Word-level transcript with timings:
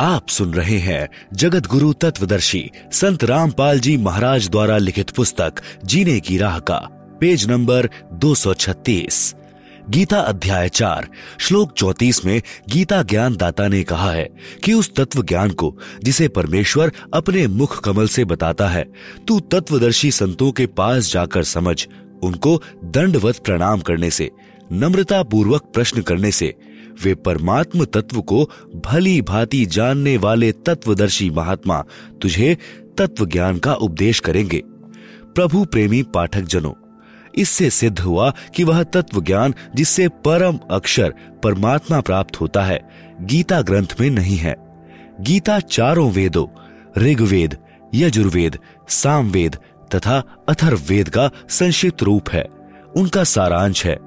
आप 0.00 0.28
सुन 0.28 0.54
रहे 0.54 0.78
हैं 0.78 1.08
जगत 1.34 1.66
गुरु 1.66 1.92
तत्वदर्शी 1.92 2.70
संत 2.92 3.24
रामपाल 3.24 3.80
जी 3.80 3.96
महाराज 3.96 4.48
द्वारा 4.48 4.78
लिखित 4.78 5.10
पुस्तक 5.10 5.54
जीने 5.84 6.20
की 6.20 6.38
राह 6.38 6.58
का, 6.58 6.78
पेज 7.20 7.50
नंबर 7.50 7.88
236 8.12 9.34
गीता 9.90 10.20
अध्याय 10.20 10.68
चार, 10.68 11.08
श्लोक 11.38 11.72
चौतीस 11.72 12.24
में 12.24 12.42
गीता 12.68 13.02
ज्ञान 13.02 13.36
दाता 13.36 13.68
ने 13.68 13.82
कहा 13.84 14.10
है 14.12 14.28
कि 14.64 14.72
उस 14.72 14.94
तत्व 14.94 15.22
ज्ञान 15.22 15.50
को, 15.50 15.78
जिसे 16.04 16.28
परमेश्वर 16.28 16.92
अपने 17.14 17.46
मुख 17.46 17.84
कमल 17.84 18.08
से 18.08 18.24
बताता 18.24 18.68
है, 18.68 18.84
तू 19.28 19.40
तत्वदर्शी 19.40 20.10
संतों 20.10 20.52
के 20.52 20.66
पास 20.66 21.12
जाकर 21.12 21.42
समझ, 21.42 21.86
उनको 22.22 22.62
दंडवत 22.84 23.36
प्रणाम 23.36 23.80
करने 23.80 24.10
से 24.10 24.30
नम्रता 24.72 25.22
पूर्वक 25.22 25.62
प्रश्न 25.62 26.02
करने 26.02 26.30
से 26.30 26.54
वे 27.02 27.14
परमात्म 27.14 27.84
तत्व 27.84 28.20
को 28.20 28.50
भली 28.86 29.22
भांति 29.22 29.66
जानने 29.66 30.16
वाले 30.16 30.52
तत्वदर्शी 30.52 31.30
महात्मा 31.30 31.84
तुझे 32.22 32.58
तत्व 32.98 33.26
ज्ञान 33.26 33.58
का 33.58 33.74
उपदेश 33.74 34.20
करेंगे। 34.20 34.62
प्रभु 35.34 35.64
प्रेमी 35.64 36.02
पाठक 36.02 36.40
जनों 36.40 36.72
इससे 37.34 37.70
सिद्ध 37.70 38.00
हुआ 38.00 38.32
कि 38.54 38.64
वह 38.64 38.82
तत्व 38.82 39.22
ज्ञान 39.22 39.54
जिससे 39.74 40.08
परम 40.08 40.58
अक्षर 40.70 41.14
परमात्मा 41.42 42.00
प्राप्त 42.00 42.40
होता 42.40 42.62
है, 42.62 42.88
गीता 43.20 43.62
ग्रंथ 43.62 43.86
में 44.00 44.10
नहीं 44.10 44.36
है। 44.36 44.56
गीता 45.20 45.60
चारों 45.60 46.10
वेदों, 46.10 46.46
ऋग्वेद, 47.02 47.56
यजुर्वेद, 47.94 48.58
सामवेद 48.88 49.56
तथा 49.94 50.22
अथर्ववेद 50.48 51.08
का 51.08 51.30
संक्षिप्त 51.48 52.02
रूप 52.02 52.30
है। 52.30 52.44
उनका 52.96 53.24
सारांश 53.24 53.86
है। 53.86 53.98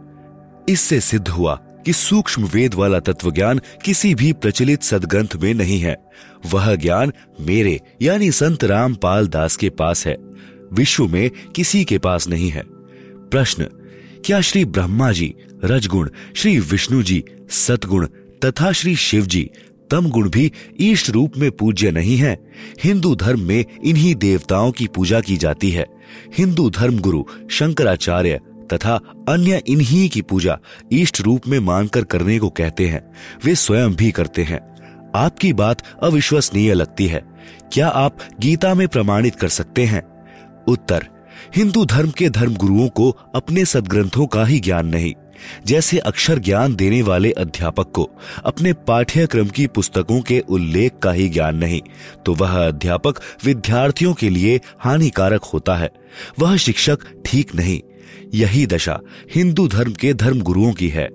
इससे 0.70 1.02
सिद्ध 1.02 1.28
हुआ 1.28 1.60
कि 1.88 1.94
सूक्ष्म 1.94 2.44
वेद 2.44 2.74
वाला 2.74 3.00
तत्व 3.00 3.32
ज्ञान 3.32 3.62
किसी 3.86 4.16
भी 4.16 4.34
प्रचलित 4.34 4.84
सदग्रंथ 4.84 5.36
में 5.36 5.54
नहीं 5.54 5.80
है। 5.80 5.98
वह 6.52 6.76
ज्ञान 6.76 7.14
मेरे, 7.42 7.82
यानी 8.02 8.32
संत 8.32 8.64
रामपाल 8.64 9.28
दास 9.28 9.56
के 9.56 9.70
पास 9.70 10.08
है। 10.08 10.18
विश्व 10.74 11.08
में 11.08 11.32
किसी 11.56 11.86
के 11.86 11.98
पास 11.98 12.28
नहीं 12.28 12.50
है। 12.50 12.64
प्रश्न, 13.32 13.64
क्या 14.26 14.42
श्री 14.42 14.66
ब्रह्मा 14.66 15.12
जी, 15.12 15.36
रजगुण, 15.66 16.10
श्री 16.36 16.60
विष्णु 16.60 17.04
जी, 17.04 17.24
सतगुण 17.50 18.08
तथा 18.46 18.72
श्री 18.72 18.96
शिव 18.96 19.26
जी 19.26 19.50
तम 19.92 20.10
गुण 20.10 20.30
भी 20.30 20.52
ईष्ट 20.80 21.10
रूप 21.10 21.34
में 21.38 21.52
पूज्य 21.52 21.92
नहीं 21.92 22.18
है? 22.18 22.52
हिंदू 22.84 23.16
धर्म 23.16 23.40
में 23.40 23.66
इन्हीं 23.86 24.16
देवताओं 24.16 24.72
की 24.72 24.88
पूजा 24.88 25.22
की 25.22 25.38
जाती 25.38 25.72
है। 25.72 25.86
हिंदू 26.38 26.70
धर्म 26.70 27.00
गुरु 27.00 27.24
शंकराचार्य 27.52 28.40
तथा 28.74 29.00
अन्य 29.30 29.62
इन्हीं 29.68 30.10
की 30.10 30.22
पूजा 30.22 30.60
इष्ट 30.92 31.22
रूप 31.22 31.48
में 31.48 31.60
मानकर 31.60 32.04
करने 32.04 32.40
को 32.40 32.50
कहते 32.50 32.88
हैं। 32.88 33.12
वे 33.46 33.56
स्वयं 33.56 33.96
भी 33.96 34.12
करते 34.12 34.44
हैं। 34.44 34.78
आपकी 35.16 35.54
बात 35.54 35.82
अविश्वसनीय 36.04 36.74
लगती 36.74 37.08
है। 37.08 37.22
क्या 37.74 37.88
आप 37.88 38.18
गीता 38.40 38.74
में 38.74 38.88
प्रमाणित 38.88 39.36
कर 39.36 39.48
सकते 39.48 39.86
हैं? 39.86 40.26
उत्तर, 40.68 41.08
हिंदू 41.56 41.86
धर्म 41.86 42.10
के 42.10 42.30
धर्म 42.30 42.56
गुरुओं 42.56 42.90
को 42.90 43.12
अपने 43.36 43.66
सदग्रंथों 43.66 44.28
का 44.28 44.46
ही 44.46 44.60
ज्ञान 44.60 44.88
नहीं। 44.88 45.14
जैसे 45.66 45.98
अक्षर 45.98 46.40
ज्ञान 46.40 46.76
देने 46.76 47.02
वाले 47.02 47.32
अध्यापक 47.32 47.92
को 47.92 48.10
अपने 48.46 48.74
पाठ्यक्रम 48.74 49.48
की 49.48 49.68
पुस्तकों 49.68 50.22
के 50.22 50.40
उल्लेख 50.40 50.92
का 51.04 51.12
ही 51.12 51.30
ज्ञान 51.30 51.56
नहीं 51.56 51.82
तो 52.26 52.36
वह 52.36 52.68
अध्यापक 52.68 53.22
विद्यार्थियों 53.46 54.14
के 54.14 54.30
लिए 54.30 54.62
हानिकारक 54.80 55.44
होता 55.44 55.76
है। 55.76 55.92
वह 56.40 56.58
शिक्षक 56.58 56.98
ठीक 57.26 57.56
नहीं। 57.56 57.82
यही 58.34 58.68
दशा 58.68 59.00
हिंदू 59.36 59.68
धर्म 59.68 59.92
के 59.92 60.14
धर्म 60.14 60.42
गुरुओं 60.42 60.74
की 60.74 60.90
है। 60.90 61.10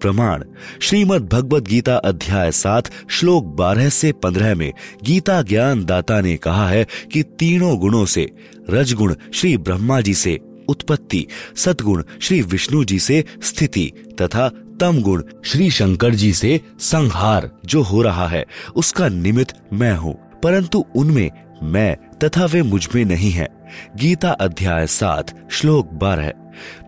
प्रमाण, 0.00 0.44
श्रीमद 0.80 1.28
भगवत 1.32 1.62
गीता 1.62 1.96
अध्याय 1.96 2.52
सात, 2.52 2.90
श्लोक 3.10 3.44
बारह 3.44 3.88
से 3.88 4.12
पंद्रह 4.12 4.54
में 4.54 4.72
गीता 5.04 5.42
ज्ञान 5.42 5.84
दाता 5.84 6.20
ने 6.20 6.36
कहा 6.36 6.68
है 6.68 6.86
कि 7.12 7.22
तीनों 7.22 7.78
गुणों 7.78 8.06
से, 8.06 8.30
रजगुण 8.70 9.14
श्री 9.34 9.56
ब्रह्मा 9.56 10.00
जी 10.00 10.14
से, 10.14 10.38
उत्पत्ति 10.68 11.26
सतगुण 11.56 12.02
श्री 12.20 12.42
विष्णु 12.42 12.84
जी 12.84 12.98
से 12.98 13.24
स्थिति 13.42 13.92
तथा 14.22 14.48
तम 14.80 15.02
गुण 15.02 15.22
श्री 15.44 15.70
शंकर 15.70 16.14
जी 16.14 16.32
से 16.32 16.60
संहार 16.78 17.50
जो 17.64 17.82
हो 17.82 18.02
रहा 18.02 18.28
है, 18.28 18.46
उसका 18.76 19.08
निमित्त 19.08 19.54
मैं 19.72 19.96
हूँ। 19.96 20.26
परंतु 20.42 20.84
उनमें 20.96 21.30
मैं 21.62 21.96
तथा 22.18 22.44
वे 22.44 22.62
मुझमें 22.62 23.04
नहीं 23.04 23.30
है। 23.30 23.48
गीता 23.96 24.30
अध्याय 24.30 24.86
सात, 24.86 25.50
श्लोक 25.50 25.90
बारह। 25.92 26.32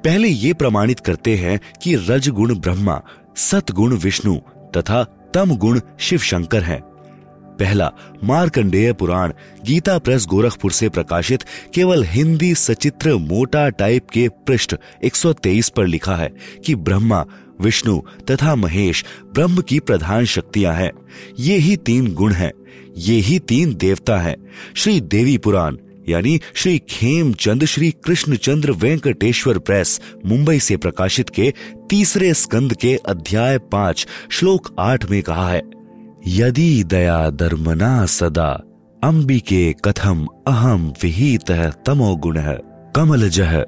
पहले 0.05 0.29
ये 0.29 0.53
प्रमाणित 0.53 1.01
करते 1.01 1.37
हैं 1.37 1.61
कि 1.83 1.95
रज 1.95 2.29
गुण 2.29 2.55
ब्रह्मा, 2.55 3.03
सतगुण 3.37 3.97
विष्णु 3.97 4.37
तथा 4.77 5.31
तम 5.35 5.57
गुण 5.57 5.81
शिव 5.99 6.19
शंकर 6.19 6.63
है। 6.63 6.81
पहला, 7.59 7.93
मार्कंडेय 8.25 8.93
पुराण, 8.93 9.33
गीता 9.65 9.99
प्रेस 9.99 10.27
गोरखपुर 10.27 10.73
से 10.73 10.89
प्रकाशित, 10.89 11.45
केवल 11.75 12.05
हिंदी 12.05 12.55
सचित्र 12.55 13.15
मोटा 13.15 13.69
टाइप 13.69 14.11
के 14.11 14.29
पृष्ठ 14.29 14.77
123 15.05 15.69
पर 15.69 15.87
लिखा 15.87 16.17
है 16.17 16.33
कि 16.67 16.75
ब्रह्मा, 16.75 17.25
विष्णु 17.61 18.01
तथा 18.31 18.55
महेश 18.55 19.05
ब्रह्म 19.35 19.61
की 19.61 19.81
प्रधान 19.81 20.25
शक्तियाँ 20.25 20.75
हैं। 20.75 20.93
ये 21.39 21.57
ही 21.57 21.77
तीन 21.77 22.15
गुण 22.15 22.33
हैं। 22.33 22.53
ये 22.99 23.19
ही 23.21 23.39
तीन 23.39 23.75
देवता 23.75 24.19
हैं। 24.19 24.37
श्री 24.75 25.01
देवी 25.01 25.37
पुराण, 25.39 25.77
यानी 26.09 26.41
श्री 26.55 26.79
खेमचंद, 26.89 27.65
श्री 27.65 27.91
कृष्णचंद्र 28.05 28.73
वेंकटेश्वर 28.73 29.59
प्रेस, 29.59 30.01
मुंबई 30.27 30.59
से 30.59 30.77
प्रकाशित 30.77 31.31
के 31.31 31.53
तीसरे 31.91 32.33
स्कंद 32.35 32.75
के 32.75 32.95
अध्याय 33.09 33.59
पाँच, 33.73 34.07
श्लोक 34.31 34.75
आठ 34.79 35.11
में 35.11 35.23
कहा 35.23 35.51
है, 35.51 35.63
यदि 36.27 36.85
दया 36.85 37.19
धर्मना 37.31 38.07
सदा, 38.07 38.51
अंबिके 39.05 39.73
कथम 39.85 40.27
अहम 40.47 40.93
विहित 41.03 41.51
तमो 41.87 42.15
गुण 42.17 42.37
कमल 42.97 43.29
जह 43.29 43.65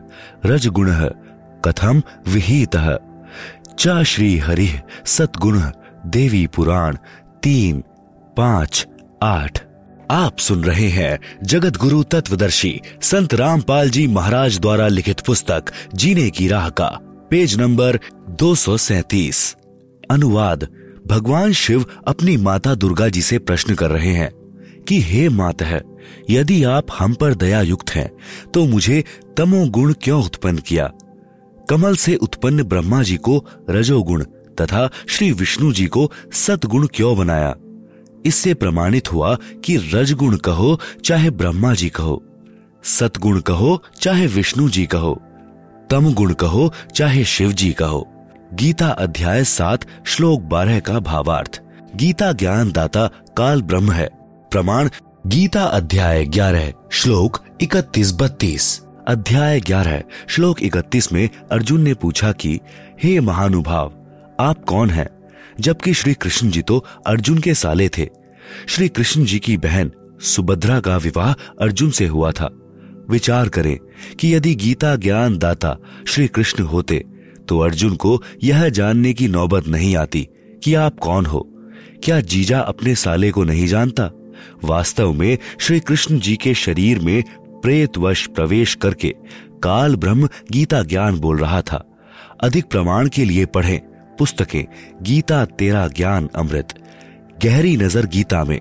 रजगुण 0.47 0.91
कथम 1.65 2.03
विहित। 2.29 2.77
च 3.79 4.03
श्री 4.03 4.37
हरि 4.39 4.69
सतगुण 5.07 5.61
देवी 6.07 6.47
पुराण, 6.47 6.97
तीन 7.43 7.83
पाँच 8.37 8.87
आठ। 9.23 9.59
आप 10.11 10.39
सुन 10.39 10.65
रहे 10.65 10.89
हैं 10.89 11.19
जगत 11.45 11.77
गुरु 11.77 12.03
तत्वदर्शी 12.03 12.81
संत 13.03 13.35
रामपाल 13.35 13.91
जी 13.91 14.07
महाराज 14.07 14.59
द्वारा 14.59 14.89
लिखित 14.89 15.21
पुस्तक 15.21 15.65
जीने 15.95 16.31
की 16.31 16.49
राह 16.49 16.69
का। 16.69 16.99
पेज 17.31 17.59
नंबर 17.61 17.99
दो 18.29 18.55
अनुवाद 20.11 20.69
भगवान 21.07 21.53
शिव 21.53 21.85
अपनी 22.07 22.37
माता 22.37 22.75
दुर्गा 22.75 23.09
जी 23.09 23.23
से 23.23 23.39
प्रश्न 23.39 23.75
कर 23.75 23.91
रहे 23.91 24.13
हैं 24.13 24.31
कि 24.89 25.01
हे 25.01 25.29
माता 25.29 25.67
है 25.67 25.83
यदि 26.31 26.65
आप 26.65 26.87
हम 26.99 27.15
पर 27.15 27.35
दया 27.35 27.61
युक्त 27.61 27.91
हैं, 27.91 28.11
तो 28.55 28.67
मुझे 28.67 29.05
तमोगुण 29.37 29.93
क्यों 29.93 30.25
उत्पन्न 30.25 30.59
किया? 30.59 30.93
कमल 31.71 31.97
से 31.97 32.17
उत्पन्न 32.17 32.63
ब्रह्मा 32.63 33.03
जी 33.03 33.17
को 33.17 33.47
रजोगुण 33.71 34.25
तथा 34.61 34.91
श्री 35.09 35.33
विष्णु 35.33 35.73
जी 35.73 35.87
को 35.87 36.13
सतगुण 36.33 36.87
क्यों 36.87 37.19
बनाया? 37.19 37.55
इससे 38.27 38.55
प्रमाणित 38.55 39.13
हुआ 39.13 39.39
कि 39.65 39.91
रजगुण 39.95 40.37
कहो, 40.37 40.81
चाहे 41.05 41.31
ब्रह्मा 41.31 41.75
जी 41.75 41.89
कहो, 41.89 42.25
सतगुण 42.85 43.41
कहो, 43.41 43.83
चाहे 44.01 44.27
विष्णु 44.27 44.69
जी 44.69 44.87
कहो 44.87 45.23
तम 45.91 46.15
गुण 46.15 46.33
कहो, 46.33 46.73
चाहे 46.97 47.25
शिव 47.25 47.53
जी 47.53 47.73
कहो। 47.73 48.09
गीता 48.55 48.89
अध्याय 48.89 49.45
सात, 49.45 49.81
श्लोक 50.07 50.41
बारह 50.41 50.81
का 50.81 50.99
भावार्थ। 50.99 51.63
गीता 51.97 52.33
ज्ञान 52.33 52.73
दाता 52.73 53.07
काल 53.37 53.63
ब्रह्म 53.63 53.93
है। 53.93 54.09
प्रमाण, 54.51 54.91
गीता 55.27 55.65
अध्याय 55.65 56.25
ग्यारह, 56.25 56.73
श्लोक 56.93 57.45
इकतीस 57.61 58.13
बत्तीस। 58.13 58.83
अध्याय 59.09 59.61
ग्यारह, 59.61 60.03
श्लोक 60.29 60.63
इकतीस 60.63 61.13
में 61.13 61.29
अर्जुन 61.53 61.81
ने 61.81 61.95
पूछा 61.95 62.33
कि, 62.33 62.61
हे 63.03 63.21
महानुभाव, 63.21 63.93
आप 64.41 64.65
कौन 64.65 64.91
हैं? 64.91 65.20
जबकि 65.61 65.95
श्री 65.95 66.15
कृष्ण 66.15 66.51
जी 66.51 66.63
तो 66.63 66.85
अर्जुन 67.07 67.39
के 67.39 67.55
साले 67.55 67.89
थे। 67.89 68.09
श्री 68.69 68.89
कृष्ण 68.89 69.25
जी 69.25 69.39
की 69.39 69.57
बहन 69.57 69.91
सुभद्रा 70.21 70.81
का 70.81 70.97
विवाह 70.97 71.33
अर्जुन 71.61 71.91
से 71.91 72.07
हुआ 72.07 72.31
था। 72.33 72.51
विचार 73.11 73.49
करें 73.49 73.77
कि 74.21 74.35
यदि 74.35 74.55
गीता 74.55 74.95
ज्ञान 74.97 75.39
दाता 75.39 75.77
श्री 76.07 76.27
कृष्ण 76.29 76.65
होते 76.65 77.05
तो 77.49 77.59
अर्जुन 77.59 77.95
को 77.97 78.23
यह 78.43 78.69
जानने 78.69 79.13
की 79.13 79.29
नौबत 79.29 79.69
नहीं 79.69 79.95
आती 79.97 80.29
कि 80.65 80.75
आप 80.75 80.99
कौन 80.99 81.27
हो। 81.27 81.41
क्या 82.05 82.21
जीजा 82.21 82.61
अपने 82.61 82.95
साले 82.95 83.31
को 83.31 83.45
नहीं 83.45 83.67
जानता? 83.67 84.11
वास्तव 84.65 85.13
में 85.13 85.39
श्री 85.61 85.81
कृष्ण 85.81 86.19
जी 86.19 86.37
के 86.37 86.55
शरीर 86.55 86.99
में 86.99 87.23
प्रेतवश 87.63 88.27
प्रवेश 88.27 88.75
करके 88.75 89.15
काल 89.63 89.97
ब्रह्म 89.97 90.29
गीता 90.53 90.83
ज्ञान 90.83 91.19
बोल 91.19 91.39
रहा 91.39 91.63
था। 91.63 91.85
अधिक 92.43 92.65
प्रमाण 92.65 93.09
के 93.09 93.25
लिए 93.25 93.47
पढ़ें। 93.47 93.81
पुस्तकें, 94.21 94.65
गीता 95.03 95.45
तेरा 95.45 95.89
ज्ञान 95.89 96.29
अमृत। 96.37 96.69
गहरी 97.45 97.77
नज़र 97.77 98.07
गीता 98.07 98.45
में। 98.45 98.61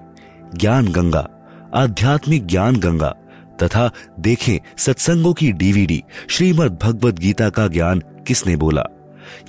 ज्ञान 0.55 0.87
गंगा, 0.87 1.29
आध्यात्मिक 1.75 2.47
ज्ञान 2.47 2.75
गंगा, 2.75 3.15
तथा 3.63 3.91
देखें 4.19 4.59
सत्संगों 4.77 5.33
की 5.33 5.51
डीवीडी, 5.51 6.03
श्रीमद् 6.29 6.83
भगवत 6.83 7.19
गीता 7.19 7.49
का 7.49 7.67
ज्ञान 7.67 7.99
किसने 7.99 8.55
बोला? 8.55 8.83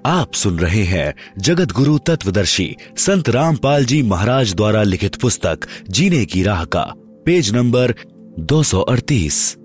आप 0.07 0.35
सुन 0.35 0.59
रहे 0.59 0.85
हैं 0.85 1.15
जगत 1.39 1.73
गुरु 1.73 1.99
तत्वदर्शी 1.99 2.77
संत 2.97 3.29
रामपाल 3.29 3.85
जी 3.85 4.03
महाराज 4.03 4.55
द्वारा 4.55 4.83
लिखित 4.83 5.15
पुस्तक, 5.15 5.61
जीने 5.91 6.25
की 6.25 6.43
राह 6.43 6.65
का, 6.65 6.93
पेज 6.99 7.55
नंबर 7.55 7.95
238 8.39 9.57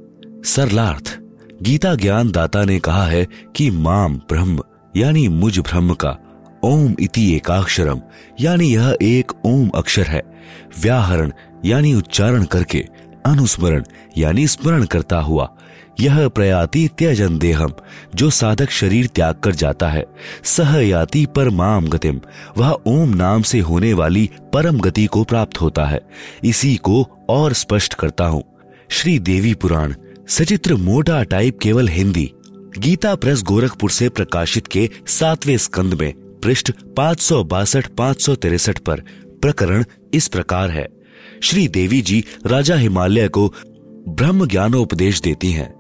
सरलार्थ, 0.46 1.20
गीता 1.62 1.96
ज्ञान 1.96 2.32
दाता 2.32 2.66
ने 2.66 2.80
कहा 2.80 3.06
है 3.08 3.28
कि 3.56 3.72
माम 3.72 4.16
ब्रह्म 4.16 4.64
यानी 4.98 5.28
मुझ 5.28 5.60
ब्रह्म 5.60 5.94
का 5.94 6.18
ओम 6.64 6.96
इति 7.00 7.36
एकाक्षरम, 7.36 8.02
यानी 8.40 8.76
यह 8.76 8.98
एक 9.02 9.32
ओम 9.46 9.70
अक्षर 9.70 10.04
है। 10.04 10.22
व्याहरण, 10.82 11.32
यानी 11.66 11.94
उच्चारण 11.94 12.44
करके, 12.44 12.86
अनुस्मरण, 13.26 13.84
यानी 14.18 14.48
स्मरण 14.48 14.84
करता 14.84 15.20
हुआ। 15.20 15.50
यह 16.00 16.28
प्रयाति 16.28 16.90
त्यजन 16.98 17.38
देहम, 17.38 17.74
जो 18.16 18.30
साधक 18.30 18.70
शरीर 18.70 19.08
त्याग 19.08 19.36
कर 19.36 19.56
जाता 19.56 19.90
है। 19.90 20.06
सह 20.44 20.78
याति 20.78 21.26
पर 21.26 21.50
माम 21.50 21.88
गतिम, 21.88 22.22
वह 22.58 22.80
ओम 22.88 23.10
नाम 23.10 23.42
से 23.42 23.60
होने 23.60 23.94
वाली 23.94 24.30
परम 24.54 24.80
गति 24.80 25.06
को 25.06 25.24
प्राप्त 25.24 25.62
होता 25.62 25.86
है। 25.86 26.02
इसी 26.44 26.76
को 26.76 27.10
और 27.30 27.54
स्पष्ट 27.54 27.94
करता 27.94 28.26
हूँ। 28.26 28.44
श्री 28.90 29.20
देवी 29.20 29.54
पुराण, 29.54 29.94
सचित्र 30.28 30.76
मोटा 30.76 31.24
टाइप 31.24 31.60
केवल 31.60 31.88
हिंदी 31.88 32.34
गीता 32.78 33.16
प्रेस 33.16 33.44
गोरखपुर 33.44 33.92
से 33.92 34.10
प्रकाशित 34.10 34.68
के 34.68 34.90
सातवें 35.08 35.58
स्कंद 35.58 35.94
में 35.94 36.14
पृष्ठ 36.44 36.72
पाँच 36.98 37.20
सौ 37.20 37.44
बासठ, 37.44 37.88
पाँच 37.88 38.22
सौ 38.22 38.36
तिरसठ 38.36 38.80
पर 38.80 39.00
प्रकरण 39.42 39.84
इस 40.14 40.28
प्रकार 40.28 40.70
है। 40.70 40.88
श्री 41.44 41.68
देवी 41.68 42.02
जी 42.02 42.24
राजा 42.46 42.76
हिमालय 42.76 43.28
को 43.28 43.54
ब्रह्म 44.08 44.48
ज्ञानोपदेश 44.48 45.22
देती 45.22 45.52
हैं। 45.52 45.74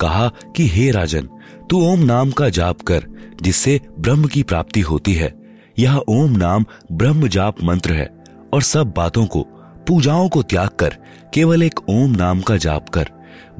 कहा 0.00 0.32
कि, 0.56 0.68
हे 0.68 0.90
राजन, 0.90 1.28
तू 1.70 1.80
ओम 1.82 2.00
नाम 2.00 2.30
का 2.30 2.48
जाप 2.48 2.82
कर, 2.82 3.04
जिससे 3.42 3.80
ब्रह्म 3.98 4.24
की 4.24 4.42
प्राप्ति 4.42 4.80
होती 4.80 5.14
है। 5.14 5.34
यह 5.78 5.96
ओम 5.96 6.30
नाम 6.30 6.64
ब्रह्म 6.92 7.28
जाप 7.28 7.56
मंत्र 7.62 7.92
है 7.92 8.24
और 8.52 8.62
सब 8.62 8.94
बातों 8.96 9.26
को, 9.26 9.42
पूजाओं 9.88 10.28
को 10.28 10.42
त्याग 10.42 10.68
कर, 10.68 10.96
केवल 11.34 11.62
एक 11.62 11.88
ओम 11.88 12.10
नाम 12.10 12.40
का 12.40 12.56
जाप 12.56 12.88
कर, 12.88 13.08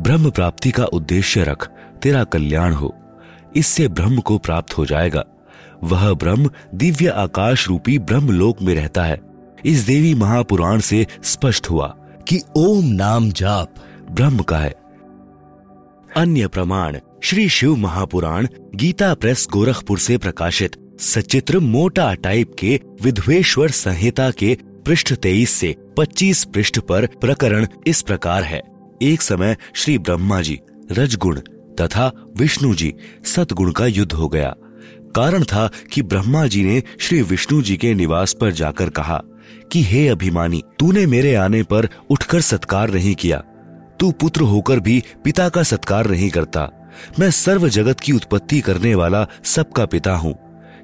ब्रह्म 0.00 0.30
प्राप्ति 0.30 0.70
का 0.70 0.84
उद्देश्य 0.84 1.44
रख 1.44 1.70
तेरा 2.02 2.24
कल्याण 2.24 2.72
हो, 2.72 2.94
इससे 3.56 3.88
ब्रह्म 3.88 4.20
को 4.20 4.38
प्राप्त 4.38 4.76
हो 4.78 4.84
जाएगा। 4.86 5.24
वह 5.84 6.12
ब्रह्म 6.14 6.50
दिव्य 6.74 7.08
आकाश 7.08 7.66
रूपी 7.68 7.98
ब्रह्म 7.98 8.30
लोक 8.30 8.62
में 8.62 8.74
रहता 8.74 9.04
है। 9.04 9.20
इस 9.66 9.80
देवी 9.80 10.14
महापुराण 10.14 10.80
से 10.80 11.06
स्पष्ट 11.24 11.70
हुआ 11.70 11.86
कि 12.28 12.40
ओम 12.56 12.84
नाम 12.84 13.30
जाप 13.30 13.74
ब्रह्म 14.10 14.42
का 14.42 14.58
है। 14.58 14.74
अन्य 16.16 16.46
प्रमाण, 16.46 16.98
श्री 17.22 17.48
शिव 17.48 17.76
महापुराण, 17.76 18.46
गीता 18.74 19.12
प्रेस 19.14 19.46
गोरखपुर 19.52 19.98
से 19.98 20.18
प्रकाशित, 20.18 20.76
सचित्र 21.00 21.58
मोटा 21.58 22.12
टाइप 22.14 22.54
के 22.58 22.80
विध्वेश्वर 23.02 23.70
संहिता 23.70 24.30
के 24.30 24.56
पृष्ठ 24.86 25.12
तेईस 25.14 25.50
से 25.50 25.74
पच्चीस 25.96 26.44
पृष्ठ 26.44 26.78
पर 26.80 27.06
प्रकरण 27.20 27.66
इस 27.86 28.02
प्रकार 28.02 28.42
है। 28.42 28.62
एक 29.02 29.22
समय 29.22 29.56
श्री 29.74 29.98
ब्रह्मा 29.98 30.40
जी, 30.40 30.58
रजगुण 30.92 31.40
तथा 31.80 32.12
विष्णु 32.36 32.74
जी 32.74 32.94
सतगुण 33.24 33.72
का 33.72 33.86
युद्ध 33.86 34.12
हो 34.12 34.28
गया। 34.28 34.54
कारण 35.16 35.44
था 35.44 35.70
कि 35.92 36.02
ब्रह्मा 36.02 36.46
जी 36.46 36.64
ने 36.64 36.82
श्री 37.00 37.22
विष्णु 37.22 37.62
जी 37.62 37.76
के 37.76 37.94
निवास 37.94 38.32
पर 38.40 38.50
जाकर 38.50 38.90
कहा 38.90 39.22
कि, 39.72 39.82
हे 39.82 40.08
अभिमानी, 40.08 40.62
तूने 40.78 41.06
मेरे 41.06 41.34
आने 41.34 41.62
पर 41.62 41.88
उठकर 42.10 42.40
सत्कार 42.40 42.90
नहीं 42.90 43.14
किया। 43.14 43.42
तू 44.00 44.10
पुत्र 44.10 44.40
होकर 44.40 44.80
भी 44.80 45.02
पिता 45.24 45.48
का 45.48 45.62
सत्कार 45.62 46.10
नहीं 46.10 46.30
करता। 46.30 46.90
मैं 47.20 47.30
सर्व 47.30 47.68
जगत 47.68 48.00
की 48.00 48.12
उत्पत्ति 48.12 48.60
करने 48.60 48.94
वाला 48.94 49.26
सबका 49.44 49.86
पिता 49.86 50.12
हूँ। 50.12 50.34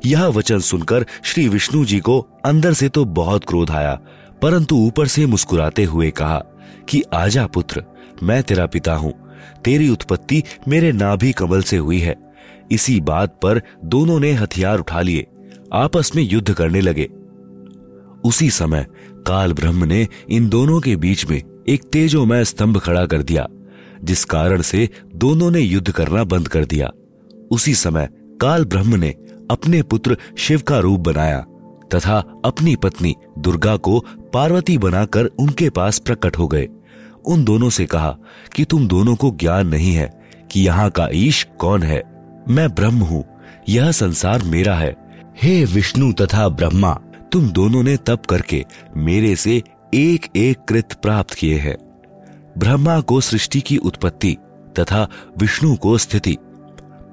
यह 0.06 0.24
वचन 0.24 0.58
सुनकर 0.58 1.06
श्री 1.24 1.48
विष्णु 1.48 1.84
जी 1.84 2.00
को 2.00 2.28
अंदर 2.44 2.72
से 2.72 2.88
तो 2.88 3.04
बहुत 3.04 3.44
क्रोध 3.44 3.70
आया, 3.70 4.00
परंतु 4.42 4.76
ऊपर 4.76 5.06
से 5.06 5.26
मुस्कुराते 5.26 5.84
हुए 5.84 6.10
कहा 6.10 6.42
कि, 6.88 7.02
आजा 7.14 7.46
पुत्र, 7.46 7.84
मैं 8.22 8.42
तेरा 8.42 8.66
पिता 8.66 8.94
हूँ। 8.94 9.23
तेरी 9.64 9.88
उत्पत्ति 9.88 10.42
मेरे 10.68 10.92
नाभि 10.92 11.32
कमल 11.32 11.62
से 11.62 11.76
हुई 11.76 11.98
है। 11.98 12.16
इसी 12.70 13.00
बात 13.00 13.40
पर 13.42 13.62
दोनों 13.84 14.20
ने 14.20 14.32
हथियार 14.32 14.78
उठा 14.78 15.00
लिए। 15.00 15.26
आपस 15.72 16.12
में 16.16 16.22
युद्ध 16.22 16.52
करने 16.52 16.80
लगे। 16.80 17.08
उसी 18.24 18.50
समय 18.50 18.86
काल 19.26 19.52
ब्रह्म 19.52 19.84
ने 19.84 20.08
इन 20.30 20.48
दोनों 20.48 20.80
के 20.80 20.96
बीच 20.96 21.30
में 21.30 21.42
एक 21.68 21.84
तेजोमय 21.84 22.44
स्तंभ 22.44 22.78
खड़ा 22.78 23.06
कर 23.06 23.22
दिया, 23.22 23.46
जिस 24.04 24.24
कारण 24.24 24.62
से 24.62 24.88
दोनों 25.16 25.50
ने 25.50 25.60
युद्ध 25.60 25.90
करना 25.90 26.24
बंद 26.24 26.48
कर 26.48 26.64
दिया। 26.64 26.90
उसी 27.50 27.74
समय 27.74 28.08
काल 28.40 28.64
ब्रह्म 28.64 28.94
ने 28.94 29.14
अपने 29.50 29.82
पुत्र 29.82 30.16
शिव 30.38 30.60
का 30.60 30.78
रूप 30.78 31.00
बनाया, 31.00 31.40
तथा 31.94 32.18
अपनी 32.44 32.76
पत्नी 32.76 33.14
दुर्गा 33.38 33.76
को 33.76 34.04
पार्वती 34.34 34.78
बनाकर 34.78 35.24
उनके 35.24 35.70
पास 35.70 35.98
प्रकट 35.98 36.38
हो 36.38 36.48
गए। 36.48 36.68
उन 37.26 37.44
दोनों 37.44 37.70
से 37.70 37.86
कहा 37.86 38.16
कि 38.54 38.64
तुम 38.64 38.88
दोनों 38.88 39.16
को 39.16 39.30
ज्ञान 39.30 39.66
नहीं 39.66 39.92
है 39.92 40.20
कि 40.50 40.62
यहाँ 40.62 40.90
का 40.90 41.08
ईश 41.12 41.46
कौन 41.58 41.82
है। 41.82 42.02
मैं 42.48 42.68
ब्रह्म 42.74 42.98
हूँ, 42.98 43.24
यह 43.68 43.90
संसार 43.92 44.42
मेरा 44.42 44.74
है। 44.74 44.96
हे 45.42 45.64
विष्णु 45.64 46.12
तथा 46.12 46.48
ब्रह्मा, 46.48 46.92
तुम 47.32 47.48
दोनों 47.50 47.82
ने 47.82 47.96
तप 47.96 48.26
करके 48.26 48.64
मेरे 48.96 49.36
से 49.36 49.62
एक 49.94 50.26
एक 50.36 50.58
कृत 50.68 50.92
प्राप्त 50.92 51.34
किए 51.34 51.58
हैं। 51.58 51.76
ब्रह्मा 52.58 53.00
को 53.00 53.20
सृष्टि 53.20 53.60
की 53.60 53.76
उत्पत्ति 53.76 54.36
तथा 54.78 55.08
विष्णु 55.38 55.76
को 55.76 55.98
स्थिति। 55.98 56.36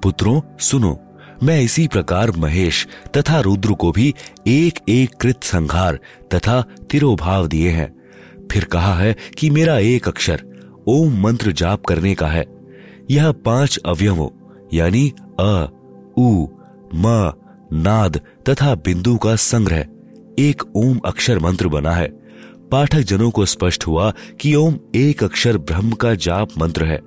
पुत्रों, 0.03 0.41
सुनो, 0.59 0.99
मैं 1.43 1.61
इसी 1.61 1.87
प्रकार 1.87 2.31
महेश 2.31 2.87
तथा 3.17 3.39
रुद्र 3.39 3.73
को 3.73 3.91
भी 3.91 4.13
एक 4.47 4.79
एक 4.89 5.15
कृत 5.21 5.43
संहार 5.43 5.99
तथा 6.33 6.61
तिरोभाव 6.61 7.47
दिए 7.47 7.69
हैं। 7.69 8.00
फिर 8.51 8.63
कहा 8.63 8.99
है 8.99 9.15
कि 9.37 9.49
मेरा 9.49 9.77
एक 9.77 10.07
अक्षर, 10.07 10.43
ओम 10.87 11.21
मंत्र 11.21 11.51
जाप 11.51 11.85
करने 11.85 12.15
का 12.15 12.27
है। 12.27 12.45
यह 13.11 13.31
पाँच 13.31 13.79
अवयवों, 13.85 14.29
यानी 14.73 15.13
अ, 15.39 15.69
उ, 16.17 16.47
म, 16.95 17.33
नाद 17.73 18.21
तथा 18.49 18.75
बिंदु 18.75 19.17
का 19.17 19.35
संग्रह, 19.35 19.85
एक 20.39 20.63
ओम 20.75 20.99
अक्षर 21.05 21.39
मंत्र 21.39 21.67
बना 21.67 21.91
है। 21.91 22.07
पाठक 22.71 22.99
जनों 22.99 23.31
को 23.31 23.45
स्पष्ट 23.45 23.87
हुआ 23.87 24.13
कि 24.41 24.55
ओम 24.55 24.75
एक 24.95 25.23
अक्षर 25.23 25.57
ब्रह्म 25.57 25.91
का 25.91 26.15
जाप 26.15 26.49
मंत्र 26.57 26.85
है। 26.85 26.99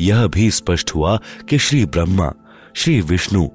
यह 0.00 0.26
भी 0.26 0.50
स्पष्ट 0.50 0.94
हुआ 0.94 1.20
कि 1.48 1.58
श्री 1.58 1.86
ब्रह्मा, 1.86 2.34
श्री 2.74 3.00
विष्णु 3.00 3.48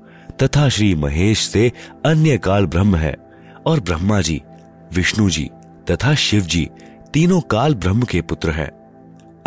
तथा 0.43 0.69
श्री 0.69 0.95
महेश 0.95 1.39
से 1.39 1.71
अन्य 2.05 2.37
काल 2.37 2.65
ब्रह्म 2.65 2.95
है 2.95 3.15
और 3.65 3.79
ब्रह्मा 3.79 4.21
जी, 4.21 4.41
विष्णु 4.93 5.29
जी 5.29 5.49
तथा 5.91 6.15
शिव 6.15 6.41
जी 6.41 6.69
तीनों 7.15 7.41
काल 7.41 7.75
ब्रह्म 7.75 8.03
के 8.03 8.21
पुत्र 8.21 8.51
हैं। 8.51 8.67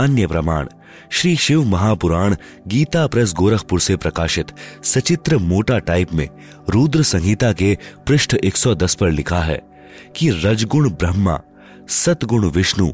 अन्य 0.00 0.26
प्रमाण 0.26 0.68
श्री 1.12 1.34
शिव 1.36 1.64
महापुराण, 1.64 2.36
गीता 2.66 3.06
प्रेस 3.06 3.32
गोरखपुर 3.32 3.80
से 3.80 3.96
प्रकाशित 3.96 4.52
सचित्र 4.84 5.38
मोटा 5.38 5.78
टाइप 5.78 6.12
में 6.12 6.28
रुद्र 6.70 7.02
संहिता 7.02 7.52
के 7.52 7.76
पृष्ठ 8.06 8.34
110 8.34 8.94
पर 8.94 9.10
लिखा 9.10 9.40
है 9.40 9.60
कि 10.16 10.30
रजगुण 10.44 10.90
ब्रह्मा, 10.90 11.38
सतगुण 11.88 12.50
विष्णु 12.50 12.88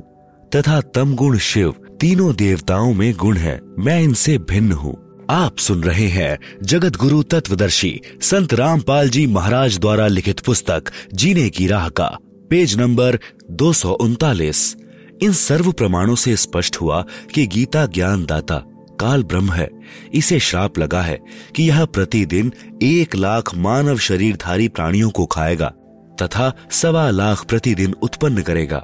तथा 0.57 0.81
तमगुण 0.81 1.39
शिव 1.39 1.75
तीनों 2.01 2.35
देवताओं 2.37 2.93
में 2.95 3.13
गुण 3.15 3.37
है। 3.37 3.61
मैं 3.79 4.01
इनसे 4.03 4.39
भिन्न 4.39 4.73
हूँ। 4.73 4.97
आप 5.31 5.59
सुन 5.59 5.83
रहे 5.83 6.09
हैं 6.09 6.39
जगत 6.63 6.97
गुरु 6.97 7.23
तत्वदर्शी 7.23 8.01
संत 8.23 8.55
रामपाल 8.55 9.09
जी 9.09 9.27
महाराज 9.27 9.79
द्वारा 9.79 10.07
लिखित 10.07 10.41
पुस्तक, 10.41 10.85
जीने 11.15 11.49
की 11.51 11.67
राह 11.67 11.89
का 11.89 12.17
पेज 12.55 12.77
नंबर 12.77 13.19
दो 13.51 13.73
सौ 13.73 13.93
उनतालीस। 13.93 14.77
इन 15.23 15.33
सर्व 15.33 15.73
प्रमाणों 15.73 16.15
से 16.15 16.37
स्पष्ट 16.37 16.77
हुआ 16.77 17.05
कि 17.35 17.47
गीता 17.47 17.87
ज्ञान 17.87 18.25
दाता 18.25 18.57
काल 19.01 19.23
ब्रह्म 19.23 19.51
है। 19.51 19.69
इसे 20.15 20.39
श्राप 20.41 20.79
लगा 20.79 21.01
है 21.03 21.19
कि 21.57 21.69
यह 21.69 21.85
प्रतिदिन 21.85 22.53
एक 22.83 23.17
लाख 23.17 23.55
मानव 23.55 23.99
शरीरधारी 23.99 24.69
प्राणियों 24.69 25.11
को 25.11 25.27
खाएगा 25.27 25.69
तथा 26.23 26.53
सवा 26.71 27.11
लाख 27.11 27.45
प्रतिदिन 27.45 27.95
उत्पन्न 28.03 28.43
करेगा। 28.43 28.83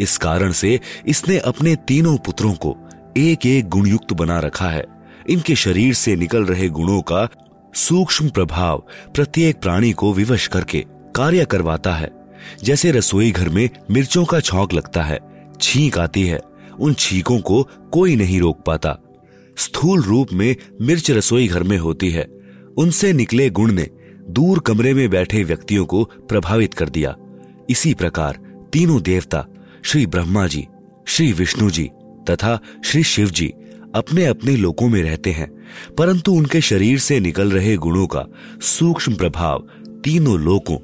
इस 0.00 0.16
कारण 0.18 0.52
से 0.52 0.80
इसने 1.06 1.38
अपने 1.38 1.76
तीनों 1.76 2.16
पुत्रों 2.16 2.52
को 2.54 2.76
एक 3.16 3.46
एक 3.46 3.68
गुणयुक्त 3.68 4.12
बना 4.12 4.38
रखा 4.40 4.68
है। 4.68 4.84
इनके 5.30 5.56
शरीर 5.56 5.94
से 5.94 6.16
निकल 6.16 6.44
रहे 6.44 6.68
गुणों 6.68 7.00
का 7.02 7.28
सूक्ष्म 7.74 8.28
प्रभाव 8.28 8.82
प्रत्येक 9.14 9.60
प्राणी 9.60 9.92
को 9.92 10.12
विवश 10.12 10.46
करके 10.46 10.84
कार्य 11.16 11.44
करवाता 11.44 11.94
है। 11.94 12.19
जैसे 12.64 12.90
रसोई 12.90 13.30
घर 13.30 13.48
में 13.48 13.68
मिर्चों 13.90 14.24
का 14.24 14.40
छौक 14.40 14.72
लगता 14.72 15.02
है, 15.02 15.18
छींक 15.60 15.98
आती 15.98 16.26
है, 16.26 16.40
उन 16.80 16.94
छींकों 16.94 17.38
को 17.40 17.62
कोई 17.92 18.16
नहीं 18.16 18.40
रोक 18.40 18.62
पाता। 18.66 18.96
स्थूल 19.56 20.02
रूप 20.02 20.32
में 20.32 20.56
मिर्च 20.80 21.10
रसोई 21.10 21.48
घर 21.48 21.62
में 21.62 21.78
होती 21.78 22.10
है। 22.10 22.26
उनसे 22.78 23.12
निकले 23.12 23.50
गुण 23.50 23.72
ने 23.72 23.88
दूर 24.30 24.58
कमरे 24.58 24.94
में 24.94 25.08
बैठे 25.10 25.42
व्यक्तियों 25.44 25.84
को 25.84 26.04
प्रभावित 26.04 26.74
कर 26.74 26.88
दिया। 26.88 27.14
इसी 27.70 27.94
प्रकार 27.94 28.38
तीनों 28.72 29.02
देवता, 29.02 29.46
श्री 29.82 30.06
ब्रह्मा 30.06 30.46
जी, 30.46 30.66
श्री 31.06 31.32
विष्णु 31.32 31.70
जी 31.70 31.90
तथा 32.30 32.58
श्री 32.84 33.02
शिव 33.02 33.30
जी 33.30 33.52
अपने 33.94 34.24
अपने 34.26 34.56
लोकों 34.56 34.88
में 34.88 35.02
रहते 35.02 35.30
हैं, 35.32 35.50
परंतु 35.98 36.32
उनके 36.32 36.60
शरीर 36.60 36.98
से 36.98 37.20
निकल 37.20 37.50
रहे 37.50 37.76
गुणों 37.76 38.06
का 38.06 38.24
सूक्ष्म 38.60 39.14
प्रभाव 39.14 39.66
तीनों 40.04 40.38
लोकों 40.40 40.78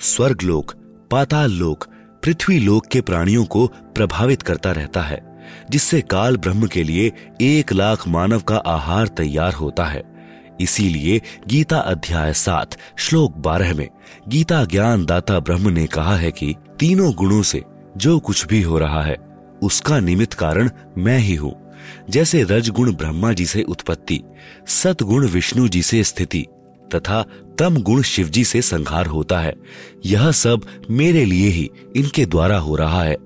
स्वर्ग 0.00 0.42
लोक 0.42 0.74
पाताल 1.12 1.50
लोक 1.50 1.84
पृथ्वी 2.22 2.58
लोक 2.58 2.86
के 2.86 3.00
प्राणियों 3.00 3.44
को 3.44 3.66
प्रभावित 3.66 4.42
करता 4.42 4.70
रहता 4.72 5.00
है, 5.02 5.20
जिससे 5.70 6.00
काल 6.00 6.36
ब्रह्म 6.36 6.66
के 6.66 6.82
लिए 6.82 7.12
एक 7.40 7.72
लाख 7.72 8.06
मानव 8.08 8.40
का 8.40 8.56
आहार 8.56 9.08
तैयार 9.08 9.52
होता 9.52 9.84
है। 9.84 10.02
इसीलिए 10.60 11.20
गीता 11.48 11.78
अध्याय 11.78 12.32
सात, 12.32 12.76
श्लोक 12.98 13.36
बारह 13.36 13.74
में 13.74 13.88
गीता 14.28 14.64
ज्ञान 14.64 15.04
दाता 15.04 15.38
ब्रह्म 15.40 15.68
ने 15.68 15.86
कहा 15.86 16.16
है 16.16 16.30
कि 16.30 16.54
तीनों 16.78 17.12
गुणों 17.14 17.42
से 17.42 17.62
जो 17.96 18.18
कुछ 18.18 18.46
भी 18.46 18.62
हो 18.62 18.78
रहा 18.78 19.02
है, 19.02 19.16
उसका 19.62 20.00
निमित्त 20.00 20.34
कारण 20.34 20.70
मैं 20.98 21.18
ही 21.18 21.34
हूँ। 21.34 21.54
जैसे 22.10 22.42
रजगुण 22.42 22.94
ब्रह्मा 22.94 23.32
जी 23.32 23.46
से 23.46 23.62
उत्पत्ति 23.62 24.20
सतगुण 24.66 25.28
विष्णु 25.28 25.68
जी 25.68 25.82
से 25.82 26.04
स्थिति 26.04 26.46
तथा 26.94 27.22
तम 27.58 27.76
गुण 27.76 28.02
शिव 28.02 28.28
जी 28.28 28.44
से 28.44 28.62
संहार 28.62 29.06
होता 29.06 29.38
है। 29.40 29.54
यह 30.06 30.30
सब 30.30 30.66
मेरे 30.90 31.24
लिए 31.24 31.48
ही 31.48 31.70
इनके 31.96 32.26
द्वारा 32.26 32.58
हो 32.58 32.76
रहा 32.76 33.02
है। 33.02 33.16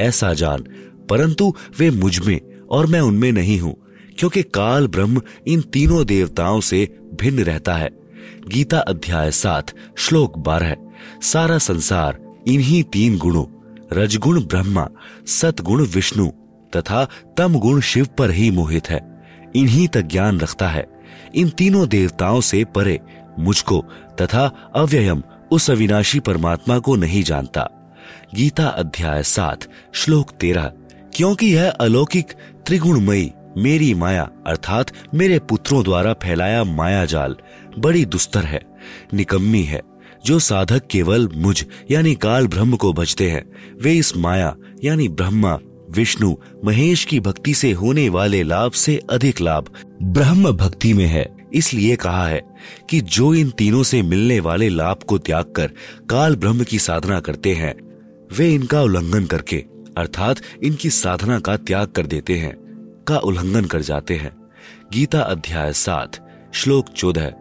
ऐसा 0.00 0.32
जान, 0.34 0.64
परंतु 1.10 1.54
वे 1.78 1.90
मुझमें 1.90 2.40
और 2.70 2.86
मैं 2.86 3.00
उनमें 3.00 3.30
नहीं 3.32 3.58
हूँ, 3.60 3.74
क्योंकि 4.18 4.42
काल 4.42 4.86
ब्रह्म 4.86 5.22
इन 5.46 5.60
तीनों 5.60 6.04
देवताओं 6.06 6.60
से 6.60 6.98
भिन्न 7.14 7.42
रहता 7.42 7.74
है। 7.74 7.90
गीता 8.48 8.78
अध्याय 8.78 9.30
सात, 9.30 9.70
श्लोक 9.96 10.38
बारह, 10.38 10.76
सारा 11.22 11.58
संसार, 11.58 12.18
इन्हीं 12.48 12.82
तीन 12.82 13.18
गुणों, 13.18 13.44
रजगुण 13.92 14.40
ब्रह्मा, 14.40 14.88
सतगुण 15.26 15.86
विष्णु, 15.86 16.26
तथा 16.76 17.06
तम 17.36 17.54
गुण 17.54 17.80
शिव 17.80 18.06
पर 18.18 18.30
ही 18.30 18.50
मोहित 18.50 18.90
है। 18.90 19.00
इन्हीं 19.56 19.88
तक 19.88 20.02
ज्ञान 20.02 20.40
रखता 20.40 20.68
है। 20.68 20.86
इन 21.34 21.48
तीनों 21.48 21.88
देवताओं 21.88 22.40
से 22.40 22.64
परे 22.64 23.00
मुझको 23.38 23.84
तथा 24.20 24.72
अव्ययम 24.76 25.22
उस 25.50 25.70
अविनाशी 25.70 26.20
परमात्मा 26.20 26.78
को 26.78 26.96
नहीं 26.96 27.22
जानता। 27.22 27.68
गीता 28.34 28.66
अध्याय 28.66 29.22
सात, 29.22 29.64
श्लोक 29.92 30.30
तेरह, 30.30 30.72
क्योंकि 31.14 31.54
यह 31.54 31.70
अलौकिक 31.70 32.32
त्रिगुणमयी 32.66 33.32
मेरी 33.58 33.94
माया, 33.94 34.30
अर्थात 34.46 34.86
मेरे 35.14 35.38
पुत्रों 35.38 35.84
द्वारा 35.84 36.12
फैलाया 36.12 36.64
माया 36.64 37.04
जाल, 37.04 37.36
बड़ी 37.78 38.04
दुस्तर 38.04 38.44
है, 38.44 38.60
निकम्मी 39.14 39.62
है, 39.62 39.82
जो 40.26 40.38
साधक 40.38 40.86
केवल 40.90 41.28
मुझ, 41.34 41.64
यानी 41.90 42.14
काल 42.14 42.46
ब्रह्म 42.46 42.76
को 42.76 42.92
भजते 42.92 43.30
हैं, 43.30 43.50
वे 43.82 43.92
इस 43.92 44.16
माया, 44.16 44.56
यानी 44.84 45.08
ब्रह्मा, 45.08 45.58
विष्णु, 45.90 46.34
महेश 46.64 47.04
की 47.04 47.20
भक्ति 47.20 47.54
से 47.54 47.72
होने 47.72 48.08
वाले 48.08 48.42
लाभ 48.42 48.72
से 48.72 49.00
अधिक 49.10 49.40
लाभ, 49.40 49.66
ब्रह्म 50.02 50.52
भक्ति 50.52 50.92
में 50.94 51.06
है। 51.06 51.35
इसलिए 51.56 51.96
कहा 51.96 52.26
है 52.26 52.40
कि 52.90 53.00
जो 53.00 53.34
इन 53.34 53.50
तीनों 53.50 53.82
से 53.82 54.02
मिलने 54.02 54.40
वाले 54.40 54.68
लाभ 54.68 54.96
को 54.96 55.18
त्याग 55.18 55.52
कर 55.56 55.66
काल 56.10 56.36
ब्रह्म 56.36 56.64
की 56.64 56.78
साधना 56.78 57.20
करते 57.20 57.54
हैं, 57.54 57.74
वे 58.38 58.54
इनका 58.54 58.82
उल्लंघन 58.82 59.26
करके, 59.26 59.56
अर्थात 59.98 60.36
इनकी 60.64 60.90
साधना 60.90 61.38
का 61.40 61.56
त्याग 61.56 61.88
कर 61.88 62.06
देते 62.06 62.38
हैं, 62.38 62.54
का 63.08 63.18
उल्लंघन 63.18 63.64
कर 63.64 63.82
जाते 63.82 64.16
हैं। 64.16 64.36
गीता 64.92 65.20
अध्याय 65.20 65.72
सात, 65.72 66.16
श्लोक 66.54 66.88
चौदह। 66.88 67.32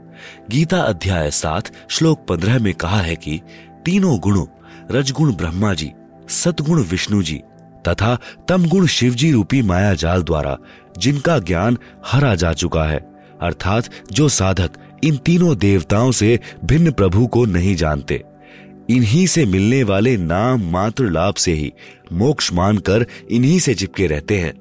गीता 0.50 0.78
अध्याय 0.78 1.32
सात, 1.32 1.72
श्लोक 1.90 2.26
पंद्रह 2.30 2.60
में 2.60 2.74
कहा 2.74 3.00
है 3.02 3.16
कि 3.16 3.40
तीनों 3.86 4.20
गुणों, 4.20 4.46
रजगुण 4.92 5.34
ब्रह्मा 5.34 5.74
जी 5.74 5.92
सतगुण 6.30 6.84
विष्णु 6.84 7.22
जी, 7.24 7.42
तथा 7.88 8.18
तमगुण 8.48 8.88
शिवजी 8.88 9.32
रूपी 9.32 9.62
माया 9.62 9.94
जाल 9.94 10.24
द्वारा 10.24 10.58
जिनका 10.98 11.40
ज्ञान 11.40 11.78
हरा 12.06 12.36
जा 12.36 12.54
चुका 12.54 12.84
है। 12.84 13.15
अर्थात 13.42 13.90
जो 14.12 14.30
साधक 14.30 14.72
इन 15.04 15.18
तीनों 15.18 15.58
देवताओं 15.58 16.12
से 16.12 16.40
भिन्न 16.66 16.92
प्रभु 16.92 17.28
को 17.28 17.46
नहीं 17.46 17.76
जानते। 17.76 18.22
इन्हीं 18.90 19.28
से 19.28 19.46
मिलने 19.46 19.84
वाले 19.84 20.18
नाम 20.18 20.70
मात्र 20.72 21.10
लाभ 21.10 21.34
से 21.34 21.54
ही 21.54 21.72
मोक्ष 22.14 22.54
मानकर 22.54 23.06
इन्हीं 23.32 23.60
से 23.60 23.76
चिपके 23.76 24.08
रहते 24.08 24.38
हैं, 24.38 24.54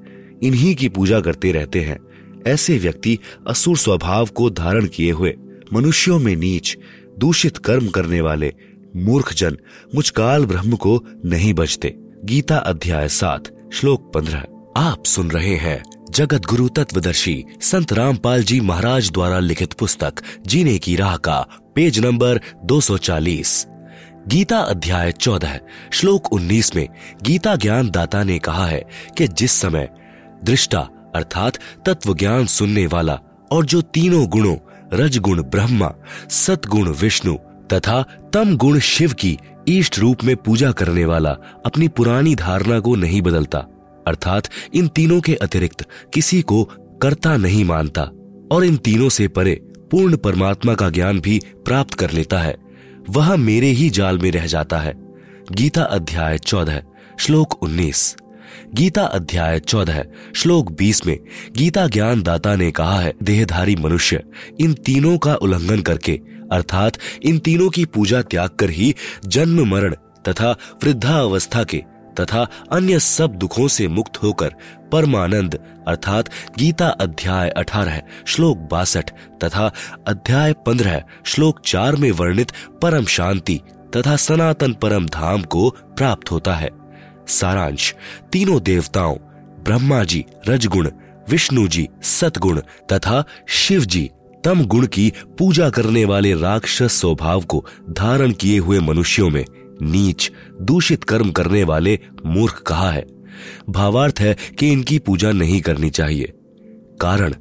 इन्हीं 0.43 0.75
की 0.75 0.88
पूजा 0.88 1.21
करते 1.21 1.52
रहते 1.52 1.81
हैं। 1.81 1.99
ऐसे 2.47 2.78
व्यक्ति 2.78 3.19
असुर 3.49 3.76
स्वभाव 3.76 4.26
को 4.26 4.50
धारण 4.50 4.87
किए 4.87 5.11
हुए, 5.11 5.35
मनुष्यों 5.73 6.19
में 6.19 6.37
नीच, 6.37 6.76
दूषित 7.19 7.57
कर्म 7.57 7.88
करने 7.88 8.21
वाले, 8.21 8.52
मूर्ख 8.97 9.33
जन 9.35 9.57
मुझ 9.95 10.11
काल 10.11 10.47
ब्रह्म 10.47 10.76
को 10.76 11.00
नहीं 11.25 11.54
बचते 11.54 11.95
गीता 12.25 12.57
अध्याय 12.57 13.09
सात, 13.09 13.50
श्लोक 13.73 14.12
पंद्रह। 14.14 14.47
आप 14.76 15.04
सुन 15.04 15.31
रहे 15.31 15.54
हैं 15.57 15.83
जगत 16.11 16.46
गुरु 16.46 16.68
तत्वदर्शी 16.68 17.44
संत 17.61 17.92
रामपाल 17.92 18.42
जी 18.42 18.61
महाराज 18.61 19.11
द्वारा 19.11 19.38
लिखित 19.38 19.73
पुस्तक, 19.73 20.14
जीने 20.46 20.78
की 20.78 20.96
राह 20.96 21.16
का, 21.16 21.46
पेज 21.75 21.99
नंबर 21.99 22.40
240 22.64 23.66
गीता 24.28 24.58
अध्याय 24.58 25.12
14 25.12 25.58
श्लोक 25.92 26.32
19 26.32 26.76
में 26.76 26.88
गीता 27.23 27.56
ज्ञान 27.56 27.90
दाता 27.90 28.23
ने 28.23 28.38
कहा 28.38 28.66
है 28.66 28.84
कि 29.18 29.28
जिस 29.28 29.52
समय 29.52 29.88
दृष्टा, 30.44 30.88
अर्थात 31.14 31.58
तत्व 31.87 32.14
ज्ञान 32.14 32.46
सुनने 32.46 32.87
वाला 32.87 33.20
और 33.52 33.66
जो 33.66 33.82
तीनों 33.82 34.26
गुणों 34.26 34.56
रज 34.92 35.00
रजगुण 35.00 35.42
ब्रह्मा 35.42 35.94
सतगुण 36.30 36.88
विष्णु 36.88 37.34
तथा 37.73 38.04
तम 38.32 38.56
गुण 38.56 38.78
शिव 38.78 39.12
की 39.12 39.38
ईष्ट 39.68 39.99
रूप 39.99 40.25
में 40.25 40.37
पूजा 40.37 40.73
करने 40.73 41.04
वाला 41.04 41.30
अपनी 41.66 41.88
पुरानी 41.88 42.34
धारणा 42.34 42.80
को 42.80 42.96
नहीं 42.96 43.23
बदलता। 43.23 43.66
अर्थात 44.06 44.49
इन 44.75 44.88
तीनों 44.88 45.20
के 45.20 45.34
अतिरिक्त 45.34 45.87
किसी 46.14 46.42
को 46.42 46.64
कर्ता 47.02 47.37
नहीं 47.37 47.64
मानता 47.64 48.02
और 48.52 48.64
इन 48.64 48.76
तीनों 48.76 49.08
से 49.08 49.28
परे 49.28 49.54
पूर्ण 49.90 50.16
परमात्मा 50.16 50.75
का 50.75 50.90
ज्ञान 50.90 51.20
भी 51.20 51.40
प्राप्त 51.64 51.94
कर 51.94 52.11
लेता 52.11 52.38
है। 52.38 52.56
वह 53.11 53.37
मेरे 53.37 53.66
ही 53.66 53.90
जाल 53.90 54.18
में 54.18 54.30
रह 54.30 54.46
जाता 54.46 54.78
है। 54.78 54.94
गीता 55.52 55.82
अध्याय 55.82 56.38
चौदह, 56.38 56.82
श्लोक 57.18 57.62
उन्नीस। 57.62 58.16
गीता 58.75 59.02
अध्याय 59.02 59.61
चौदह, 59.61 60.04
श्लोक 60.37 60.73
बीस 60.73 61.06
में 61.06 61.18
गीता 61.56 61.87
ज्ञान 61.87 62.23
दाता 62.23 62.56
ने 62.56 62.70
कहा 62.70 63.00
है, 63.00 63.14
देहधारी 63.23 63.76
मनुष्य, 63.76 64.23
इन 64.61 64.75
तीनों 64.75 65.18
का 65.18 65.34
उल्लंघन 65.34 65.80
करके, 65.80 66.20
अर्थात 66.52 66.92
इन 67.23 67.38
तीनों 67.38 67.70
की 67.70 67.84
पूजा 67.84 68.23
त्याग 68.23 68.50
कर 68.50 68.70
ही 68.70 68.94
जन्म 69.26 69.68
मरण 69.68 69.94
तथा 70.28 70.50
वृद्धावस्था 70.84 71.64
के 71.64 71.82
तथा 72.21 72.47
अन्य 72.73 72.99
सब 72.99 73.35
दुखों 73.35 73.68
से 73.68 73.88
मुक्त 73.88 74.23
होकर 74.23 74.54
परमानंद, 74.92 75.59
अर्थात 75.88 76.28
गीता 76.59 76.88
अध्याय 76.88 77.50
अठारह, 77.50 78.02
श्लोक 78.26 78.59
बासठ 78.59 79.11
तथा 79.44 79.71
अध्याय 80.06 80.52
पंद्रह, 80.52 81.02
श्लोक 81.25 81.61
चार 81.61 81.97
में 81.97 82.11
वर्णित 82.12 82.52
परम 82.83 83.04
शांति 83.04 83.61
तथा 83.97 84.16
सनातन 84.16 84.73
परम 84.73 85.06
धाम 85.06 85.42
को 85.42 85.71
प्राप्त 85.71 86.30
होता 86.30 86.54
है। 86.54 86.71
सारांश, 87.28 87.94
तीनों 88.33 88.62
देवताओं, 88.62 89.16
ब्रह्मा 89.64 90.04
जी, 90.04 90.25
रजगुण, 90.49 90.90
विष्णु 91.30 91.68
जी, 91.68 91.88
सतगुण 92.02 92.61
तथा 92.92 93.25
शिव 93.49 93.85
जी, 93.85 94.11
तम 94.44 94.64
गुण 94.64 94.87
की 94.87 95.12
पूजा 95.38 95.71
करने 95.71 96.04
वाले 96.04 96.35
राक्षस 96.35 97.00
स्वभाव 97.00 97.40
को 97.40 97.64
धारण 97.90 98.33
किए 98.33 98.59
हुए 98.59 98.80
मनुष्यों 98.80 99.30
में 99.30 99.44
नीच, 99.83 100.33
दूषित 100.62 101.04
कर्म 101.04 101.31
करने 101.31 101.64
वाले 101.64 101.99
मूर्ख 102.26 102.62
कहा 102.66 102.90
है। 102.90 103.07
भावार्थ 103.69 104.14
है 104.21 104.37
कि 104.59 104.73
इनकी 104.73 104.99
पूजा 104.99 105.33
नहीं 105.33 105.61
करनी 105.61 105.90
चाहिए। 105.90 106.33
कारण, 107.00 107.35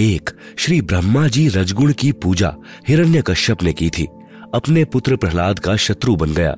एक, 0.00 0.30
श्री 0.56 0.82
ब्रह्मा 0.82 1.28
जी 1.28 1.48
रजगुण 1.48 1.92
की 1.92 2.12
पूजा 2.12 2.56
हिरण्यकश्यप 2.88 3.62
ने 3.62 3.72
की 3.72 3.90
थी। 3.90 4.08
अपने 4.54 4.84
पुत्र 4.84 5.16
प्रहलाद 5.16 5.58
का 5.58 5.76
शत्रु 5.76 6.16
बन 6.16 6.30
गया। 6.30 6.56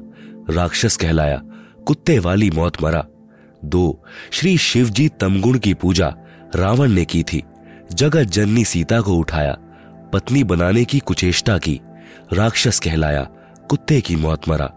राक्षस 0.51 0.97
कहलाया। 0.97 1.43
कुत्ते 1.87 2.19
वाली 2.19 2.51
मौत 2.51 2.83
मरा। 2.83 3.07
दो, 3.65 4.05
श्री 4.31 4.59
शिव 4.59 4.89
जी 4.89 5.09
तमगुण 5.09 5.59
की 5.59 5.75
पूजा 5.75 6.17
रावण 6.57 6.91
ने 6.91 7.05
की 7.05 7.23
थी। 7.23 7.43
जगत 7.93 8.23
जननी 8.23 8.65
सीता 8.65 9.01
को 9.01 9.15
उठाया। 9.15 9.59
पत्नी 10.13 10.45
बनाने 10.45 10.85
की 10.85 10.99
कुचेष्टा 10.99 11.59
की। 11.59 11.81
राक्षस 12.33 12.79
कहलाया। 12.79 13.23
कुत्ते 13.71 14.01
की 14.01 14.17
मौत 14.17 14.49
मरा। 14.49 14.76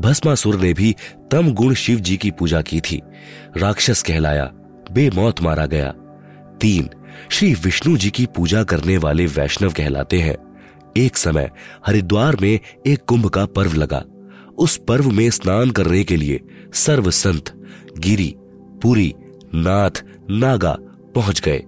भस्मासुर 0.00 0.60
ने 0.60 0.72
भी 0.72 0.96
तम 1.30 1.52
गुण 1.52 1.74
शिव 1.74 2.00
जी 2.00 2.16
की 2.16 2.30
पूजा 2.30 2.62
की 2.62 2.80
थी। 2.80 3.02
राक्षस 3.56 4.02
कहलाया, 4.02 4.44
बेमौत 4.92 5.40
मारा 5.42 5.66
गया। 5.66 5.94
तीन, 6.60 6.90
श्री 7.30 7.54
विष्णु 7.54 7.96
जी 7.96 8.10
की 8.10 8.26
पूजा 8.26 8.64
करने 8.64 8.96
वाले 8.96 9.26
वैष्णव 9.26 9.72
कहलाते 9.72 10.20
हैं। 10.20 10.36
एक 10.96 11.16
समय 11.16 11.50
हरिद्वार 11.86 12.36
में 12.36 12.60
एक 12.86 12.98
कुंभ 13.06 13.26
का 13.26 13.46
पर्व 13.46 13.72
लगा। 13.72 14.04
उस 14.58 14.80
पर्व 14.88 15.10
में 15.10 15.30
स्नान 15.30 15.70
करने 15.70 16.04
के 16.04 16.16
लिए 16.16 16.40
सर्व 16.74 17.10
संत 17.10 17.66
गिरी, 17.98 18.34
पुरी, 18.82 19.14
नाथ, 19.54 20.04
नागा 20.30 20.76
पहुँच 21.14 21.40
गए। 21.40 21.62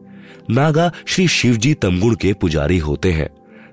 नागा 0.51 0.93
श्री 1.07 1.29
शिवजी 1.29 1.75
तमगुण 1.75 2.15
के 2.15 2.33
पुजारी 2.33 2.79
होते 2.79 3.13
हैं 3.13 3.29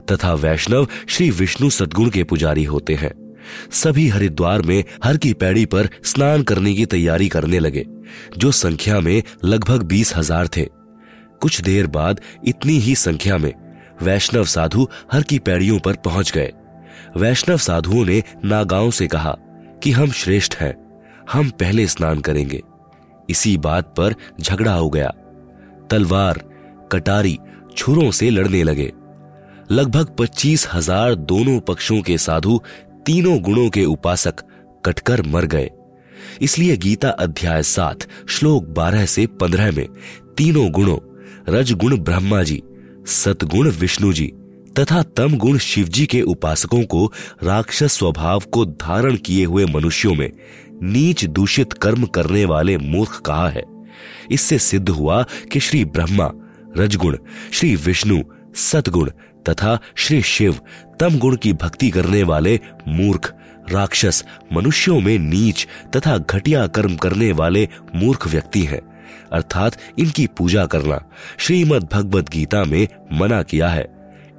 तथा 0.06 0.34
वैष्णव 0.34 0.88
श्री 1.08 1.32
विष्णु 1.32 1.70
सदगुण 1.70 2.10
के 2.10 2.24
पुजारी 2.24 2.64
होते 2.64 2.96
हैं। 2.96 3.27
सभी 3.74 4.08
हरिद्वार 4.08 4.62
में 4.62 4.84
हर 5.04 5.18
की 5.18 5.34
पैड़ी 5.34 5.66
पर 5.66 5.90
स्नान 6.04 6.44
करने 6.44 6.74
की 6.74 6.86
तैयारी 6.86 7.28
करने 7.30 7.60
लगे, 7.60 7.86
जो 8.38 8.52
संख्या 8.52 9.00
में 9.00 9.22
लगभग 9.46 9.84
बीस 9.84 10.16
हज़ार 10.16 10.48
थे। 10.48 10.66
कुछ 11.42 11.62
देर 11.62 11.88
बाद 11.88 12.22
इतनी 12.48 12.78
ही 12.80 12.96
संख्या 12.96 13.38
में 13.38 13.54
वैष्णव 14.04 14.46
साधु 14.46 14.88
हर 15.12 15.24
की 15.24 15.40
पैड़ियों 15.40 15.80
पर 15.80 15.96
पहुँच 15.96 16.32
गए। 16.32 16.52
वैष्णव 17.18 17.58
साधुओं 17.58 18.06
ने 18.06 18.24
नागाओं 18.46 18.90
से 18.92 19.08
कहा 19.08 19.36
कि 19.84 19.92
हम 19.92 20.12
श्रेष्ठ 20.12 20.56
हैं, 20.56 20.76
हम 21.32 21.50
पहले 21.50 21.88
स्नान 21.88 22.20
करेंगे। 22.20 22.62
इसी 23.30 23.56
बात 23.58 23.94
पर 23.98 24.16
झगड़ा 24.42 24.74
हो 24.74 24.90
गया। 24.90 25.08
तलवार, 25.90 26.44
कटारी, 26.92 27.38
छुरों 27.78 28.10
से 28.12 28.30
लड़ने 28.30 28.64
लगे। 28.64 28.92
लगभग 29.72 30.16
पच्चीस 30.20 30.68
हज़ार 30.74 31.16
दोनों 31.16 31.60
पक्षों 31.60 32.02
के 32.02 32.18
साधु 32.18 32.60
तीनों 33.08 33.42
गुणों 33.42 33.70
के 33.70 33.86
उपासक 33.86 34.36
कटकर 34.86 35.22
मर 35.22 35.46
गए। 35.46 35.70
इसलिए 36.42 36.78
गीता 36.78 37.10
अध्याय 37.10 37.64
सात, 37.64 38.00
श्लोक 38.30 38.66
बारह 38.66 39.06
से 39.06 39.28
पंद्रह 39.28 39.72
में 39.72 39.88
तीनों 40.38 40.72
गुणों, 40.72 40.98
रजगुण 41.50 41.98
ब्रह्मा 41.98 42.44
जी, 42.44 42.64
सतगुण 43.06 43.70
विष्णु 43.70 44.14
जी 44.14 44.34
तथा 44.80 45.04
तम 45.04 45.38
गुण 45.38 45.58
शिव 45.58 45.88
जी 45.88 46.06
के 46.06 46.22
उपासकों 46.22 46.84
को 46.84 47.14
राक्षस 47.44 47.94
स्वभाव 47.94 48.40
को 48.40 48.66
धारण 48.66 49.16
किए 49.16 49.46
हुए 49.46 49.66
मनुष्यों 49.66 50.16
में 50.16 50.32
नीच 50.84 51.26
दूषित 51.26 51.74
कर्म 51.74 52.06
करने 52.06 52.46
वाले 52.46 52.78
मूर्ख 52.78 53.22
कहा 53.26 53.50
है? 53.50 53.64
इससे 54.32 54.60
सिद्ध 54.60 54.90
हुआ 54.90 55.26
कि 55.52 55.60
श्री 55.60 55.86
ब्रह्मा 55.86 56.32
रजगुण, 56.78 57.18
श्री 57.52 57.76
विष्णु 57.76 58.22
सतगुण 58.56 59.12
तथा 59.50 59.80
श्री 59.96 60.22
शिव 60.22 60.60
तम 61.00 61.18
गुण 61.18 61.36
की 61.36 61.54
भक्ति 61.54 61.90
करने 61.90 62.24
वाले 62.24 62.60
मूर्ख, 62.88 63.34
राक्षस, 63.72 64.24
मनुष्यों 64.54 65.00
में 65.00 65.18
नीच 65.20 65.68
तथा 65.96 66.18
घटिया 66.18 66.68
कर्म 66.68 66.96
करने 66.96 67.32
वाले 67.32 67.68
मूर्ख 67.96 68.28
व्यक्ति 68.28 68.64
हैं। 68.64 68.82
अर्थात 69.34 69.78
इनकी 70.00 70.28
पूजा 70.28 70.66
करना 70.66 71.04
श्रीमद 71.38 71.90
भगवत 71.94 72.30
गीता 72.30 72.64
में 72.64 72.88
मना 73.14 73.44
किया 73.44 73.68
है। 73.68 73.88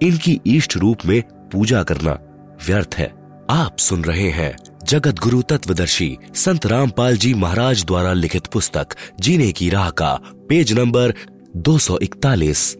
इनकी 0.03 0.41
इष्ट 0.47 0.77
रूप 0.77 1.07
में 1.07 1.23
पूजा 1.53 1.83
करना 1.83 2.19
व्यर्थ 2.67 2.95
है। 2.95 3.13
आप 3.51 3.79
सुन 3.79 4.05
रहे 4.05 4.29
हैं 4.31 4.57
जगत 4.85 5.19
गुरु 5.19 5.43
तत्वदर्शी 5.43 6.17
संत 6.35 6.67
रामपाल 6.67 7.17
जी 7.17 7.35
महाराज 7.35 7.85
द्वारा 7.85 8.13
लिखित 8.13 8.47
पुस्तक, 8.47 8.89
जीने 9.21 9.53
की 9.53 9.69
राह 9.71 9.91
का, 9.91 10.21
पेज 10.49 10.73
नंबर 10.73 11.15
241 11.57 12.75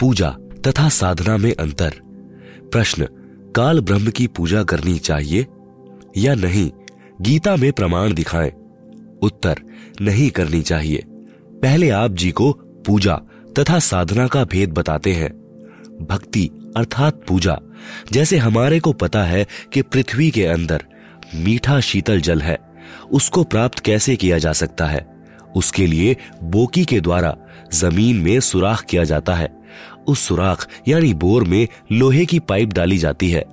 पूजा 0.00 0.36
तथा 0.66 0.88
साधना 0.88 1.36
में 1.36 1.54
अंतर। 1.54 1.90
प्रश्न, 2.72 3.08
काल 3.56 3.80
ब्रह्म 3.80 4.10
की 4.10 4.26
पूजा 4.26 4.62
करनी 4.62 4.98
चाहिए 4.98 5.46
या 6.16 6.34
नहीं? 6.34 6.70
गीता 7.20 7.56
में 7.56 7.72
प्रमाण 7.72 8.14
दिखाएँ। 8.14 8.52
उत्तर, 9.22 9.58
नहीं 10.00 10.30
करनी 10.30 10.62
चाहिए। 10.62 11.04
पहले 11.62 11.90
आप 11.90 12.10
जी 12.10 12.30
को 12.30 12.52
पूजा 12.86 13.20
तथा 13.58 13.78
साधना 13.78 14.26
का 14.26 14.44
भेद 14.44 14.72
बताते 14.72 15.12
हैं। 15.12 15.30
भक्ति 16.10 16.72
अर्थात 16.76 17.24
पूजा। 17.28 17.60
जैसे 18.12 18.36
हमारे 18.36 18.80
को 18.80 18.92
पता 18.92 19.24
है 19.24 19.46
कि 19.72 19.82
पृथ्वी 19.82 20.30
के 20.30 20.46
अंदर 20.46 20.84
मीठा 21.34 21.80
शीतल 21.80 22.20
जल 22.20 22.40
है, 22.40 22.58
उसको 23.12 23.44
प्राप्त 23.44 23.78
कैसे 23.78 24.16
किया 24.16 24.38
जा 24.38 24.52
सकता 24.52 24.86
है? 24.86 25.06
उसके 25.56 25.86
लिए 25.86 26.16
बोकी 26.42 26.84
के 26.84 27.00
द्वारा 27.00 27.36
ज़मीन 27.74 28.16
में 28.16 28.40
सुराख 28.40 28.84
किया 28.84 29.04
जाता 29.04 29.34
है। 29.34 29.59
उस 30.08 30.20
सुराख, 30.20 30.68
यानी 30.88 31.14
बोर 31.14 31.44
में, 31.44 31.68
लोहे 31.92 32.26
की 32.26 32.38
पाइप 32.38 32.68
डाली 32.68 32.98
जाती 32.98 33.30
है। 33.30 33.44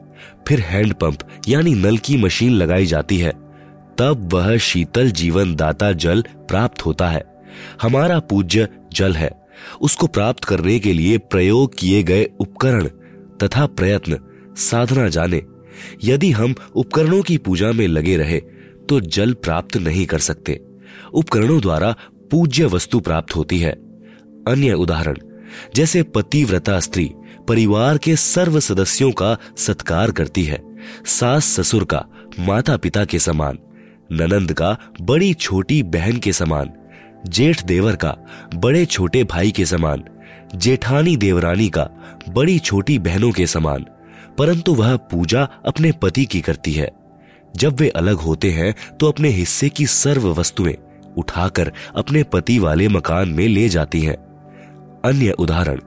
फिर 0.48 0.60
हैंडपंप 0.60 1.20
यानी 1.48 1.74
नल 1.74 1.98
की 1.98 2.18
मशीन 2.18 2.52
लगाई 2.52 2.86
जाती 2.86 3.18
है। 3.18 3.32
तब 3.98 4.30
वह 4.34 4.58
शीतल 4.58 5.12
जीवन 5.12 5.56
दाता 5.56 5.92
जल 5.92 6.24
प्राप्त 6.38 6.86
होता 6.86 7.10
है। 7.10 7.24
हमारा 7.82 8.20
पूज्य 8.20 8.68
जल 8.94 9.14
है। 9.14 9.32
उसको 9.82 10.08
प्राप्त 10.08 10.44
करने 10.44 10.80
के 10.80 10.94
लिए 10.94 11.18
प्रयोग 11.18 11.78
किए 11.78 12.04
गए 12.04 12.30
उपकरण 12.40 12.86
तथा 13.44 13.66
प्रयत्न, 13.66 14.18
साधना 14.58 15.08
जाने। 15.08 15.42
यदि 16.04 16.32
हम 16.32 16.56
उपकरणों 16.76 17.22
की 17.22 17.38
पूजा 17.38 17.72
में 17.72 17.88
लगे 17.88 18.18
रहे 18.18 18.40
तो 18.90 19.00
जल 19.00 19.34
प्राप्त 19.34 19.78
नहीं 19.78 20.06
कर 20.06 20.20
सकते। 20.20 20.60
उपकरणों 21.14 21.62
द्वारा 21.62 21.96
पूज्य 22.32 22.66
वस्तु 22.66 23.00
प्राप्त 23.00 23.36
होती 23.36 23.60
है। 23.60 23.72
अन्य 24.48 24.74
उदाहरण 24.74 25.18
जैसे 25.76 26.04
पतिव्रता 26.04 26.80
स्त्री 26.80 27.12
परिवार 27.48 27.98
के 27.98 28.16
सर्व 28.16 28.60
सदस्यों 28.60 29.12
का 29.12 29.38
सत्कार 29.58 30.12
करती 30.12 30.44
है, 30.44 30.62
सास 31.06 31.46
ससुर 31.46 31.84
का 31.84 32.06
माता 32.40 32.78
पिता 32.78 33.06
के 33.06 33.20
समान, 33.20 33.58
ननंद 34.12 34.54
का 34.54 34.78
बड़ी 35.02 35.34
छोटी 35.34 35.84
बहन 35.84 36.18
के 36.18 36.34
समान, 36.34 36.72
जेठ 37.28 37.64
देवर 37.64 37.96
का 37.96 38.16
बड़े 38.56 38.86
छोटे 38.86 39.24
भाई 39.24 39.52
के 39.52 39.66
समान, 39.66 40.04
जेठानी 40.56 41.16
देवरानी 41.18 41.70
का 41.70 41.90
बड़ी 42.30 42.60
छोटी 42.60 43.00
बहनों 43.00 43.32
के 43.32 43.48
समान, 43.48 43.86
परंतु 44.38 44.74
वह 44.76 44.96
पूजा 44.96 45.44
अपने 45.66 45.92
पति 45.92 46.26
की 46.26 46.42
करती 46.42 46.74
है। 46.74 46.92
जब 47.56 47.80
वे 47.80 47.90
अलग 47.90 48.16
होते 48.16 48.52
हैं 48.52 48.74
तो 48.98 49.08
अपने 49.08 49.30
हिस्से 49.30 49.70
की 49.70 49.86
सर्व 49.86 50.28
वस्तुएँ 50.34 50.76
उठाकर 51.18 51.72
अपने 51.96 52.24
पति 52.24 52.60
वाले 52.60 52.88
मकान 52.88 53.30
में 53.30 53.48
ले 53.48 53.70
जाती 53.70 54.02
हैं। 54.02 54.27
अन्य 55.06 55.32
उदाहरण। 55.32 55.80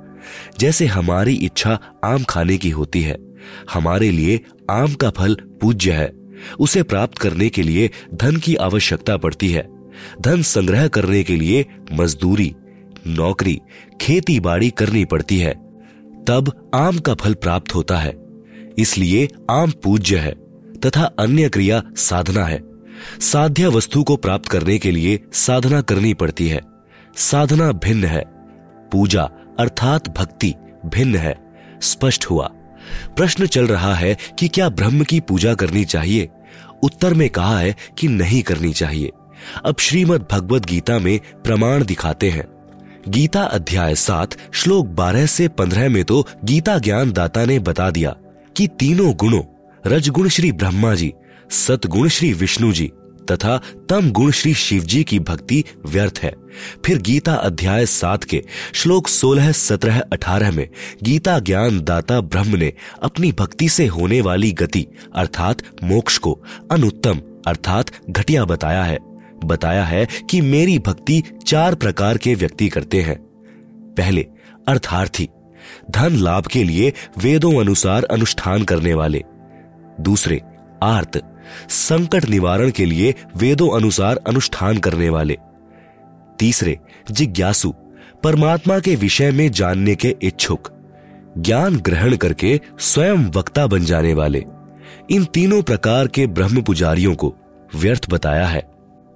जैसे 0.59 0.87
हमारी 0.87 1.35
इच्छा 1.35 1.79
आम 2.05 2.25
खाने 2.25 2.57
की 2.59 2.71
होती 2.71 3.03
है, 3.03 3.17
हमारे 3.73 4.11
लिए 4.11 4.41
आम 4.71 4.95
का 4.95 5.11
फल 5.11 5.37
पूज्य 5.61 5.93
है, 5.93 6.13
उसे 6.61 6.83
प्राप्त 6.83 7.19
करने 7.19 7.49
के 7.49 7.63
लिए 7.63 7.91
धन 8.15 8.37
की 8.37 8.55
आवश्यकता 8.55 9.17
पड़ती 9.17 9.51
है, 9.51 9.67
धन 10.21 10.43
संग्रह 10.43 10.87
करने 10.89 11.23
के 11.25 11.37
लिए 11.37 11.67
मजदूरी, 11.93 12.55
नौकरी 13.07 13.61
खेती 14.01 14.39
बाड़ी 14.41 14.71
करनी 14.71 15.05
पड़ती 15.05 15.39
है, 15.39 15.53
तब 16.29 16.53
आम 16.75 16.99
का 16.99 17.15
फल 17.15 17.35
प्राप्त 17.35 17.75
होता 17.75 17.99
है, 17.99 18.15
इसलिए 18.79 19.29
आम 19.51 19.71
पूज्य 19.85 20.17
है, 20.17 20.33
तथा 20.87 21.05
अन्य 21.19 21.49
क्रिया 21.49 21.83
साधना 21.99 22.45
है, 22.45 22.61
साध्य 23.21 23.67
वस्तु 23.67 24.03
को 24.03 24.17
प्राप्त 24.17 24.49
करने 24.49 24.79
के 24.79 24.91
लिए 24.91 25.21
साधना 25.33 25.81
करनी 25.81 26.13
पड़ती 26.15 26.49
है, 26.49 26.61
साधना 27.17 27.71
भिन्न 27.75 28.05
है। 28.05 28.23
पूजा 28.93 29.31
अर्थात 29.59 30.09
भक्ति 30.09 30.55
भिन्न 30.87 31.17
है, 31.17 31.35
स्पष्ट 31.83 32.25
हुआ। 32.25 32.51
प्रश्न 33.17 33.47
चल 33.47 33.67
रहा 33.67 33.95
है 33.95 34.17
कि 34.39 34.49
क्या 34.49 34.69
ब्रह्म 34.69 35.05
की 35.05 35.21
पूजा 35.21 35.55
करनी 35.55 35.85
चाहिए? 35.85 36.29
उत्तर 36.83 37.15
में 37.15 37.31
कहा 37.31 37.59
है 37.59 37.77
कि 37.99 38.09
नहीं 38.09 38.43
करनी 38.43 38.73
चाहिए। 38.73 39.11
अब 39.65 39.77
श्रीमद 39.79 40.27
भगवत 40.33 40.67
गीता 40.67 40.99
में 40.99 41.21
प्रमाण 41.45 41.85
दिखाते 41.85 42.31
हैं। 42.31 42.47
गीता 43.09 43.43
अध्याय 43.43 43.95
सात, 43.95 44.31
श्लोक 44.53 44.87
बारह 44.87 45.27
से 45.27 45.49
पंद्रह 45.49 45.89
में 45.89 46.05
तो 46.05 46.27
गीता 46.45 46.79
ज्ञान 46.79 47.13
दाता 47.13 47.45
ने 47.45 47.59
बता 47.59 47.91
दिया 47.91 48.17
कि 48.57 48.67
तीनों 48.67 49.15
गुणों, 49.15 49.43
रजगुण 49.87 50.29
श्री 50.29 50.53
ब्रह्मा 50.53 50.95
जी, 50.95 51.13
सतगुण 51.51 52.09
श्री 52.09 52.33
विष्णु 52.33 52.73
जी 52.73 52.91
तथा 53.31 53.61
तम 53.89 54.11
गुण 54.11 54.31
श्री 54.31 54.55
शिव 54.55 54.83
जी 54.83 55.05
की 55.05 55.19
भक्ति 55.19 55.65
व्यर्थ 55.87 56.21
है। 56.23 56.35
फिर 56.85 56.99
गीता 56.99 57.35
अध्याय 57.35 57.87
सात 57.87 58.25
के 58.25 58.45
श्लोक 58.75 59.09
सोलह, 59.09 59.53
सत्रह, 59.53 60.01
अठारह 60.13 60.51
में 60.51 60.69
गीता 61.03 61.39
ज्ञान 61.39 61.81
दाता 61.81 62.21
ब्रह्म 62.21 62.57
ने 62.57 62.73
अपनी 63.03 63.33
भक्ति 63.33 63.69
से 63.69 63.87
होने 63.87 64.21
वाली 64.21 64.53
गति, 64.53 64.87
अर्थात 65.15 65.63
मोक्ष 65.85 66.19
को 66.19 66.45
अनुत्तम, 66.73 67.21
अर्थात 67.47 67.87
घटिया 68.11 68.45
बताया 68.45 68.85
है। 68.85 68.99
बताया 69.45 69.85
है 69.85 70.09
कि 70.31 70.41
मेरी 70.41 70.79
भक्ति 70.79 71.23
चार 71.47 71.75
प्रकार 71.75 72.19
के 72.19 72.35
व्यक्ति 72.35 72.69
करते 72.69 73.01
हैं। 73.01 73.19
पहले, 73.97 74.27
अर्थार्थी, 74.69 75.29
धन 75.91 76.17
लाभ 76.17 76.47
के 76.47 76.65
लिए 76.65 76.93
वेदों 77.19 77.61
अनुसार 77.61 78.05
अनुष्ठान 78.05 78.63
करने 78.63 78.95
वाले। 78.95 79.23
दूसरे, 80.01 80.41
आर्त 80.83 81.40
संकट 81.69 82.29
निवारण 82.29 82.71
के 82.71 82.85
लिए 82.85 83.15
वेदों 83.37 83.77
अनुसार 83.77 84.17
अनुष्ठान 84.17 84.79
करने 84.79 85.09
वाले। 85.09 85.37
तीसरे, 86.39 86.79
जिज्ञासु, 87.11 87.75
परमात्मा 88.23 88.79
के 88.79 88.95
विषय 88.95 89.31
में 89.31 89.53
जानने 89.53 89.95
के 89.95 90.17
इच्छुक। 90.23 90.69
ज्ञान 91.39 91.77
ग्रहण 91.77 92.17
करके 92.17 92.61
स्वयं 92.79 93.31
वक्ता 93.31 93.67
बन 93.67 93.85
जाने 93.85 94.15
वाले। 94.15 94.45
इन 95.11 95.25
तीनों 95.25 95.63
प्रकार 95.63 96.07
के 96.07 96.27
ब्रह्म 96.27 96.63
पुजारियों 96.63 97.15
को 97.15 97.35
व्यर्थ 97.77 98.11
बताया 98.11 98.47
है। 98.47 98.71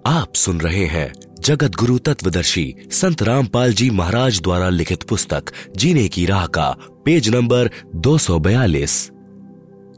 आप 0.07 0.35
सुन 0.35 0.61
रहे 0.61 0.85
हैं 0.85 1.13
जगत 1.41 1.75
गुरु 1.75 1.99
तत्वदर्शी 1.99 2.75
संत 2.91 3.23
रामपाल 3.23 3.73
जी 3.73 3.91
महाराज 3.91 4.41
द्वारा 4.43 4.69
लिखित 4.69 5.03
पुस्तक, 5.03 5.45
जीने 5.77 6.09
की 6.09 6.27
राह 6.27 6.47
का, 6.47 6.77
पेज 7.05 7.29
नंबर 7.29 7.71
242 7.95 9.11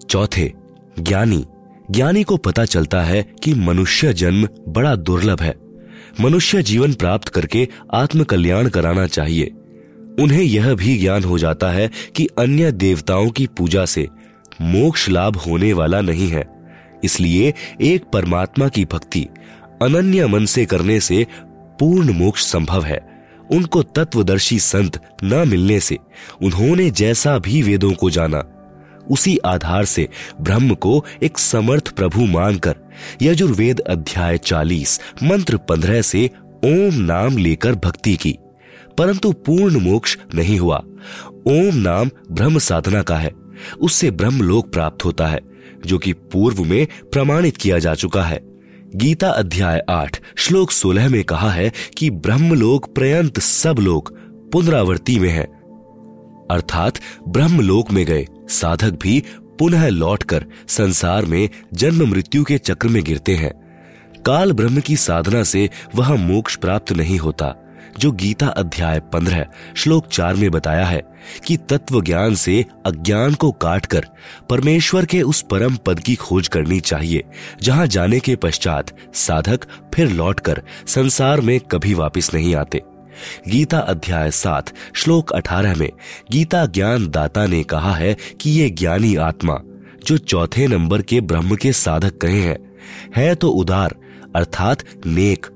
चौथे, 0.08 0.52
ज्ञानी 0.98 1.44
ज्ञानी 1.90 2.22
को 2.22 2.36
पता 2.36 2.64
चलता 2.64 3.02
है 3.02 3.22
कि 3.42 3.54
मनुष्य 3.54 4.12
जन्म 4.12 4.48
बड़ा 4.68 4.96
दुर्लभ 4.96 5.42
है। 5.42 5.54
मनुष्य 6.20 6.62
जीवन 6.62 6.92
प्राप्त 6.92 7.28
करके 7.28 7.68
आत्म 7.94 8.24
कल्याण 8.24 8.68
कराना 8.68 9.06
चाहिए। 9.06 9.50
उन्हें 10.20 10.42
यह 10.42 10.74
भी 10.74 10.98
ज्ञान 10.98 11.24
हो 11.24 11.38
जाता 11.38 11.70
है 11.70 11.90
कि 12.16 12.26
अन्य 12.38 12.72
देवताओं 12.72 13.30
की 13.30 13.46
पूजा 13.46 13.84
से 13.84 14.08
मोक्ष 14.60 15.08
लाभ 15.08 15.36
होने 15.36 15.72
वाला 15.72 16.00
नहीं 16.00 16.28
है। 16.28 16.44
इसलिए 17.04 17.54
एक 17.80 18.04
परमात्मा 18.12 18.68
की 18.68 18.84
भक्ति 18.84 19.28
अनन्य 19.82 20.26
मन 20.26 20.44
से 20.44 20.66
करने 20.66 21.00
से 21.00 21.26
पूर्ण 21.50 22.12
मोक्ष 22.12 22.44
संभव 22.44 22.84
है। 22.84 23.16
उनको 23.50 23.82
तत्वदर्शी 23.82 24.58
संत 24.58 25.00
न 25.24 25.48
मिलने 25.48 25.80
से, 25.80 25.98
उन्होंने 26.42 26.90
जैसा 26.90 27.38
भी 27.38 27.62
वेदों 27.62 27.92
को 27.92 28.10
जाना 28.10 28.52
उसी 29.10 29.36
आधार 29.36 29.84
से 29.84 30.08
ब्रह्म 30.40 30.74
को 30.74 31.04
एक 31.22 31.38
समर्थ 31.38 31.88
प्रभु 31.88 32.24
मानकर 32.24 32.76
यजुर्वेद 33.22 33.80
अध्याय 33.80 34.38
चालीस, 34.38 35.00
मंत्र 35.22 35.56
पंद्रह 35.56 36.02
से 36.02 36.30
ओम 36.64 36.94
नाम 36.94 37.36
लेकर 37.36 37.74
भक्ति 37.74 38.16
की। 38.16 38.38
परंतु 38.98 39.32
पूर्ण 39.32 39.80
मोक्ष 39.80 40.18
नहीं 40.34 40.58
हुआ। 40.58 40.76
ओम 41.46 41.74
नाम 41.74 42.10
ब्रह्म 42.30 42.58
साधना 42.58 43.02
का 43.02 43.16
है। 43.16 43.32
उससे 43.80 44.10
ब्रह्म 44.10 44.42
लोक 44.42 44.72
प्राप्त 44.72 45.04
होता 45.04 45.26
है, 45.26 45.40
जो 45.86 45.98
कि 45.98 46.12
पूर्व 46.12 46.64
में 46.64 46.86
प्रमाणित 47.12 47.56
किया 47.56 47.78
जा 47.78 47.94
चुका 47.94 48.22
है। 48.22 48.40
गीता 48.96 49.28
अध्याय 49.28 49.82
आठ, 49.90 50.20
श्लोक 50.36 50.70
सोलह 50.70 51.08
में 51.08 51.24
कहा 51.24 51.50
है 51.50 51.72
कि 51.98 52.10
ब्रह्मलोक 52.10 52.94
पर्यंत 52.94 53.40
सब 53.40 53.76
लोग 53.78 54.18
पुनरावर्ती 54.50 55.18
में 55.18 55.30
है। 55.30 55.55
अर्थात 56.50 56.98
ब्रह्मलोक 57.28 57.90
में 57.90 58.04
गए। 58.06 58.26
साधक 58.50 58.98
भी 59.02 59.22
पुनः 59.58 59.88
लौटकर 59.88 60.44
संसार 60.68 61.24
में 61.24 61.48
जन्म 61.74 62.06
मृत्यु 62.06 62.44
के 62.44 62.58
चक्र 62.58 62.88
में 62.88 63.02
गिरते 63.04 63.34
हैं। 63.34 63.52
काल 64.26 64.52
ब्रह्म 64.52 64.80
की 64.80 64.96
साधना 64.96 65.42
से 65.42 65.68
वह 65.94 66.14
मोक्ष 66.16 66.56
प्राप्त 66.56 66.92
नहीं 66.92 67.18
होता, 67.18 67.54
जो 67.98 68.10
गीता 68.12 68.46
अध्याय 68.48 69.00
पंद्रह, 69.12 69.46
श्लोक 69.76 70.06
चार 70.06 70.34
में 70.34 70.50
बताया 70.50 70.84
है 70.84 71.00
कि 71.46 71.56
तत्व 71.68 72.00
ज्ञान 72.02 72.34
से 72.34 72.64
अज्ञान 72.86 73.34
को 73.34 73.50
काटकर 73.52 74.06
परमेश्वर 74.50 75.04
के 75.04 75.22
उस 75.22 75.42
परम 75.42 75.76
पद 75.76 76.00
की 76.00 76.14
खोज 76.14 76.48
करनी 76.48 76.80
चाहिए, 76.80 77.22
जहाँ 77.62 77.86
जाने 77.86 78.20
के 78.20 78.36
पश्चात 78.36 78.96
साधक 79.14 79.66
फिर 79.94 80.10
लौटकर 80.10 80.62
संसार 80.86 81.40
में 81.40 81.58
कभी 81.60 81.94
वापस 81.94 82.30
नहीं 82.34 82.54
आते। 82.54 82.82
गीता 83.48 83.78
अध्याय 83.78 84.30
सात, 84.30 84.72
श्लोक 84.94 85.32
अठारह 85.32 85.74
में 85.74 85.90
गीता 86.32 86.64
ज्ञान 86.66 87.08
दाता 87.08 87.46
ने 87.46 87.62
कहा 87.64 87.94
है 87.94 88.16
कि 88.40 88.50
ये 88.50 88.70
ज्ञानी 88.70 89.14
आत्मा, 89.16 89.58
जो 90.06 90.18
चौथे 90.18 90.66
नंबर 90.66 91.02
के 91.02 91.20
ब्रह्म 91.20 91.56
के 91.56 91.72
साधक 91.72 92.18
कहे 92.18 92.40
हैं, 92.40 92.58
है 93.16 93.34
तो 93.34 93.50
उदार, 93.50 93.94
अर्थात 94.36 94.84
नेक, 95.06 95.46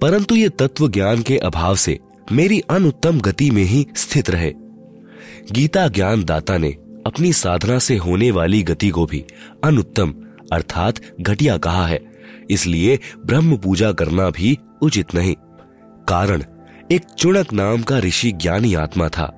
परंतु 0.00 0.34
ये 0.34 0.48
तत्व 0.48 0.88
ज्ञान 0.88 1.22
के 1.22 1.36
अभाव 1.38 1.76
से 1.76 1.98
मेरी 2.32 2.60
अनुत्तम 2.60 3.20
गति 3.20 3.50
में 3.50 3.62
ही 3.62 3.86
स्थित 3.96 4.30
रहे। 4.30 4.52
गीता 5.52 5.86
ज्ञान 5.88 6.24
दाता 6.24 6.58
ने 6.58 6.70
अपनी 7.06 7.32
साधना 7.32 7.78
से 7.78 7.96
होने 7.96 8.30
वाली 8.30 8.62
गति 8.62 8.88
को 8.88 9.06
भी 9.06 9.24
अनुत्तम, 9.64 10.14
अर्थात 10.52 11.00
घटिया 11.20 11.56
कहा 11.56 11.86
है, 11.86 12.00
इसलिए 12.50 12.98
ब्रह्म 13.26 13.56
पूजा 13.56 13.92
करना 13.92 14.28
भी 14.30 14.56
उचित 14.82 15.14
नहीं। 15.14 15.34
कारण 16.08 16.42
एक 16.92 17.04
चुणक 17.18 17.52
नाम 17.52 17.82
का 17.82 17.98
ऋषि 17.98 18.30
ज्ञानी 18.32 18.74
आत्मा 18.74 19.08
था। 19.08 19.32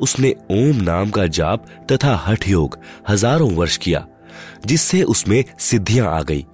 उसने 0.00 0.30
ओम 0.50 0.76
नाम 0.76 1.10
का 1.10 1.26
जाप 1.26 1.66
तथा 1.92 2.14
हठ 2.16 2.48
योग 2.48 2.78
हज़ारों 3.08 3.50
वर्ष 3.52 3.76
किया, 3.76 4.06
जिससे 4.66 5.02
उसमें 5.02 5.44
सिद्धियाँ 5.58 6.06
आ 6.08 6.20
गई। 6.22 6.44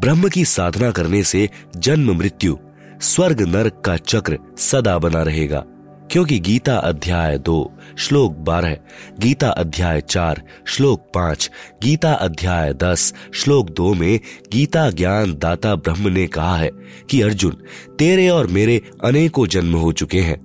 ब्रह्म 0.00 0.28
की 0.28 0.44
साधना 0.44 0.90
करने 0.90 1.22
से 1.22 1.48
जन्म 1.76 2.16
मृत्यु, 2.18 2.56
स्वर्ग 3.00 3.42
नरक 3.42 3.82
का 3.84 3.96
चक्र 3.96 4.38
सदा 4.58 4.98
बना 4.98 5.22
रहेगा। 5.22 5.64
क्योंकि 6.10 6.38
गीता 6.38 6.76
अध्याय 6.76 7.38
दो, 7.38 7.72
श्लोक 7.98 8.36
बारह, 8.36 8.76
गीता 9.20 9.48
अध्याय 9.48 10.00
चार, 10.00 10.42
श्लोक 10.66 11.00
पाँच, 11.14 11.50
गीता 11.82 12.12
अध्याय 12.12 12.74
दस, 12.74 13.14
श्लोक 13.34 13.70
दो 13.70 13.94
में 13.94 14.20
गीता 14.52 14.90
ज्ञान 14.90 15.34
दाता 15.34 15.74
ब्रह्म 15.74 16.08
ने 16.08 16.26
कहा 16.26 16.56
है 16.56 16.70
कि, 17.10 17.20
अर्जुन, 17.20 17.56
तेरे 17.98 18.28
और 18.28 18.46
मेरे 18.46 18.82
अनेकों 19.04 19.46
जन्म 19.46 19.74
हो 19.74 19.92
चुके 19.92 20.20
हैं। 20.20 20.36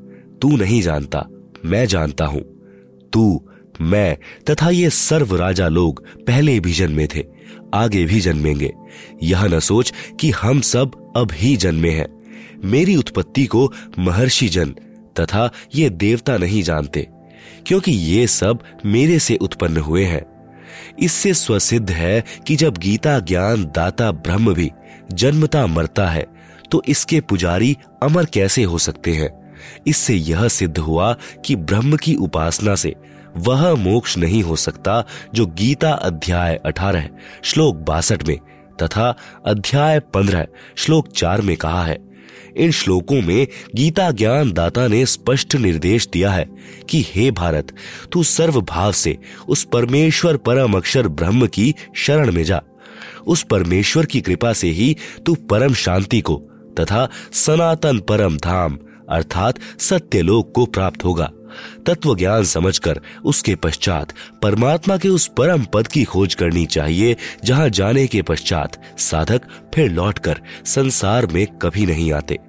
तू 0.41 0.57
नहीं 0.57 0.81
जानता, 0.81 1.27
मैं 1.65 1.85
जानता 1.85 2.25
हूँ। 2.25 2.41
तू, 3.13 3.49
मैं 3.81 4.17
तथा 4.49 4.69
ये 4.69 4.89
सर्व 4.89 5.35
राजा 5.35 5.67
लोग 5.67 6.05
पहले 6.07 6.59
भी 6.59 6.73
जन्मे 6.73 7.07
थे, 7.15 7.25
आगे 7.73 8.05
भी 8.05 8.19
जन्मेंगे। 8.19 8.73
यह 9.23 9.45
न 9.45 9.59
सोच 9.59 9.93
कि 10.19 10.31
हम 10.31 10.61
सब 10.61 11.13
अब 11.17 11.29
ही 11.33 11.57
जन्मे 11.57 11.91
हैं। 11.91 12.23
मेरी 12.65 12.95
उत्पत्ति 12.95 13.45
को 13.45 13.73
महर्षि 13.99 14.47
जन 14.49 14.75
तथा 15.19 15.49
ये 15.75 15.89
देवता 15.89 16.37
नहीं 16.37 16.61
जानते, 16.63 17.07
क्योंकि 17.67 17.91
ये 17.91 18.27
सब 18.27 18.63
मेरे 18.85 19.19
से 19.19 19.35
उत्पन्न 19.37 19.77
हुए 19.77 20.03
हैं। 20.05 20.25
इससे 20.99 21.33
स्वसिद्ध 21.33 21.89
है 21.91 22.23
कि 22.47 22.55
जब 22.55 22.77
गीता 22.77 23.19
ज्ञान 23.19 23.65
दाता 23.65 24.11
ब्रह्म 24.11 24.53
भी 24.53 24.71
जन्मता 25.13 25.65
मरता 25.67 26.07
है 26.07 26.25
तो 26.71 26.81
इसके 26.87 27.19
पुजारी 27.21 27.75
अमर 28.03 28.25
कैसे 28.25 28.63
हो 28.63 28.77
सकते 28.77 29.11
हैं? 29.11 29.29
इससे 29.87 30.13
यह 30.13 30.47
सिद्ध 30.47 30.77
हुआ 30.77 31.11
कि 31.45 31.55
ब्रह्म 31.55 31.97
की 31.97 32.15
उपासना 32.15 32.75
से 32.75 32.95
वह 33.37 33.73
मोक्ष 33.75 34.17
नहीं 34.17 34.41
हो 34.43 34.55
सकता 34.55 35.03
जो 35.33 35.45
गीता 35.47 35.91
अध्याय 35.91 36.55
अठारह, 36.65 37.07
श्लोक 37.43 37.75
बासठ 37.77 38.27
में 38.27 38.37
तथा 38.83 39.13
अध्याय 39.45 39.99
पंद्रह, 40.13 40.45
श्लोक 40.75 41.11
चार 41.11 41.41
में 41.41 41.55
कहा 41.57 41.83
है। 41.85 41.97
इन 42.57 42.71
श्लोकों 42.71 43.21
में 43.21 43.47
गीता 43.75 44.11
ज्ञान 44.11 44.51
दाता 44.51 44.87
ने 44.87 45.05
स्पष्ट 45.05 45.55
निर्देश 45.55 46.07
दिया 46.13 46.31
है 46.31 46.49
कि 46.89 47.05
हे 47.07 47.31
भारत, 47.31 47.67
तू 48.11 48.23
सर्व 48.23 48.61
भाव 48.61 48.91
से 48.91 49.17
उस 49.47 49.63
परमेश्वर 49.63 50.37
परम 50.37 50.73
अक्षर 50.73 51.07
ब्रह्म 51.07 51.47
की 51.47 51.75
शरण 51.95 52.31
में 52.31 52.43
जा। 52.43 52.61
उस 53.27 53.43
परमेश्वर 53.43 54.05
की 54.05 54.21
कृपा 54.21 54.53
से 54.53 54.67
ही 54.67 54.95
तू 55.25 55.35
परम 55.35 55.73
शांति 55.73 56.21
को 56.21 56.41
तथा 56.79 57.09
सनातन 57.31 57.99
परम 57.99 58.37
धाम 58.37 58.77
अर्थात 59.09 59.59
सत्यलोक 59.79 60.51
को 60.55 60.65
प्राप्त 60.65 61.05
होगा। 61.05 61.31
तत्व 61.85 62.15
ज्ञान 62.15 62.43
समझकर 62.45 62.99
उसके 63.25 63.55
पश्चात 63.55 64.13
परमात्मा 64.41 64.97
के 64.97 65.09
उस 65.09 65.27
परम 65.37 65.65
पद 65.73 65.87
की 65.87 66.03
खोज 66.03 66.35
करनी 66.35 66.65
चाहिए, 66.67 67.15
जहाँ 67.45 67.69
जाने 67.69 68.07
के 68.07 68.21
पश्चात 68.21 68.81
साधक 68.99 69.47
फिर 69.75 69.91
लौटकर 69.91 70.41
संसार 70.65 71.27
में 71.27 71.45
कभी 71.61 71.85
नहीं 71.85 72.11
आते। 72.13 72.39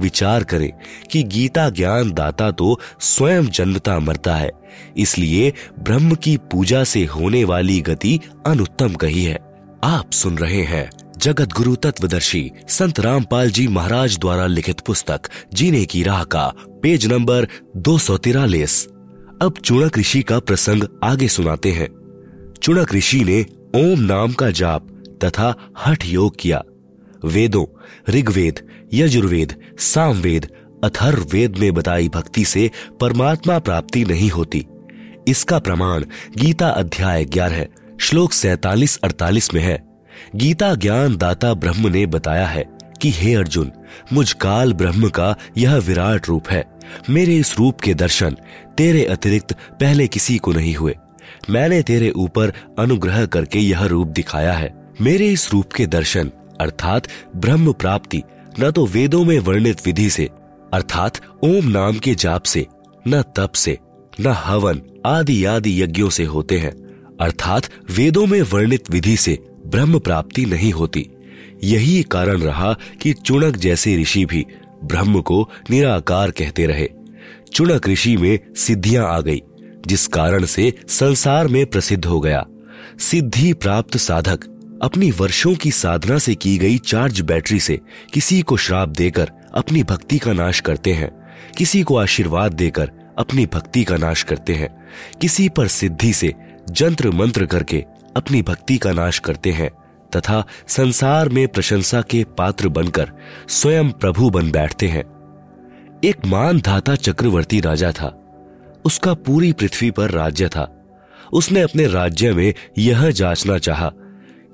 विचार 0.00 0.44
करें 0.44 0.70
कि 1.10 1.22
गीता 1.24 1.68
ज्ञान 1.70 2.10
दाता 2.12 2.50
तो 2.50 2.78
स्वयं 3.00 3.46
जन्मता 3.48 3.98
मरता 4.00 4.34
है, 4.34 4.50
इसलिए 4.96 5.52
ब्रह्म 5.78 6.14
की 6.14 6.36
पूजा 6.50 6.82
से 6.84 7.04
होने 7.04 7.44
वाली 7.44 7.80
गति 7.80 8.18
अनुत्तम 8.46 8.94
कही 8.94 9.24
है। 9.24 9.38
आप 9.84 10.10
सुन 10.12 10.38
रहे 10.38 10.62
हैं 10.64 10.88
जगत 11.22 11.52
गुरु 11.52 11.76
तत्वदर्शी 11.76 12.50
संत 12.68 13.00
रामपाल 13.00 13.50
जी 13.50 13.68
महाराज 13.68 14.18
द्वारा 14.18 14.46
लिखित 14.46 14.80
पुस्तक, 14.80 15.20
जीने 15.54 15.84
की 15.84 16.02
राह 16.02 16.24
का, 16.24 16.54
पेज 16.82 17.06
नंबर 17.06 17.46
दो 17.76 17.98
सौ 17.98 18.16
तिरालीस। 18.18 18.86
अब 19.42 19.54
चुणक 19.64 19.98
ऋषि 19.98 20.22
का 20.22 20.38
प्रसंग 20.38 20.84
आगे 21.04 21.28
सुनाते 21.28 21.72
हैं। 21.72 21.88
चुणक 22.62 22.94
ऋषि 22.94 23.24
ने 23.24 23.46
ओम 23.76 24.00
नाम 24.00 24.32
का 24.32 24.50
जाप 24.50 24.88
तथा 25.24 25.72
हठ 25.86 26.06
योग 26.06 26.36
किया। 26.40 26.62
वेदों, 27.24 27.66
ऋग्वेद, 28.12 28.68
यजुर्वेद, 28.94 29.54
सामवेद, 29.78 30.48
अथर्ववेद 30.84 31.58
में 31.58 31.74
बताई 31.74 32.08
भक्ति 32.08 32.44
से 32.44 32.70
परमात्मा 33.00 33.58
प्राप्ति 33.58 34.04
नहीं 34.04 34.30
होती। 34.30 34.66
इसका 35.28 35.58
प्रमाण 35.58 36.04
गीता 36.36 36.68
अध्याय 36.68 37.24
ग्यारह, 37.24 37.66
श्लोक 38.00 38.32
सैतालीस 38.32 38.98
अड़तालीस 39.04 39.54
में 39.54 39.62
है। 39.62 39.91
गीता 40.36 40.74
ज्ञान 40.74 41.16
दाता 41.16 41.54
ब्रह्म 41.54 41.88
ने 41.88 42.06
बताया 42.06 42.46
है 42.46 42.64
कि 43.02 43.10
हे 43.10 43.34
अर्जुन, 43.34 43.72
मुझ 44.12 44.32
काल 44.32 44.72
ब्रह्म 44.72 45.08
का 45.08 45.36
यह 45.58 45.76
विराट 45.76 46.28
रूप 46.28 46.48
है। 46.48 46.64
मेरे 47.10 47.36
इस 47.36 47.58
रूप 47.58 47.80
के 47.80 47.94
दर्शन 47.94 48.36
तेरे 48.76 49.04
अतिरिक्त 49.04 49.52
पहले 49.52 50.06
किसी 50.06 50.38
को 50.38 50.52
नहीं 50.52 50.74
हुए। 50.74 50.96
मैंने 51.50 51.82
तेरे 51.82 52.10
ऊपर 52.10 52.52
अनुग्रह 52.78 53.26
करके 53.26 53.58
यह 53.58 53.84
रूप 53.84 54.08
दिखाया 54.08 54.52
है। 54.52 54.74
मेरे 55.00 55.28
इस 55.28 55.52
रूप 55.52 55.72
के 55.72 55.86
दर्शन, 55.86 56.30
अर्थात 56.60 57.08
ब्रह्म 57.36 57.72
प्राप्ति, 57.72 58.22
न 58.60 58.70
तो 58.70 58.86
वेदों 58.86 59.24
में 59.24 59.38
वर्णित 59.38 59.86
विधि 59.86 60.10
से, 60.10 60.30
अर्थात 60.72 61.20
ओम 61.44 61.68
नाम 61.68 61.98
के 61.98 62.14
जाप 62.14 62.42
से, 62.42 62.66
न 63.08 63.22
तप 63.22 63.52
से, 63.54 63.78
न 64.20 64.26
हवन 64.26 64.82
आदि 65.06 65.44
आदि 65.44 65.82
यज्ञों 65.82 66.10
से 66.10 66.24
होते 66.24 66.58
हैं, 66.58 66.72
अर्थात 67.20 67.62
वेदों 67.90 68.26
में 68.26 68.42
वर्णित 68.42 68.90
विधि 68.90 69.16
से 69.16 69.38
ब्रह्म 69.72 69.98
प्राप्ति 69.98 70.44
नहीं 70.44 70.72
होती। 70.72 71.10
यही 71.64 72.02
कारण 72.02 72.40
रहा 72.40 72.76
कि 73.02 73.12
चुणक 73.12 73.56
जैसे 73.56 73.96
ऋषि 73.96 74.24
भी 74.24 74.46
ब्रह्म 74.84 75.20
को 75.20 75.50
निराकार 75.70 76.30
कहते 76.30 76.66
रहे। 76.66 76.88
चुणक 77.52 77.88
ऋषि 77.88 78.16
में 78.16 78.38
सिद्धियाँ 78.56 79.08
आ 79.08 79.20
गई, 79.20 79.42
जिस 79.86 80.06
कारण 80.06 80.44
से 80.44 80.72
संसार 80.88 81.48
में 81.48 81.66
प्रसिद्ध 81.66 82.04
हो 82.04 82.20
गया। 82.20 82.46
सिद्धि 82.98 83.52
प्राप्त 83.52 83.96
साधक 83.96 84.40
अपनी 84.82 85.10
वर्षों 85.10 85.54
की 85.54 85.70
साधना 85.70 86.18
से 86.18 86.34
की 86.34 86.58
गई 86.58 86.78
चार्ज 86.78 87.20
बैटरी 87.20 87.60
से 87.60 87.80
किसी 88.12 88.42
को 88.42 88.56
श्राप 88.56 88.88
देकर 88.88 89.30
अपनी 89.54 89.82
भक्ति 89.82 90.18
का 90.18 90.32
नाश 90.32 90.60
करते 90.60 90.92
हैं। 90.92 91.10
किसी 91.58 91.82
को 91.82 91.96
आशीर्वाद 91.96 92.52
देकर 92.52 92.90
अपनी 93.18 93.46
भक्ति 93.46 93.84
का 93.84 93.96
नाश 93.96 94.22
करते 94.22 94.54
हैं। 94.54 94.68
किसी 95.20 95.48
पर 95.48 95.68
सिद्धि 95.68 96.12
से 96.12 96.34
जंत्र 96.70 97.10
मंत्र 97.10 97.46
करके 97.46 97.84
अपनी 98.16 98.42
भक्ति 98.42 98.78
का 98.78 98.92
नाश 98.92 99.18
करते 99.18 99.50
हैं 99.50 99.70
तथा 100.16 100.46
संसार 100.68 101.28
में 101.28 101.48
प्रशंसा 101.48 102.02
के 102.02 102.24
पात्र 102.24 102.68
बनकर 102.68 103.12
स्वयं 103.48 103.90
प्रभु 103.90 104.30
बन 104.30 104.50
बैठते 104.50 104.88
हैं। 104.88 105.04
एक 106.04 106.26
मान 106.26 106.60
धाता 106.60 106.94
चक्रवर्ती 106.94 107.60
राजा 107.60 107.92
था। 107.92 108.18
उसका 108.84 109.14
पूरी 109.14 109.52
पृथ्वी 109.52 109.90
पर 109.90 110.10
राज्य 110.10 110.48
था। 110.48 110.78
उसने 111.32 111.60
अपने 111.60 111.86
राज्य 111.86 112.32
में 112.32 112.54
यह 112.78 113.10
जांचना 113.10 113.58
चाहा 113.58 113.92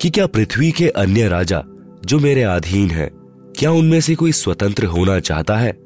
कि 0.01 0.11
क्या 0.11 0.27
पृथ्वी 0.27 0.73
के 0.73 0.89
अन्य 0.89 1.29
राजा 1.29 1.63
जो 2.05 2.19
मेरे 2.19 2.43
अधीन 2.43 2.91
हैं, 2.91 3.11
क्या 3.59 3.71
उनमें 3.71 4.01
से 4.01 4.15
कोई 4.15 4.33
स्वतंत्र 4.33 4.85
होना 4.85 5.21
चाहता 5.21 5.57
है? 5.57 5.79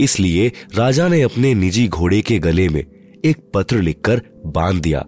इसलिए 0.00 0.52
राजा 0.74 1.08
ने 1.08 1.22
अपने 1.22 1.54
निजी 1.54 1.88
घोड़े 1.88 2.22
के 2.22 2.38
गले 2.38 2.68
में 2.68 2.84
एक 3.24 3.50
पत्र 3.54 3.80
लिखकर 3.80 4.22
बाँध 4.46 4.82
दिया 4.82 5.04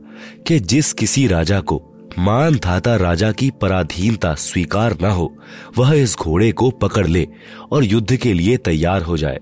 कि 0.46 0.61
जिस 0.61 0.92
किसी 0.92 1.27
राजा 1.27 1.61
को 1.61 1.93
मान 2.18 2.55
धाता 2.55 2.96
राजा 2.96 3.33
की 3.33 3.50
पराधीनता 3.50 4.35
स्वीकार 4.35 4.96
न 5.03 5.05
हो, 5.05 5.37
वह 5.79 5.94
इस 5.94 6.16
घोड़े 6.16 6.53
को 6.53 6.70
पकड़ 6.70 7.07
ले 7.07 7.29
और 7.72 7.85
युद्ध 7.85 8.16
के 8.16 8.33
लिए 8.33 8.57
तैयार 8.57 9.03
हो 9.03 9.16
जाए। 9.16 9.38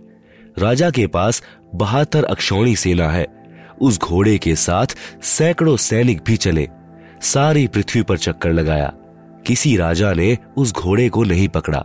राजा 0.59 0.91
के 0.91 1.07
पास 1.07 1.43
बहत्तर 1.75 2.25
अक्षौणी 2.25 2.77
सेना 2.77 3.09
है। 3.09 3.27
उस 3.81 4.01
घोड़े 4.01 4.39
के 4.39 4.57
साथ 4.57 4.87
सैकड़ों 5.23 5.77
सैनिक 5.77 6.21
भी 6.27 6.37
चले। 6.37 6.69
सारी 7.23 7.67
पृथ्वी 7.67 8.03
पर 8.03 8.19
चक्कर 8.19 8.53
लगाया। 8.53 8.93
किसी 9.47 9.77
राजा 9.77 10.13
ने 10.13 10.39
उस 10.57 10.73
घोड़े 10.73 11.09
को 11.09 11.25
नहीं 11.25 11.49
पकड़ा। 11.49 11.85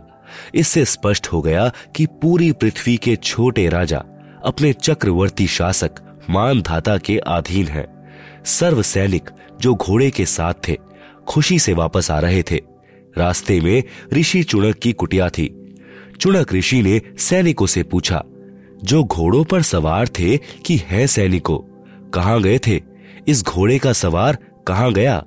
इससे 0.54 0.84
स्पष्ट 0.84 1.26
हो 1.26 1.42
गया 1.42 1.72
कि 1.96 2.06
पूरी 2.06 2.52
पृथ्वी 2.52 2.96
के 2.96 3.16
छोटे 3.16 3.68
राजा, 3.68 4.04
अपने 4.44 4.72
चक्रवर्ती 4.72 5.46
शासक 5.46 5.90
मानधाता 6.30 6.98
के 6.98 7.18
अधीन 7.18 7.66
हैं। 7.66 7.97
सर्व 8.48 8.82
सैनिक 8.82 9.30
जो 9.60 9.74
घोड़े 9.74 10.10
के 10.10 10.26
साथ 10.26 10.54
थे, 10.68 10.76
खुशी 11.28 11.58
से 11.58 11.72
वापस 11.72 12.10
आ 12.10 12.18
रहे 12.20 12.42
थे। 12.42 12.60
रास्ते 13.18 13.60
में 13.60 13.82
ऋषि 14.12 14.42
चुणक 14.42 14.76
की 14.76 14.92
कुटिया 14.92 15.28
थी। 15.28 15.76
चुणक 16.20 16.52
ऋषि 16.52 16.82
ने 16.82 17.00
सैनिकों 17.18 17.66
से 17.66 17.82
पूछा, 17.82 18.24
जो 18.84 19.04
घोड़ों 19.04 19.44
पर 19.44 19.62
सवार 19.62 20.08
थे 20.08 20.36
कि 20.36 20.80
है 20.86 21.06
सैनिकों? 21.06 21.58
कहाँ 22.10 22.42
गए 22.42 22.58
थे? 22.58 22.80
इस 23.28 23.44
घोड़े 23.44 23.78
का 23.78 23.92
सवार 23.92 24.38
कहाँ 24.66 24.92
गया? 24.92 25.24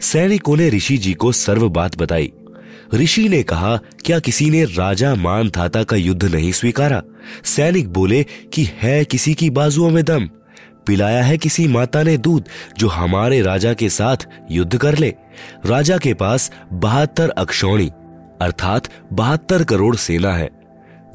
सैनिकों 0.00 0.56
ने 0.56 0.68
ऋषि 0.68 0.98
जी 0.98 1.14
को 1.14 1.32
सर्व 1.32 1.68
बात 1.68 1.98
बताई। 1.98 2.32
ऋषि 2.94 3.28
ने 3.28 3.42
कहा, 3.42 3.76
क्या 3.76 4.18
किसी 4.18 4.50
ने 4.50 4.64
राजा 4.64 5.14
मान 5.14 5.48
धाता 5.48 5.82
का 5.82 5.96
युद्ध 5.96 6.24
नहीं 6.24 6.52
स्वीकारा? 6.52 7.02
सैनिक 7.44 7.88
बोले, 7.88 8.26
कि 8.52 8.68
है 8.72 9.04
किसी 9.04 9.34
की 9.34 9.50
बाजुओं 9.50 9.90
में 9.90 10.04
दम। 10.04 10.30
पिलाया 10.86 11.22
है 11.22 11.38
किसी 11.38 11.68
माता 11.68 12.02
ने 12.02 12.16
दूध 12.16 12.44
जो 12.78 12.88
हमारे 12.88 13.42
राजा 13.42 13.74
के 13.74 13.88
साथ 13.88 14.16
युद्ध 14.50 14.78
कर 14.78 14.98
ले। 14.98 15.14
राजा 15.66 15.98
के 15.98 16.14
पास 16.14 16.52
बहत्तर 16.72 17.30
अक्षौणी, 17.30 17.90
अर्थात 18.42 18.88
बहत्तर 19.12 19.64
करोड़ 19.64 19.96
सेना 19.96 20.32
है। 20.32 20.50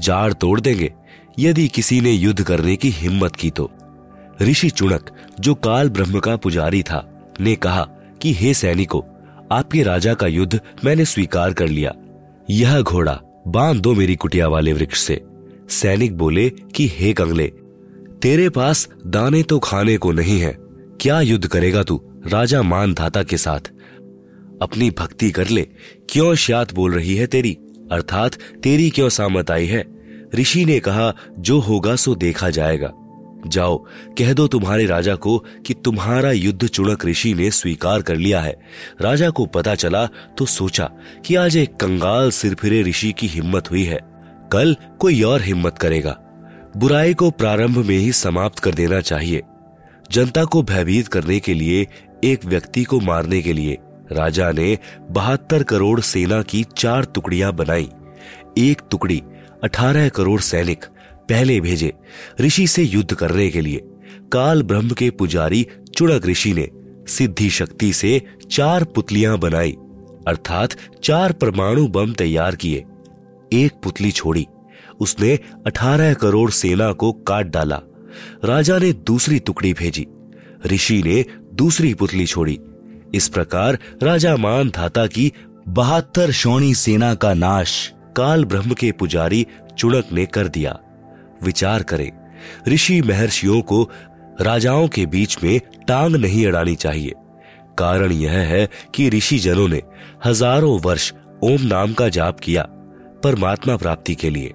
जाड़ 0.01 0.33
तोड़ 0.33 0.59
देंगे, 0.59 0.93
यदि 1.39 1.67
किसी 1.67 2.01
ने 2.01 2.11
युद्ध 2.11 2.43
करने 2.43 2.75
की 2.75 2.89
हिम्मत 2.89 3.35
की 3.35 3.49
तो। 3.49 3.71
ऋषि 4.41 4.69
चुणक 4.69 5.09
जो 5.39 5.55
काल 5.55 5.89
ब्रह्म 5.89 6.19
का 6.19 6.35
पुजारी 6.35 6.83
था, 6.83 7.33
ने 7.41 7.55
कहा 7.55 7.87
कि, 8.21 8.33
हे 8.33 8.53
सैनिकों, 8.53 9.01
आपके 9.57 9.83
राजा 9.83 10.13
का 10.13 10.27
युद्ध 10.27 10.59
मैंने 10.85 11.05
स्वीकार 11.05 11.53
कर 11.53 11.67
लिया। 11.67 11.93
यह 12.49 12.81
घोड़ा 12.81 13.21
बाँध 13.47 13.81
दो 13.81 13.93
मेरी 13.93 14.15
कुटिया 14.15 14.47
वाले 14.47 14.73
वृक्ष 14.73 15.01
से। 15.01 15.23
सैनिक 15.69 16.17
बोले 16.17 16.49
कि, 16.49 16.91
हे 16.93 17.13
कंगले 17.13 17.51
तेरे 18.25 18.49
पास 18.49 18.89
दाने 19.07 19.43
तो 19.43 19.59
खाने 19.59 19.97
को 19.97 20.11
नहीं 20.11 20.39
है। 20.39 20.57
क्या 21.01 21.21
युद्ध 21.21 21.47
करेगा 21.47 21.83
तू, 21.83 22.01
राजा 22.27 22.61
मान 22.61 22.93
धाता 22.93 23.23
के 23.23 23.37
साथ? 23.37 23.59
अपनी 24.61 24.89
भक्ति 24.89 25.31
कर 25.31 25.47
ले। 25.47 25.67
क्यों 26.09 26.35
श्यात 26.35 26.73
बोल 26.73 26.93
रही 26.93 27.15
है 27.15 27.27
तेरी? 27.27 27.57
अर्थात 27.91 28.33
तेरी 28.63 28.89
क्यों 28.89 29.09
सामत 29.09 29.51
आई 29.51 29.65
है? 29.65 29.85
ऋषि 30.35 30.65
ने 30.65 30.79
कहा, 30.79 31.15
जो 31.39 31.59
होगा 31.59 31.95
सो 31.95 32.15
देखा 32.15 32.49
जाएगा। 32.49 32.93
जाओ, 33.47 33.85
कह 34.17 34.33
दो 34.33 34.47
तुम्हारे 34.47 34.85
राजा 34.85 35.15
को 35.15 35.45
कि 35.65 35.73
तुम्हारा 35.73 36.31
युद्ध 36.31 36.67
चुणक 36.67 37.05
ऋषि 37.05 37.33
ने 37.33 37.51
स्वीकार 37.51 38.01
कर 38.01 38.15
लिया 38.15 38.41
है। 38.41 38.59
राजा 39.01 39.29
को 39.29 39.45
पता 39.45 39.75
चला 39.75 40.05
तो 40.37 40.45
सोचा 40.45 40.91
कि 41.25 41.35
आज 41.35 41.57
एक 41.57 41.75
कंगाल 41.75 42.31
सिरफिरे 42.31 42.81
ऋषि 42.81 43.11
की 43.11 43.27
हिम्मत 43.27 43.71
हुई 43.71 43.83
है। 43.83 43.99
कल 44.51 44.75
कोई 44.99 45.21
और 45.21 45.41
हिम्मत 45.41 45.77
करेगा। 45.77 46.21
बुराई 46.75 47.13
को 47.13 47.29
प्रारंभ 47.31 47.77
में 47.77 47.97
ही 47.97 48.11
समाप्त 48.11 48.59
कर 48.59 48.73
देना 48.73 48.99
चाहिए। 49.01 49.41
जनता 50.11 50.43
को 50.45 50.61
भयभीत 50.63 51.07
करने 51.07 51.39
के 51.39 51.53
लिए, 51.53 51.87
एक 52.23 52.45
व्यक्ति 52.45 52.83
को 52.83 52.99
मारने 52.99 53.41
के 53.41 53.53
लिए, 53.53 53.77
राजा 54.11 54.51
ने 54.51 54.77
बहत्तर 55.11 55.63
करोड़ 55.63 55.99
सेना 55.99 56.41
की 56.41 56.65
चार 56.77 57.05
टुकड़ियाँ 57.05 57.51
बनाई। 57.53 57.89
एक 58.57 58.81
टुकड़ी 58.91 59.21
अठारह 59.63 60.09
करोड़ 60.09 60.39
सैनिक 60.41 60.85
पहले 61.29 61.59
भेजे 61.61 61.93
ऋषि 62.41 62.67
से 62.67 62.83
युद्ध 62.83 63.13
करने 63.13 63.49
के 63.49 63.61
लिए। 63.61 63.81
काल 64.31 64.63
ब्रह्म 64.63 64.89
के 64.89 65.09
पुजारी 65.09 65.65
चुड़क 65.97 66.25
ऋषि 66.25 66.53
ने 66.53 66.69
सिद्धि 67.07 67.49
शक्ति 67.49 67.93
से 67.93 68.21
चार 68.51 68.83
पुतलियाँ 68.83 69.37
बनाई, 69.37 69.71
अर्थात 70.27 70.75
चार 71.03 71.33
परमाणु 71.33 71.87
बम 71.87 72.13
तैयार 72.13 72.55
किए। 72.55 72.83
एक 73.53 73.79
पुतली 73.83 74.11
छोड़ी 74.11 74.45
उसने 74.99 75.39
अठारह 75.67 76.13
करोड़ 76.13 76.49
सेना 76.51 76.91
को 76.91 77.11
काट 77.27 77.47
डाला। 77.47 77.81
राजा 78.45 78.77
ने 78.77 78.91
दूसरी 78.93 79.39
टुकड़ी 79.39 79.73
भेजी। 79.73 80.05
ऋषि 80.65 81.01
ने 81.03 81.23
दूसरी 81.53 81.93
पुतली 81.93 82.25
छोड़ी। 82.25 82.59
इस 83.15 83.27
प्रकार 83.27 83.77
राजा 84.03 84.35
मान 84.37 84.69
धाता 84.69 85.05
की 85.07 85.31
बहत्तर 85.67 86.31
शौणी 86.31 86.73
सेना 86.75 87.13
का 87.15 87.33
नाश 87.33 87.93
काल 88.15 88.45
ब्रह्म 88.45 88.73
के 88.73 88.91
पुजारी 88.91 89.45
चुड़क 89.77 90.09
ने 90.13 90.25
कर 90.25 90.47
दिया। 90.47 90.77
विचार 91.43 91.83
करें, 91.83 92.11
ऋषि 92.67 93.01
महर्षियों 93.01 93.61
को 93.61 93.83
राजाओं 94.41 94.87
के 94.87 95.05
बीच 95.05 95.37
में 95.43 95.59
टांग 95.87 96.15
नहीं 96.15 96.45
अड़ानी 96.47 96.75
चाहिए। 96.75 97.13
कारण 97.77 98.11
यह 98.11 98.31
है 98.31 98.67
कि 98.95 99.09
ऋषि 99.09 99.39
जनों 99.39 99.67
ने 99.67 99.81
हज़ारों 100.25 100.79
वर्ष 100.81 101.11
ओम 101.43 101.61
नाम 101.61 101.93
का 101.93 102.09
जाप 102.09 102.39
किया, 102.39 102.63
परमात्मा 103.23 103.75
प्राप्ति 103.77 104.15
के 104.15 104.29
लिए। 104.29 104.53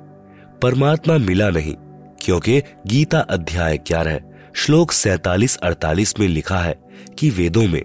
परमात्मा 0.62 1.18
मिला 1.18 1.50
नहीं, 1.50 1.74
क्योंकि 2.22 2.60
गीता 2.86 3.20
अध्याय 3.20 3.78
क्या 3.78 4.02
ग्यारह, 4.02 4.20
श्लोक 4.54 4.92
सैतालीस 4.92 5.56
अड़तालीस 5.56 6.18
में 6.20 6.28
लिखा 6.28 6.58
है 6.58 6.74
कि 7.18 7.30
वेदों 7.30 7.66
में 7.68 7.82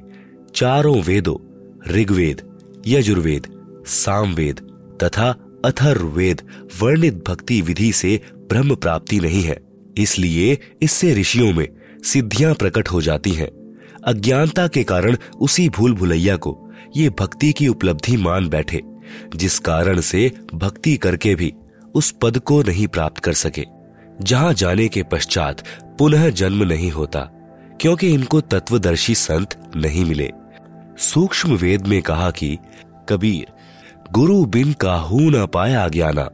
चारों 0.55 1.01
वेदों, 1.01 1.35
ऋग्वेद, 1.91 2.41
यजुर्वेद, 2.88 3.47
सामवेद 3.88 4.59
तथा 5.03 5.35
अथर्वेद 5.65 6.41
वर्णित 6.81 7.23
भक्ति 7.27 7.61
विधि 7.61 7.91
से 7.93 8.21
ब्रह्म 8.35 8.75
प्राप्ति 8.75 9.19
नहीं 9.19 9.43
है। 9.43 9.57
इसलिए 9.97 10.57
इससे 10.81 11.13
ऋषियों 11.13 11.53
में 11.53 11.67
सिद्धियाँ 12.03 12.53
प्रकट 12.53 12.88
हो 12.88 13.01
जाती 13.01 13.31
हैं। 13.31 13.49
अज्ञानता 14.03 14.67
के 14.67 14.83
कारण 14.83 15.17
उसी 15.39 15.69
भूल 15.69 15.93
भुलैया 15.93 16.35
को 16.35 16.71
ये 16.97 17.09
भक्ति 17.09 17.51
की 17.53 17.67
उपलब्धि 17.67 18.17
मान 18.17 18.49
बैठे, 18.49 18.81
जिस 19.35 19.59
कारण 19.59 19.99
से 19.99 20.31
भक्ति 20.53 20.97
करके 20.97 21.35
भी 21.35 21.53
उस 21.95 22.15
पद 22.21 22.39
को 22.39 22.63
नहीं 22.63 22.88
प्राप्त 22.88 23.17
कर 23.17 23.34
सके। 23.34 23.65
जहाँ 24.21 24.53
जाने 24.53 24.88
के 24.88 25.03
पश्चात 25.03 25.63
पुनः 25.99 26.29
जन्म 26.29 26.63
नहीं 26.63 26.91
होता, 26.91 27.19
क्योंकि 27.81 28.08
इनको 28.13 28.41
तत्वदर्शी 28.41 29.15
संत 29.15 29.71
नहीं 29.75 30.05
मिले। 30.05 30.31
सूक्ष्म 30.97 31.55
वेद 31.55 31.88
में 31.88 32.01
कहा 32.01 32.31
कि, 32.31 32.58
कबीर, 33.10 33.45
गुरु 34.12 34.45
बिन 34.45 34.73
काहू 34.73 35.19
न 35.19 35.45
पाया 35.45 35.88
ज्ञाना, 35.88 36.29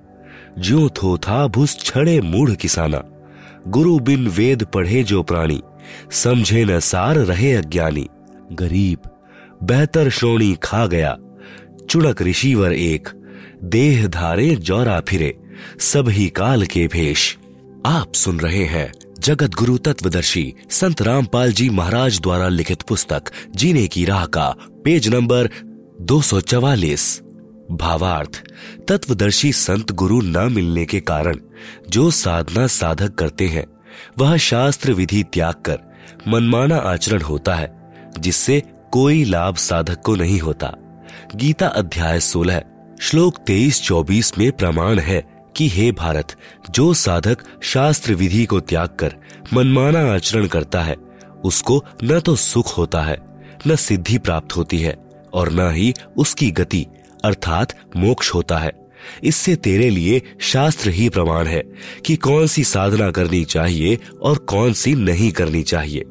ज्यो 0.60 0.90
थो 0.90 1.18
था 1.18 1.48
भुस 1.48 1.80
छड़े 1.80 2.22
मूढ़ 2.22 2.52
किसाना। 2.52 3.04
गुरु 3.68 4.00
बिन 4.00 4.28
वेद 4.28 4.64
पढ़े 4.64 5.04
जो 5.04 5.24
प्राणी, 5.24 5.62
समझे 6.12 6.66
न 6.66 6.80
सार 6.80 7.16
रहे 7.16 7.54
अज्ञानी। 7.54 8.08
गरीब, 8.52 9.00
बेहतर 9.64 10.10
श्रोणी 10.10 10.58
खा 10.64 10.88
गया 10.88 11.18
चुड़क 11.90 12.22
ऋषिवर 12.22 12.74
एक, 12.74 13.10
देह 13.64 14.08
धारे 14.08 14.56
जौरा 14.56 15.00
फिरे। 15.00 15.38
ही 16.08 16.30
काल 16.30 16.66
के 16.66 16.88
भेष। 16.88 17.36
आप 17.86 18.14
सुन 18.14 18.40
रहे 18.40 18.64
हैं 18.66 18.92
जगत 19.20 19.56
गुरु 19.56 19.78
तत्वदर्शी 19.78 20.54
संत 20.70 21.02
रामपाल 21.02 21.52
जी 21.52 21.70
महाराज 21.70 22.22
द्वारा 22.22 22.48
लिखित 22.50 22.82
पुस्तक, 22.82 23.24
जीने 23.56 23.88
की 23.88 24.06
राह 24.06 24.26
का, 24.26 24.56
पेज 24.86 25.08
नंबर 25.08 25.50
244 26.02 27.22
भावार्थ, 27.72 28.44
तत्वदर्शी 28.88 29.54
संत 29.54 29.92
गुरु 29.92 30.22
न 30.22 30.38
मिलने 30.38 30.86
के 30.86 31.00
कारण, 31.00 31.38
जो 31.90 32.12
साधना 32.12 32.68
साधक 32.68 33.16
करते 33.16 33.48
हैं, 33.48 33.66
वह 34.20 34.38
शास्त्र 34.38 34.94
विधि 34.94 35.24
त्याग 35.24 35.54
कर, 35.54 35.80
मनमाना 36.28 36.78
आचरण 36.78 37.22
होता 37.22 37.56
है, 37.56 37.94
जिससे 38.20 38.64
कोई 38.92 39.24
लाभ 39.24 39.56
साधक 39.56 40.02
को 40.02 40.16
नहीं 40.16 40.40
होता। 40.40 40.76
गीता 41.36 41.68
अध्याय 41.68 42.20
16 42.20 42.62
श्लोक 43.02 43.38
23-24 43.38 44.38
में 44.38 44.52
प्रमाण 44.52 45.00
है 45.00 45.31
कि 45.58 45.68
हे 45.68 45.92
भारत, 45.92 46.36
जो 46.72 46.94
साधक 46.94 47.38
शास्त्र 47.64 48.14
विधि 48.14 48.46
को 48.46 48.60
त्याग 48.60 48.90
कर 48.90 49.16
मनमाना 49.54 50.14
आचरण 50.14 50.48
करता 50.48 50.82
है, 50.82 50.96
उसको 51.46 51.86
न 52.04 52.20
तो 52.20 52.36
सुख 52.36 52.78
होता 52.78 53.02
है, 53.02 53.18
न 53.68 53.76
सिद्धि 53.76 54.18
प्राप्त 54.18 54.58
होती 54.58 54.80
है, 54.80 54.96
और 55.34 55.52
न 55.52 55.72
ही 55.72 55.94
उसकी 56.18 56.52
गति, 56.52 56.86
अर्थात 57.26 57.80
मोक्ष 57.98 58.34
होता 58.34 58.58
है। 58.58 58.72
इससे 59.24 59.56
तेरे 59.56 59.90
लिए 59.90 60.22
शास्त्र 60.40 60.90
ही 60.90 61.10
प्रमाण 61.10 61.48
है 61.48 61.64
कि 62.06 62.16
कौन 62.16 62.48
सी 62.48 62.64
साधना 62.64 63.12
करनी 63.12 63.46
चाहिए 63.46 64.00
और 64.22 64.38
कौन 64.38 64.74
सी 64.74 64.96
नहीं 64.96 65.32
करनी 65.32 65.64
चाहिए। 65.64 66.04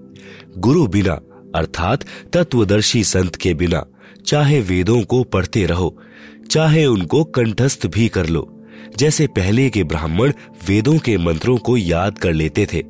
गुरु 0.59 0.87
बिना, 0.87 1.21
अर्थात 1.55 2.05
तत्वदर्शी 2.33 3.05
संत 3.05 3.37
के 3.37 3.55
बिना, 3.55 3.87
चाहे 4.27 4.61
वेदों 4.61 5.03
को 5.03 5.25
पढ़ते 5.25 5.67
रहो, 5.67 6.03
चाहे 6.51 6.87
उनको 6.87 7.25
कंठस्थ 7.25 7.87
भी 7.87 8.09
कर 8.09 8.27
लो 8.27 8.60
जैसे 8.99 9.27
पहले 9.27 9.71
के 9.71 9.85
ब्राह्मण 9.85 10.33
वेदों 10.69 10.99
के 10.99 11.19
मंत्रों 11.19 11.59
को 11.59 11.77
याद 11.77 12.19
कर 12.19 12.33
लेते 12.33 12.67
थे। 12.73 12.83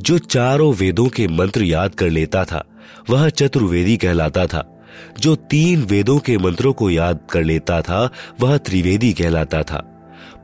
जो 0.00 0.18
चारों 0.18 0.74
वेदों 0.74 1.08
के 1.08 1.28
मंत्र 1.28 1.62
याद 1.62 1.94
कर 1.94 2.10
लेता 2.10 2.44
था, 2.44 2.64
वह 3.10 3.28
चतुर्वेदी 3.28 3.96
कहलाता 3.96 4.46
था। 4.46 4.84
जो 5.20 5.34
तीन 5.36 5.82
वेदों 5.82 6.18
के 6.18 6.38
मंत्रों 6.38 6.72
को 6.72 6.90
याद 6.90 7.20
कर 7.30 7.44
लेता 7.44 7.82
था, 7.82 8.10
वह 8.40 8.56
त्रिवेदी 8.56 9.12
कहलाता 9.12 9.62
था। 9.62 9.88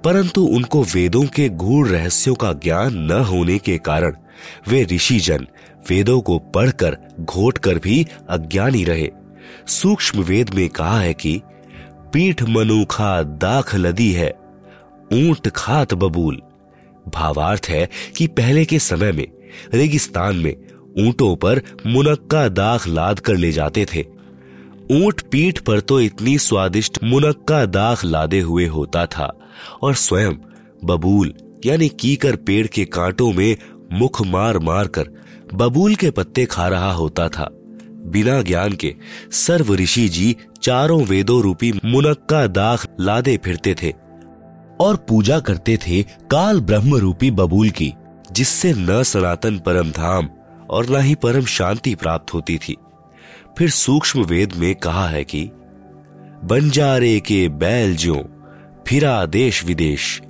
परंतु 0.05 0.45
उनको 0.45 0.83
वेदों 0.83 1.25
के 1.25 1.49
गूढ़ 1.49 1.89
रहस्यों 1.89 2.35
का 2.35 2.53
ज्ञान 2.53 2.99
न 2.99 3.11
होने 3.11 3.59
के 3.59 3.79
कारण, 3.79 4.17
वे 4.69 4.85
ऋषि 4.85 5.19
जन 5.19 5.47
वेदों 5.89 6.21
को 6.21 6.39
पढ़कर 6.39 6.97
घोट 7.21 7.59
कर 7.59 7.79
भी 7.79 8.07
अज्ञानी 8.31 8.85
रहे। 8.85 9.11
सूक्ष्म 9.67 10.21
वेद 10.21 10.51
में 10.55 10.69
कहा 10.69 11.01
है 11.01 11.15
कि, 11.15 11.43
पीठ 12.13 12.43
मनुखा 12.43 13.23
दाख 13.23 13.75
लदी 13.75 14.13
है 14.13 14.48
ऊँट 15.13 15.49
खात 15.49 15.95
बबूल। 15.95 16.41
भावार्थ 17.15 17.67
है 17.69 17.89
कि 18.17 18.27
पहले 18.27 18.65
के 18.65 18.79
समय 18.79 19.13
में, 19.13 19.27
रेगिस्तान 19.75 20.37
में 20.37 20.55
ऊंटों 20.99 21.35
पर 21.37 21.61
मुनक्का 21.87 22.49
दाख 22.49 22.87
लाद 22.89 23.21
कर 23.21 23.37
ले 23.37 23.53
जाते 23.53 23.87
थे। 23.95 24.05
ऊँट 24.93 25.21
पीठ 25.31 25.59
पर 25.59 25.81
तो 25.81 26.01
इतनी 26.01 26.39
स्वादिष्ट 26.39 26.99
मुनक्का 27.05 27.65
दाख 27.67 28.05
लादे 28.05 28.41
हुए 28.41 28.67
होता 28.67 29.05
था 29.07 29.31
और 29.83 29.95
स्वयं 29.95 30.35
बबूल, 30.85 31.35
यानी 31.67 31.89
कीकर 31.89 32.37
पेड़ 32.37 32.67
के 32.67 32.85
कांटों 32.85 33.33
में 33.33 33.57
मुख 33.93 34.21
मार 34.27 34.59
मार 34.59 34.87
कर 34.89 35.09
बबूल 35.55 35.95
के 35.95 36.11
पत्ते 36.11 36.45
खा 36.45 36.69
रहा 36.69 36.93
होता 36.93 37.29
था। 37.29 37.49
बिना 38.07 38.41
ज्ञान 38.43 38.73
के 38.73 38.95
सर्व 39.33 39.75
ऋषि 39.75 40.09
जी 40.09 40.37
चारों 40.63 41.03
वेदों 41.05 41.41
रूपी 41.43 41.73
मुनक्का 41.85 42.47
दाख 42.47 42.87
लादे 43.01 43.37
फिरते 43.37 43.75
थे। 43.83 43.93
और 44.81 44.97
पूजा 44.97 45.41
करते 45.41 45.77
थे 45.77 46.03
काल 46.03 46.61
ब्रह्म 46.61 46.97
रूपी 46.97 47.31
बबूल 47.31 47.71
की, 47.71 47.95
जिससे 48.33 48.75
न 48.75 49.03
सनातन 49.03 49.59
परम 49.59 49.91
धाम 49.91 50.31
और 50.71 50.91
न 50.91 51.01
ही 51.01 51.15
परम 51.15 51.45
शांति 51.45 51.95
प्राप्त 51.95 52.35
होती 52.35 52.59
थी। 52.59 52.77
फिर 53.59 53.71
सूक्ष्म 53.71 54.23
वेद 54.23 54.53
में 54.53 54.75
कहा 54.75 55.09
है 55.09 55.25
कि, 55.25 55.51
बंजारे 56.45 57.21
के 57.21 57.49
बैल 57.49 57.97
ज्यो, 57.97 58.43
फिरा 58.89 59.27
देश 59.27 59.65
विदेश, 59.65 60.23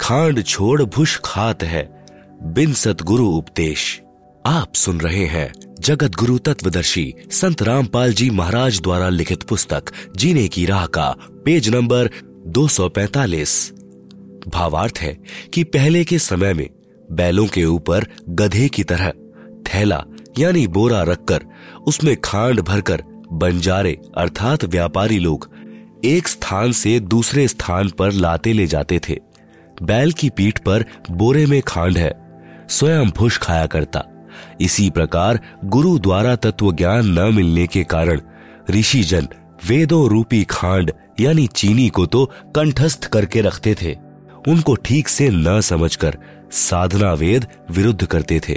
खांड 0.00 0.42
छोड़ 0.42 0.82
भुष 0.82 1.20
खात 1.24 1.62
है, 1.62 2.06
बिन 2.42 2.72
सतगुरु 2.72 3.26
उपदेश। 3.26 4.02
आप 4.46 4.74
सुन 4.74 5.00
रहे 5.00 5.24
हैं 5.24 5.52
जगत 5.80 6.14
गुरु 6.14 6.38
तत्वदर्शी 6.38 7.14
संत 7.30 7.62
रामपाल 7.62 8.12
जी 8.12 8.30
महाराज 8.30 8.80
द्वारा 8.80 9.08
लिखित 9.08 9.42
पुस्तक, 9.42 9.84
जीने 10.16 10.48
की 10.48 10.66
राह 10.66 10.86
का, 10.86 11.16
पेज 11.20 11.68
नंबर 11.68 12.10
245 12.46 13.73
भावार्थ 14.48 14.98
है 14.98 15.16
कि 15.54 15.64
पहले 15.64 16.04
के 16.04 16.18
समय 16.18 16.54
में 16.54 16.68
बैलों 17.12 17.46
के 17.46 17.64
ऊपर 17.64 18.06
गधे 18.28 18.68
की 18.68 18.84
तरह 18.84 19.12
थैला, 19.64 20.04
यानी 20.38 20.66
बोरा 20.66 21.02
रखकर 21.02 21.44
उसमें 21.86 22.16
खांड 22.24 22.60
भरकर 22.60 23.02
बंजारे, 23.32 23.98
अर्थात 24.16 24.64
व्यापारी 24.64 25.18
लोग, 25.18 25.48
एक 26.04 26.28
स्थान 26.28 26.72
से 26.72 26.98
दूसरे 27.00 27.46
स्थान 27.48 27.88
पर 27.88 28.12
लाते 28.12 28.52
ले 28.52 28.66
जाते 28.66 29.00
थे। 29.08 29.18
बैल 29.82 30.12
की 30.12 30.30
पीठ 30.30 30.58
पर 30.58 30.84
बोरे 31.10 31.46
में 31.46 31.60
खांड 31.62 31.98
है, 31.98 32.12
स्वयं 32.68 33.10
भुष 33.10 33.38
खाया 33.38 33.66
करता। 33.66 34.04
इसी 34.60 34.90
प्रकार 34.90 35.40
गुरु 35.64 35.98
द्वारा 35.98 36.36
तत्व 36.36 36.72
ज्ञान 36.72 37.18
न 37.18 37.34
मिलने 37.34 37.66
के 37.66 37.84
कारण 37.84 38.20
ऋषिजन 38.70 39.28
वेदों 39.66 40.08
रूपी 40.08 40.42
खांड, 40.44 40.90
यानी 41.20 41.46
चीनी 41.46 41.88
को 41.88 42.06
तो 42.06 42.24
कंठस्थ 42.56 43.04
करके 43.04 43.40
रखते 43.40 43.74
थे। 43.82 43.96
उनको 44.48 44.74
ठीक 44.74 45.08
से 45.08 45.30
न 45.30 45.60
समझकर 45.60 46.18
साधना 46.52 47.12
वेद 47.12 47.46
विरुद्ध 47.70 48.06
करते 48.06 48.40
थे। 48.48 48.56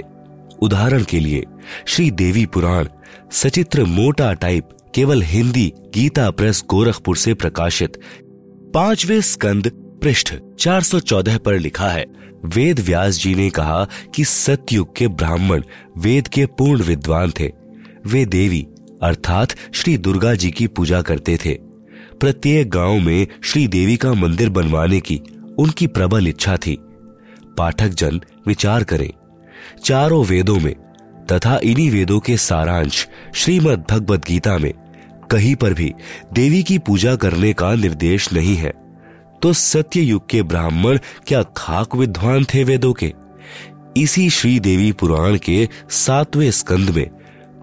उदाहरण 0.62 1.02
के 1.02 1.20
लिए, 1.20 1.44
श्री 1.86 2.10
देवी 2.10 2.46
पुराण, 2.46 2.88
सचित्र 3.32 3.84
मोटा 3.84 4.32
टाइप, 4.32 4.68
केवल 4.94 5.22
हिंदी, 5.22 5.72
गीता 5.94 6.30
प्रेस 6.30 6.64
गोरखपुर 6.70 7.16
से 7.16 7.34
प्रकाशित। 7.34 8.00
पांचवे 8.74 9.22
स्कंद 9.22 9.72
पृष्ठ 10.02 10.34
414 10.58 11.38
पर 11.38 11.58
लिखा 11.58 11.88
है। 11.88 12.06
वेद 12.44 12.80
व्यास 12.80 13.14
जी 13.14 13.34
ने 13.34 13.50
कहा 13.50 13.88
कि 14.14 14.24
सतयुग 14.24 14.96
के 14.96 15.08
ब्राह्मण 15.08 15.62
वेद 15.98 16.28
के 16.28 16.46
पूर्ण 16.46 16.82
विद्वान 16.82 17.32
थे। 17.40 17.52
वे 18.06 18.24
देवी, 18.24 18.66
अर्थात 19.02 19.48
श्री 19.74 19.98
दुर्गा 19.98 20.34
जी 20.34 20.50
की 20.50 20.66
पूजा 20.66 21.02
करते 21.02 21.36
थे। 21.36 21.54
प्रत्येक 22.20 22.70
गाँव 22.70 22.98
में 22.98 23.26
श्री 23.44 23.68
देवी 23.68 23.96
का 23.96 24.12
मंदिर 24.14 24.48
बनवाने 24.48 25.00
की 25.00 25.20
उनकी 25.58 25.86
प्रबल 25.86 26.28
इच्छा 26.28 26.56
थी। 26.56 26.76
पाठक 27.58 27.88
जन 27.88 28.20
विचार 28.46 28.84
करें, 28.84 29.10
चारों 29.84 30.24
वेदों 30.24 30.58
में 30.60 30.74
तथा 31.32 31.58
इन्हीं 31.64 31.90
वेदों 31.90 32.18
के 32.20 32.36
सारांश 32.36 33.06
श्रीमद् 33.34 33.90
भगवद 33.90 34.24
गीता 34.26 34.56
में 34.58 34.72
कहीं 35.30 35.54
पर 35.56 35.74
भी 35.74 35.92
देवी 36.32 36.62
की 36.62 36.78
पूजा 36.78 37.14
करने 37.16 37.52
का 37.52 37.74
निर्देश 37.74 38.32
नहीं 38.32 38.54
है 38.56 38.72
तो 39.42 39.52
सत्य 39.52 40.00
युग 40.00 40.28
के 40.28 40.42
ब्राह्मण 40.42 40.98
क्या 41.26 41.42
खाक 41.56 41.94
विद्वान 41.94 42.44
थे 42.44 42.62
वेदों 42.64 42.92
के? 42.92 43.12
इसी 43.96 44.28
श्री 44.30 44.58
देवी 44.60 44.92
पुराण 44.92 45.36
के 45.38 45.68
सातवें 45.90 46.50
स्कंद 46.50 46.90
में 46.90 47.08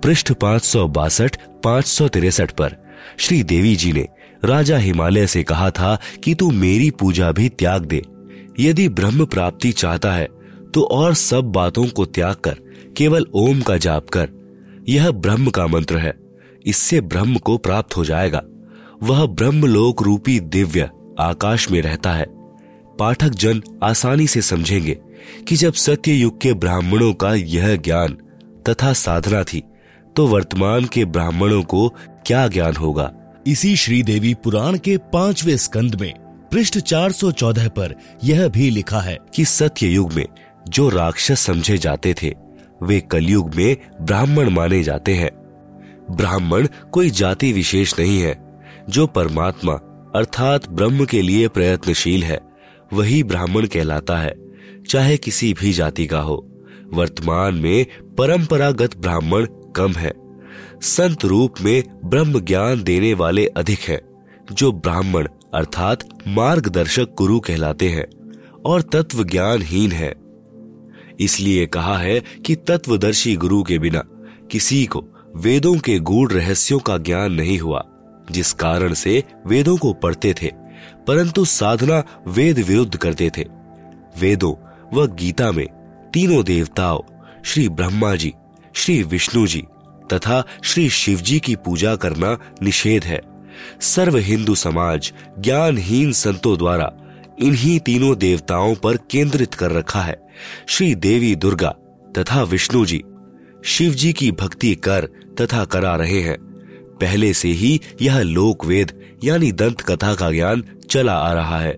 पृष्ठ 0.03 0.31
पाँच 0.31 0.63
सौ 0.63 0.87
बासठ, 0.87 1.35
पाँच 1.63 1.85
सौ 1.85 2.07
तिरसठ 2.07 2.51
पर 2.51 2.75
श्री 3.17 3.43
देवी 3.43 3.75
जी 3.75 3.91
ने 3.93 4.07
राजा 4.45 4.77
हिमालय 4.77 5.27
से 5.27 5.43
कहा 5.43 5.69
था 5.71 5.97
कि 6.23 6.35
तू 6.35 6.49
मेरी 6.51 6.89
पूजा 6.91 7.31
भी 7.31 7.49
त्याग 7.49 7.85
दे। 7.85 8.01
यदि 8.59 8.87
ब्रह्म 8.89 9.25
प्राप्ति 9.25 9.71
चाहता 9.71 10.13
है 10.13 10.27
तो 10.73 10.81
और 10.83 11.13
सब 11.13 11.51
बातों 11.51 11.85
को 11.87 12.05
त्याग 12.05 12.35
कर, 12.35 12.57
केवल 12.97 13.25
ओम 13.33 13.61
का 13.61 13.77
जाप 13.77 14.09
कर। 14.09 14.29
यह 14.89 15.11
ब्रह्म 15.11 15.49
का 15.49 15.67
मंत्र 15.67 15.97
है। 15.97 16.13
इससे 16.65 17.01
ब्रह्म 17.01 17.37
को 17.37 17.57
प्राप्त 17.57 17.97
हो 17.97 18.05
जाएगा। 18.05 18.41
वह 19.03 19.25
ब्रह्मलोक 19.25 20.01
रूपी 20.03 20.39
दिव्य 20.39 20.89
आकाश 21.19 21.69
में 21.71 21.81
रहता 21.81 22.13
है। 22.13 22.25
पाठक 22.99 23.29
जन 23.29 23.61
आसानी 23.83 24.27
से 24.27 24.41
समझेंगे 24.41 24.97
कि 25.47 25.55
जब 25.55 25.73
सत्य 25.73 26.13
युग 26.13 26.39
के 26.41 26.53
ब्राह्मणों 26.53 27.13
का 27.13 27.33
यह 27.33 27.75
ज्ञान 27.75 28.17
तथा 28.69 28.93
साधना 28.93 29.43
थी 29.43 29.63
तो 30.15 30.27
वर्तमान 30.27 30.85
के 30.85 31.05
ब्राह्मणों 31.05 31.61
को 31.63 31.87
क्या 32.25 32.47
ज्ञान 32.47 32.75
होगा? 32.75 33.11
इसी 33.47 33.75
श्रीदेवी 33.75 34.33
पुराण 34.33 34.77
के 34.77 34.97
पांचवे 34.97 35.57
स्कंद 35.57 36.01
में, 36.01 36.13
पृष्ठ 36.51 36.79
414 36.79 37.67
पर 37.67 37.95
यह 38.23 38.47
भी 38.47 38.69
लिखा 38.69 38.99
है 38.99 39.17
कि 39.35 39.45
सत्य 39.45 39.87
युग 39.87 40.13
में 40.13 40.25
जो 40.69 40.89
राक्षस 40.89 41.39
समझे 41.39 41.77
जाते 41.77 42.15
थे, 42.23 42.33
वे 42.83 42.99
कलयुग 43.01 43.55
में 43.55 43.77
ब्राह्मण 44.01 44.49
माने 44.49 44.83
जाते 44.83 45.15
हैं। 45.15 45.31
ब्राह्मण 46.11 46.67
कोई 46.91 47.09
जाति 47.09 47.53
विशेष 47.53 47.99
नहीं 47.99 48.21
है, 48.21 48.61
जो 48.89 49.07
परमात्मा 49.07 49.73
अर्थात 50.15 50.69
ब्रह्म 50.69 51.05
के 51.05 51.21
लिए 51.21 51.47
प्रयत्नशील 51.47 52.23
है, 52.23 52.39
वही 52.93 53.23
ब्राह्मण 53.23 53.65
कहलाता 53.65 54.17
है, 54.17 54.33
चाहे 54.89 55.17
किसी 55.17 55.53
भी 55.53 55.73
जाति 55.73 56.07
का 56.07 56.19
हो। 56.19 56.51
वर्तमान 56.93 57.55
में 57.55 57.85
परंपरागत 58.17 58.97
ब्राह्मण 58.97 59.47
कम 59.75 59.93
है। 59.93 60.24
संत 60.81 61.25
रूप 61.25 61.55
में 61.61 61.83
ब्रह्म 62.05 62.39
ज्ञान 62.39 62.83
देने 62.83 63.13
वाले 63.13 63.45
अधिक 63.47 63.79
हैं, 63.79 63.99
जो 64.51 64.71
ब्राह्मण 64.71 65.27
अर्थात 65.53 66.07
मार्गदर्शक 66.27 67.13
गुरु 67.17 67.39
कहलाते 67.39 67.89
हैं 67.89 68.05
और 68.65 68.81
तत्व 68.81 69.23
ज्ञानहीन 69.23 69.91
है। 69.91 70.13
इसलिए 71.19 71.65
कहा 71.65 71.97
है 71.97 72.19
कि 72.45 72.55
तत्वदर्शी 72.55 73.35
गुरु 73.35 73.63
के 73.63 73.79
बिना 73.79 74.03
किसी 74.51 74.85
को 74.85 75.03
वेदों 75.35 75.75
के 75.77 75.99
गूढ़ 75.99 76.31
रहस्यों 76.31 76.79
का 76.79 76.97
ज्ञान 76.97 77.31
नहीं 77.31 77.59
हुआ, 77.59 77.83
जिस 78.31 78.53
कारण 78.53 78.93
से 78.93 79.23
वेदों 79.47 79.77
को 79.77 79.93
पढ़ते 79.93 80.33
थे, 80.41 80.51
परंतु 81.07 81.45
साधना 81.45 82.03
वेद 82.27 82.59
विरुद्ध 82.59 82.95
करते 82.95 83.31
थे। 83.37 83.45
वेदों 84.19 84.53
व 84.93 85.07
गीता 85.07 85.51
में 85.51 85.67
तीनों 86.13 86.43
देवताओं, 86.43 87.01
श्री 87.43 87.69
ब्रह्मा 87.69 88.15
जी, 88.15 88.33
श्री 88.73 89.03
विष्णु 89.03 89.47
जी 89.47 89.63
तथा 90.13 90.43
श्री 90.63 90.89
शिव 90.89 91.19
जी 91.19 91.39
की 91.39 91.55
पूजा 91.55 91.95
करना 91.95 92.37
निषेध 92.63 93.03
है। 93.03 93.21
सर्व 93.81 94.17
हिंदू 94.17 94.55
समाज 94.55 95.11
ज्ञानहीन 95.39 96.11
संतों 96.11 96.57
द्वारा 96.57 96.91
इन्हीं 97.39 97.79
तीनों 97.79 98.17
देवताओं 98.17 98.75
पर 98.75 98.97
केंद्रित 99.11 99.53
कर 99.53 99.71
रखा 99.71 100.01
है। 100.01 100.17
श्री 100.67 100.93
देवी 100.95 101.35
दुर्गा 101.35 101.75
तथा 102.17 102.43
विष्णु 102.43 102.85
जी 102.85 103.03
शिव 103.65 103.93
जी 103.93 104.11
की 104.13 104.31
भक्ति 104.31 104.73
कर 104.83 105.07
तथा 105.41 105.63
करा 105.65 105.95
रहे 105.95 106.19
हैं। 106.21 106.37
पहले 107.01 107.33
से 107.33 107.47
ही 107.49 107.79
यह 108.01 108.21
लोक 108.21 108.65
वेद 108.65 108.91
यानी 109.23 109.51
दंत 109.51 109.81
कथा 109.81 110.13
का 110.15 110.31
ज्ञान 110.31 110.63
चला 110.89 111.13
आ 111.13 111.31
रहा 111.33 111.59
है, 111.59 111.77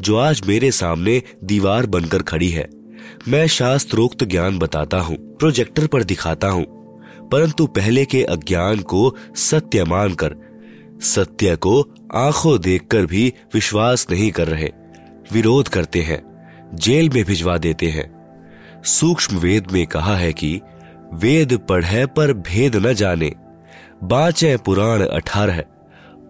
जो 0.00 0.16
आज 0.16 0.42
मेरे 0.46 0.70
सामने 0.72 1.22
दीवार 1.44 1.86
बनकर 1.86 2.22
खड़ी 2.22 2.48
है। 2.50 2.68
मैं 3.28 3.46
शास्त्रोक्त 3.48 4.24
ज्ञान 4.24 4.58
बताता 4.58 4.98
हूँ, 4.98 5.16
प्रोजेक्टर 5.36 5.86
पर 5.86 6.04
दिखाता 6.04 6.48
हूँ। 6.48 6.64
परंतु 7.32 7.66
पहले 7.66 8.04
के 8.04 8.24
अज्ञान 8.24 8.78
को 8.78 9.14
सत्य 9.36 9.84
मानकर, 9.84 10.36
सत्य 11.02 11.56
को 11.56 11.94
आँखों 12.14 12.60
देखकर 12.60 13.06
भी 13.06 13.34
विश्वास 13.54 14.06
नहीं 14.10 14.30
कर 14.30 14.48
रहे। 14.48 14.72
विरोध 15.32 15.68
करते 15.68 16.02
हैं, 16.02 16.22
जेल 16.74 17.10
में 17.10 17.24
भिजवा 17.24 17.58
देते 17.58 17.86
हैं। 17.86 18.18
सूक्ष्म 18.84 19.36
वेद 19.36 19.66
में 19.72 19.86
कहा 19.86 20.16
है 20.16 20.32
कि, 20.32 20.60
वेद 21.14 21.58
पढ़े 21.68 22.06
पर 22.06 22.32
भेद 22.32 22.76
न 22.76 22.92
जाने, 22.92 23.32
बाचे 24.04 24.56
पुराण 24.56 25.06
अठारह, 25.06 25.64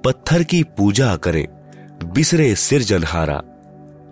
पत्थर 0.05 0.43
की 0.43 0.63
पूजा 0.63 1.17
करें, 1.17 1.47
बिसरे 2.13 2.55
सिरजनहारा। 2.55 3.43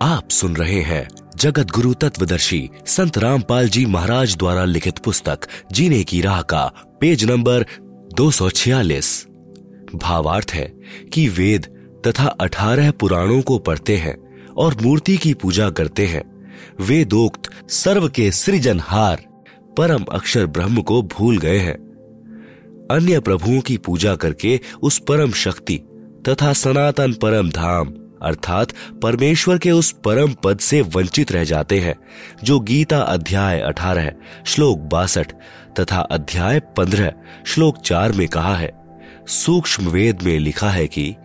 आप 0.01 0.29
सुन 0.29 0.55
रहे 0.55 0.81
हैं 0.81 1.07
जगत 1.39 1.71
गुरु 1.71 1.93
तत्वदर्शी 1.93 2.69
संत 2.87 3.17
रामपाल 3.17 3.69
जी 3.69 3.85
महाराज 3.85 4.37
द्वारा 4.37 4.65
लिखित 4.65 4.97
पुस्तक 4.97 5.39
जीने 5.71 6.03
की 6.03 6.21
राह 6.21 6.41
का 6.41 6.73
पेज 7.01 7.25
नंबर 7.25 7.65
246 8.13 9.27
भावार्थ 9.95 10.51
है 10.51 10.73
कि 11.13 11.27
वेद 11.29 11.65
तथा 12.07 12.27
अठारह 12.27 12.91
पुराणों 12.91 13.41
को 13.41 13.59
पढ़ते 13.59 13.97
हैं 13.97 14.17
और 14.57 14.77
मूर्ति 14.81 15.17
की 15.17 15.33
पूजा 15.33 15.69
करते 15.69 16.05
हैं। 16.05 16.23
वेदोक्त 16.81 17.69
सर्व 17.69 18.09
के 18.09 18.31
सृजनहार 18.31 19.23
परम 19.77 20.03
अक्षर 20.03 20.45
ब्रह्म 20.45 20.81
को 20.81 21.01
भूल 21.01 21.37
गए 21.37 21.57
हैं। 21.57 21.77
अन्य 22.91 23.19
प्रभुओं 23.19 23.61
की 23.61 23.77
पूजा 23.77 24.15
करके 24.15 24.59
उस 24.81 24.99
परम 24.99 25.31
शक्ति 25.31 25.81
तथा 26.29 26.53
सनातन 26.53 27.13
परम 27.13 27.49
धाम 27.49 27.93
अर्थात 28.27 28.67
परमेश्वर 29.03 29.57
के 29.57 29.71
उस 29.71 29.91
परम 29.91 30.33
पद 30.43 30.59
से 30.59 30.81
वंचित 30.81 31.31
रह 31.31 31.43
जाते 31.43 31.79
हैं, 31.79 31.95
जो 32.43 32.59
गीता 32.59 32.99
अध्याय 32.99 33.59
अठारह, 33.59 34.11
श्लोक 34.45 34.79
बासठ 34.79 35.31
तथा 35.79 35.99
अध्याय 35.99 36.59
पंद्रह, 36.59 37.11
श्लोक 37.45 37.77
चार 37.77 38.11
में 38.11 38.27
कहा 38.27 38.55
है। 38.55 38.71
सूक्ष्म 39.27 39.87
वेद 39.87 40.21
में 40.23 40.39
लिखा 40.39 40.69
है 40.69 40.87
कि, 40.87 41.15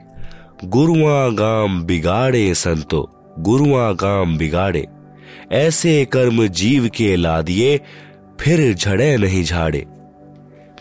गुरुआ 0.65 1.29
गाम 1.29 1.83
बिगाड़े 1.83 2.55
संतो, 2.55 3.35
गुरुआ 3.39 3.93
गाम 3.93 4.39
बिगाड़े, 4.39 4.87
ऐसे 5.53 6.05
कर्म 6.05 6.47
जीव 6.47 6.89
के 6.89 7.17
ला 7.17 7.43
दिए 7.43 7.81
फिर 8.41 8.75
झड़े 8.75 9.17
नहीं 9.17 9.45
झाड़े। 9.45 9.87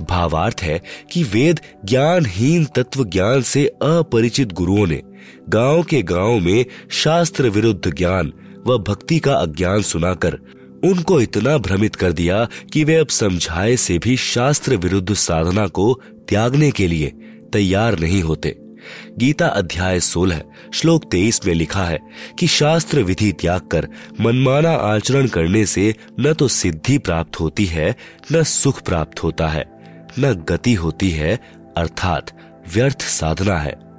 भावार्थ 0.01 0.55
है 0.61 0.81
कि 1.11 1.23
वेद 1.23 1.59
ज्ञानहीन 1.85 2.65
तत्व 2.65 3.03
ज्ञान 3.03 3.41
से 3.41 3.65
अपरिचित 3.65 4.51
गुरुओं 4.51 4.87
ने 4.87 5.01
गाँव 5.49 5.83
के 5.83 6.01
गाँव 6.01 6.39
में 6.39 6.65
शास्त्र 6.89 7.49
विरुद्ध 7.49 7.95
ज्ञान 7.95 8.33
व 8.67 8.77
भक्ति 8.77 9.19
का 9.19 9.33
अज्ञान 9.33 9.81
सुनाकर 9.81 10.37
उनको 10.83 11.21
इतना 11.21 11.57
भ्रमित 11.57 11.95
कर 11.95 12.11
दिया 12.11 12.47
कि 12.73 12.83
वे 12.83 12.95
अब 12.95 13.07
समझाए 13.07 13.75
से 13.75 13.97
भी 13.97 14.17
शास्त्र 14.17 14.75
विरुद्ध 14.75 15.13
साधना 15.13 15.67
को 15.67 16.01
त्यागने 16.29 16.71
के 16.71 16.87
लिए 16.87 17.07
तैयार 17.53 17.99
नहीं 17.99 18.21
होते। 18.21 18.57
गीता 19.17 19.47
अध्याय 19.47 19.99
16 19.99 20.41
श्लोक 20.73 21.03
23 21.11 21.45
में 21.47 21.53
लिखा 21.53 21.83
है 21.83 21.99
कि 22.39 22.47
शास्त्र 22.47 22.99
विधि 22.99 23.31
त्याग 23.31 23.61
कर 23.61 23.87
मनमाना 24.21 24.71
आचरण 24.71 25.27
करने 25.27 25.65
से 25.65 25.95
न 26.19 26.33
तो 26.33 26.47
सिद्धि 26.47 26.97
प्राप्त 26.97 27.39
होती 27.39 27.65
है, 27.65 27.95
न 28.31 28.43
सुख 28.43 28.81
प्राप्त 28.81 29.23
होता 29.23 29.47
है, 29.47 29.65
न 30.19 30.33
गति 30.49 30.73
होती 30.73 31.09
है, 31.09 31.39
अर्थात 31.77 32.31
व्यर्थ 32.73 33.01
साधना 33.01 33.57
है। 33.57 33.90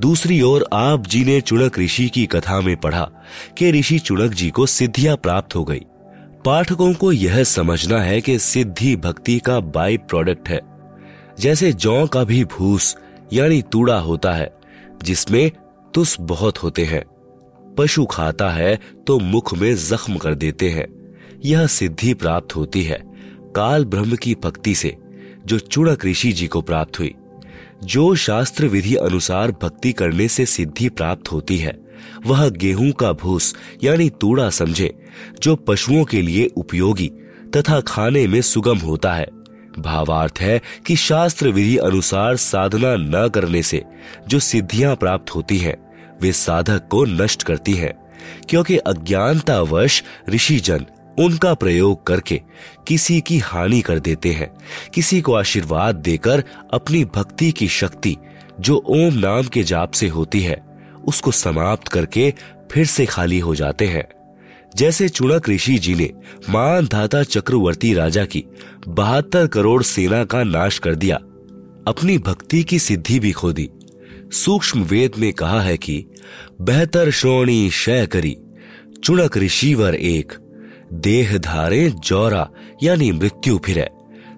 दूसरी 0.00 0.42
ओर 0.42 0.66
आप 0.72 1.06
जी 1.06 1.24
ने 1.24 1.40
चुणक 1.40 1.78
ऋषि 1.78 2.08
की 2.08 2.26
कथा 2.26 2.60
में 2.60 2.76
पढ़ा 2.76 3.10
कि 3.58 3.70
ऋषि 3.72 3.98
चुणक 3.98 4.32
जी 4.32 4.50
को 4.50 4.66
सिद्धियाँ 4.66 5.16
प्राप्त 5.16 5.54
हो 5.54 5.64
गई। 5.64 5.80
पाठकों 6.44 6.94
को 6.94 7.12
यह 7.12 7.44
समझना 7.44 7.98
है 7.98 8.20
कि 8.20 8.38
सिद्धि 8.38 8.96
भक्ति 8.96 9.38
का 9.38 9.60
बाई 9.60 9.96
प्रोडक्ट 9.96 10.48
है। 10.48 10.60
जैसे 11.40 11.72
जौ 11.72 12.06
का 12.06 12.24
भी 12.24 12.44
भूस, 12.44 12.96
यानी 13.32 13.62
तूड़ा 13.62 13.98
होता 13.98 14.32
है, 14.32 14.52
जिसमें 15.02 15.50
तुस 15.94 16.16
बहुत 16.20 16.58
होते 16.58 16.84
हैं। 16.84 17.04
पशु 17.74 18.04
खाता 18.04 18.50
है 18.50 18.78
तो 19.06 19.18
मुख 19.18 19.54
में 19.58 19.74
जख्म 19.76 20.16
कर 20.16 20.34
देते 20.34 20.70
हैं। 20.70 20.86
यह 21.44 21.66
सिद्धि 21.66 22.14
प्राप्त 22.14 22.56
होती 22.56 22.82
है 22.82 23.02
काल 23.56 23.84
ब्रह्म 23.84 24.16
की 24.16 24.36
भक्ति 24.44 24.74
से, 24.74 24.96
जो 25.46 25.58
चुड़क 25.58 26.04
ऋषि 26.04 26.32
जी 26.32 26.46
को 26.46 26.60
प्राप्त 26.60 26.98
हुई। 26.98 27.14
जो 27.84 28.14
शास्त्र 28.14 28.66
विधि 28.66 28.94
अनुसार 28.94 29.52
भक्ति 29.62 29.92
करने 29.92 30.28
से 30.28 30.46
सिद्धि 30.46 30.88
प्राप्त 30.88 31.32
होती 31.32 31.58
है 31.58 31.78
वह 32.26 32.48
गेहूँ 32.48 32.92
का 32.92 33.12
भूस 33.12 33.54
यानी 33.84 34.10
तूड़ा 34.10 34.50
समझे 34.50 35.06
जो 35.42 35.56
पशुओं 35.56 36.04
के 36.04 36.22
लिए 36.22 36.46
उपयोगी 36.56 37.10
तथा 37.56 37.80
खाने 37.80 38.26
में 38.26 38.40
सुगम 38.40 38.78
होता 38.78 39.12
है। 39.12 39.26
भावार्थ 39.78 40.38
है 40.40 40.60
कि 40.86 40.96
शास्त्र 40.96 41.48
विधि 41.48 41.76
अनुसार 41.76 42.36
साधना 42.36 42.96
न 42.96 43.28
करने 43.28 43.62
से 43.62 43.82
जो 44.28 44.38
सिद्धियाँ 44.38 44.96
प्राप्त 44.96 45.34
होती 45.34 45.58
हैं, 45.58 45.76
वे 46.22 46.32
साधक 46.32 46.88
को 46.88 47.04
नष्ट 47.04 47.42
करती 47.42 47.74
हैं, 47.74 47.92
क्योंकि 48.48 48.76
अज्ञानतावश 48.76 50.02
ऋषि 50.28 50.60
जन 50.60 50.86
उनका 51.18 51.54
प्रयोग 51.54 52.06
करके 52.06 52.40
किसी 52.86 53.20
की 53.20 53.38
हानि 53.38 53.80
कर 53.80 53.98
देते 53.98 54.28
हैं। 54.28 54.54
किसी 54.94 55.20
को 55.20 55.34
आशीर्वाद 55.34 55.94
देकर 55.94 56.44
अपनी 56.74 57.04
भक्ति 57.04 57.52
की 57.52 57.68
शक्ति, 57.68 58.16
जो 58.60 58.76
ओम 58.86 59.14
नाम 59.14 59.42
के 59.42 59.62
जाप 59.62 59.92
से 59.92 60.08
होती 60.08 60.40
है, 60.40 60.64
उसको 61.08 61.30
समाप्त 61.30 61.88
करके 61.88 62.34
फिर 62.72 62.86
से 62.86 63.06
खाली 63.06 63.38
हो 63.38 63.54
जाते 63.54 63.86
हैं। 63.86 64.08
जैसे 64.76 65.08
चुणक 65.08 65.48
ऋषि 65.48 65.78
जी 65.78 65.94
ने 65.94 66.10
मान 66.50 66.86
धाता 66.86 67.22
चक्रवर्ती 67.22 67.94
राजा 67.94 68.24
की 68.24 68.44
बहत्तर 68.88 69.46
करोड़ 69.46 69.82
सेना 69.82 70.24
का 70.24 70.44
नाश 70.44 70.78
कर 70.78 70.94
दिया, 70.94 71.16
अपनी 71.88 72.18
भक्ति 72.18 72.62
की 72.62 72.78
सिद्धि 72.78 73.20
भी 73.20 73.32
खो 73.32 73.52
दी। 73.52 73.70
सूक्ष्म 74.32 74.82
वेद 74.82 75.12
में 75.18 75.32
कहा 75.32 75.60
है 75.60 75.76
कि, 75.76 76.06
बेहतर 76.60 77.10
श्रोणी 77.10 77.70
शय 77.70 78.06
करी, 78.06 78.36
चुणक 79.04 79.36
ऋषिवर 79.36 79.94
एक 79.94 80.32
देह 80.92 81.36
धारे 81.38 81.88
जौरा, 81.90 82.48
यानी 82.82 83.10
मृत्यु 83.12 83.58
फिर। 83.58 83.88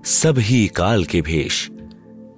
सब 0.04 0.38
ही 0.38 0.66
काल 0.66 1.04
के 1.04 1.20
भेष। 1.20 1.68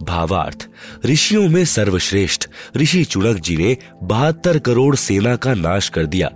भावार्थ, 0.03 0.67
ऋषियों 1.07 1.49
में 1.49 1.65
सर्वश्रेष्ठ, 1.65 2.49
ऋषि 2.77 3.05
चुणक 3.05 3.37
जी 3.37 3.57
ने 3.57 3.77
बहत्तर 4.03 4.59
करोड़ 4.59 4.95
सेना 4.97 5.35
का 5.37 5.55
नाश 5.55 5.89
कर 5.89 6.07
दिया। 6.07 6.31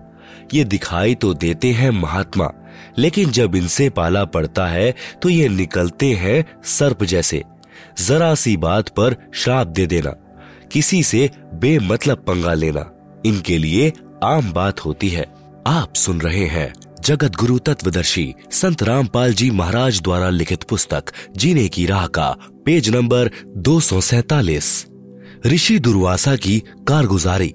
ये 0.55 0.65
दिखाई 0.65 1.15
तो 1.15 1.33
देते 1.35 1.73
हैं 1.73 1.91
महात्मा, 1.91 2.51
लेकिन 2.99 3.31
जब 3.31 3.57
इनसे 3.57 3.89
पाला 3.91 4.25
पड़ता 4.25 4.67
है 4.67 4.95
तो 5.23 5.29
ये 5.29 5.49
निकलते 5.49 6.13
हैं 6.15 6.45
सर्प 6.65 7.05
जैसे। 7.05 7.43
जरा 7.99 8.35
सी 8.35 8.57
बात 8.57 8.89
पर 8.89 9.17
श्राप 9.35 9.67
दे 9.67 9.87
देना, 9.87 10.11
किसी 10.73 11.03
से 11.03 11.31
बेमतलब 11.55 12.19
पंगा 12.19 12.55
लेना, 12.55 12.91
इनके 13.27 13.59
लिए 13.59 13.93
आम 14.25 14.53
बात 14.53 14.81
होती 14.81 15.09
है। 15.09 15.27
आप 15.67 15.95
सुन 15.95 16.21
रहे 16.21 16.45
हैं 16.47 16.73
जगत 17.05 17.37
गुरु 17.37 17.59
तत्वदर्शी 17.59 18.35
संत 18.51 18.83
रामपाल 18.83 19.35
जी 19.35 19.51
महाराज 19.51 20.03
द्वारा 20.03 20.31
लिखित 20.31 20.63
पुस्तक, 20.63 21.05
जीने 21.37 21.69
की 21.69 21.87
राह 21.87 22.07
का, 22.07 22.37
पेज 22.65 22.89
नंबर 22.89 23.31
दो 23.57 23.81
ऋषि 25.47 25.79
दुर्वासा 25.79 26.37
की 26.37 26.63
कारगुजारी। 26.89 27.55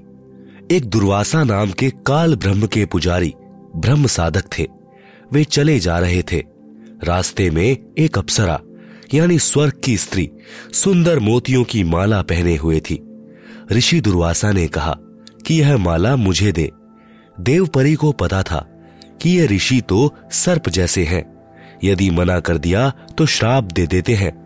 एक 0.72 0.86
दुर्वासा 0.86 1.44
नाम 1.44 1.72
के 1.72 1.90
काल 1.90 2.36
ब्रह्म 2.36 2.68
के 2.68 2.86
पुजारी, 2.86 3.34
ब्रह्म 3.76 4.08
साधक 4.08 4.44
थे। 4.60 4.68
वे 5.32 5.44
चले 5.44 5.80
जा 5.80 6.00
रहे 6.00 6.24
थे। 6.32 6.44
रास्ते 7.04 7.50
में 7.50 7.78
एक 7.98 8.18
अप्सरा, 8.18 8.60
यानी 9.14 9.40
स्वर्ग 9.40 9.74
की 9.84 9.98
स्त्री, 9.98 10.30
सुंदर 10.74 11.20
मोतियों 11.20 11.64
की 11.64 11.84
माला 11.84 12.22
पहने 12.22 12.56
हुए 12.56 12.80
थी। 12.80 13.04
ऋषि 13.72 14.02
दुर्वासा 14.02 14.52
ने 14.52 14.68
कहा 14.68 14.98
कि 15.46 15.60
यह 15.60 15.78
माला 15.78 16.16
मुझे 16.16 16.52
दे। 16.52 16.72
देवपरी 17.40 17.96
को 17.96 18.12
पता 18.12 18.44
था 18.44 18.70
कि 19.22 19.30
ये 19.30 19.46
ऋषि 19.46 19.82
तो 19.82 20.16
सर्प 20.32 20.70
जैसे 20.70 21.04
हैं। 21.04 21.34
यदि 21.84 22.10
मना 22.10 22.40
कर 22.40 22.58
दिया 22.58 22.90
तो 22.90 23.26
श्राप 23.26 23.64
दे 23.64 23.88
देते 23.88 24.16
हैं। 24.16 24.44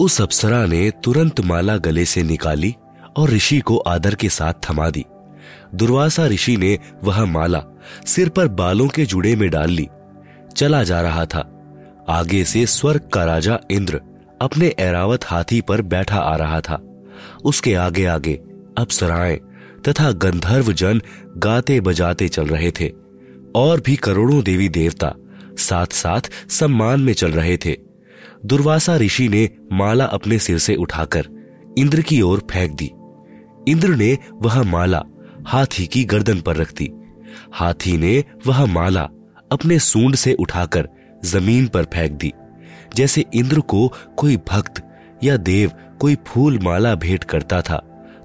उस 0.00 0.20
अप्सरा 0.20 0.66
ने 0.66 0.90
तुरंत 0.90 1.40
माला 1.40 1.76
गले 1.76 2.04
से 2.04 2.22
निकाली 2.22 2.76
और 3.16 3.30
ऋषि 3.30 3.60
को 3.60 3.76
आदर 3.76 4.14
के 4.14 4.28
साथ 4.28 4.54
थमा 4.70 4.90
दी। 4.90 5.04
दुर्वासा 5.74 6.26
ऋषि 6.26 6.56
ने 6.56 6.78
वह 7.04 7.24
माला 7.24 7.62
सिर 8.06 8.28
पर 8.28 8.48
बालों 8.48 8.88
के 8.88 9.04
जुड़े 9.04 9.36
में 9.36 9.50
डाल 9.50 9.70
ली। 9.70 9.88
चला 10.56 10.82
जा 10.82 11.00
रहा 11.00 11.24
था। 11.24 11.54
आगे 12.08 12.44
से 12.44 12.66
स्वर्ग 12.66 13.00
का 13.12 13.24
राजा 13.24 13.60
इंद्र 13.70 14.00
अपने 14.40 14.74
एरावत 14.78 15.24
हाथी 15.24 15.60
पर 15.60 15.82
बैठा 15.82 16.18
आ 16.18 16.36
रहा 16.36 16.60
था। 16.60 16.82
उसके 17.44 17.74
आगे 17.74 18.04
आगे 18.04 18.40
अप्सराएँ 18.78 19.36
तथा 19.88 20.12
गंधर्व 20.12 20.72
जन 20.72 21.02
गाते 21.36 21.80
बजाते 21.80 22.28
चल 22.28 22.46
रहे 22.46 22.70
थे। 22.70 23.07
और 23.54 23.80
भी 23.80 23.96
करोड़ों 23.96 24.42
देवी 24.42 24.68
देवता 24.68 25.14
साथ 25.58 25.92
साथ 25.92 26.30
सम्मान 26.50 27.00
में 27.00 27.12
चल 27.12 27.32
रहे 27.32 27.56
थे। 27.56 27.76
दुर्वासा 28.46 28.96
ऋषि 28.96 29.28
ने 29.28 29.48
माला 29.72 30.04
अपने 30.04 30.38
सिर 30.38 30.58
से 30.58 30.74
उठाकर 30.74 31.26
इंद्र 31.78 32.02
की 32.02 32.20
ओर 32.20 32.46
फेंक 32.50 32.74
दी। 32.74 32.90
इंद्र 33.68 33.88
ने 33.88 34.16
वह 34.32 34.62
माला 34.62 35.02
हाथी 35.46 35.86
की 35.86 36.04
गर्दन 36.04 36.40
पर 36.40 36.56
रख 36.56 36.72
दी। 36.72 36.90
हाथी 37.52 37.96
ने 37.96 38.24
वह 38.46 38.64
माला 38.66 39.08
अपने 39.52 39.78
सूंड 39.78 40.14
से 40.14 40.34
उठाकर 40.34 40.88
ज़मीन 41.24 41.66
पर 41.66 41.84
फेंक 41.84 42.12
दी। 42.12 42.32
जैसे 42.96 43.24
इंद्र 43.34 43.60
को 43.60 43.86
कोई 44.16 44.36
भक्त 44.48 44.82
या 45.24 45.36
देव 45.36 45.72
कोई 46.00 46.16
फूल 46.26 46.58
माला 46.58 46.94
भेंट 46.94 47.24
करता 47.24 47.60
था 47.62 47.76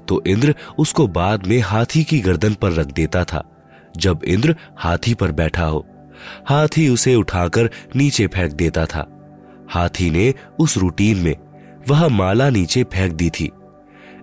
तो 0.07 0.21
इंद्र 0.27 0.55
उसको 0.77 1.07
बाद 1.07 1.45
में 1.47 1.59
हाथी 1.59 2.03
की 2.03 2.19
गर्दन 2.19 2.53
पर 2.53 2.71
रख 2.71 2.87
देता 2.87 3.23
था। 3.23 3.43
जब 3.97 4.19
इंद्र 4.25 4.55
हाथी 4.77 5.13
पर 5.13 5.31
बैठा 5.31 5.65
हो। 5.65 5.85
हाथी 6.49 6.89
उसे 6.89 7.15
उठाकर 7.15 7.69
नीचे 7.95 8.27
फेंक 8.27 8.53
देता 8.53 8.85
था। 8.85 9.09
हाथी 9.69 10.09
ने 10.09 10.33
उस 10.59 10.77
रूटीन 10.77 11.17
में 11.17 11.35
वह 11.87 12.07
माला 12.07 12.49
नीचे 12.49 12.83
फेंक 12.83 13.13
दी 13.13 13.29
थी। 13.29 13.51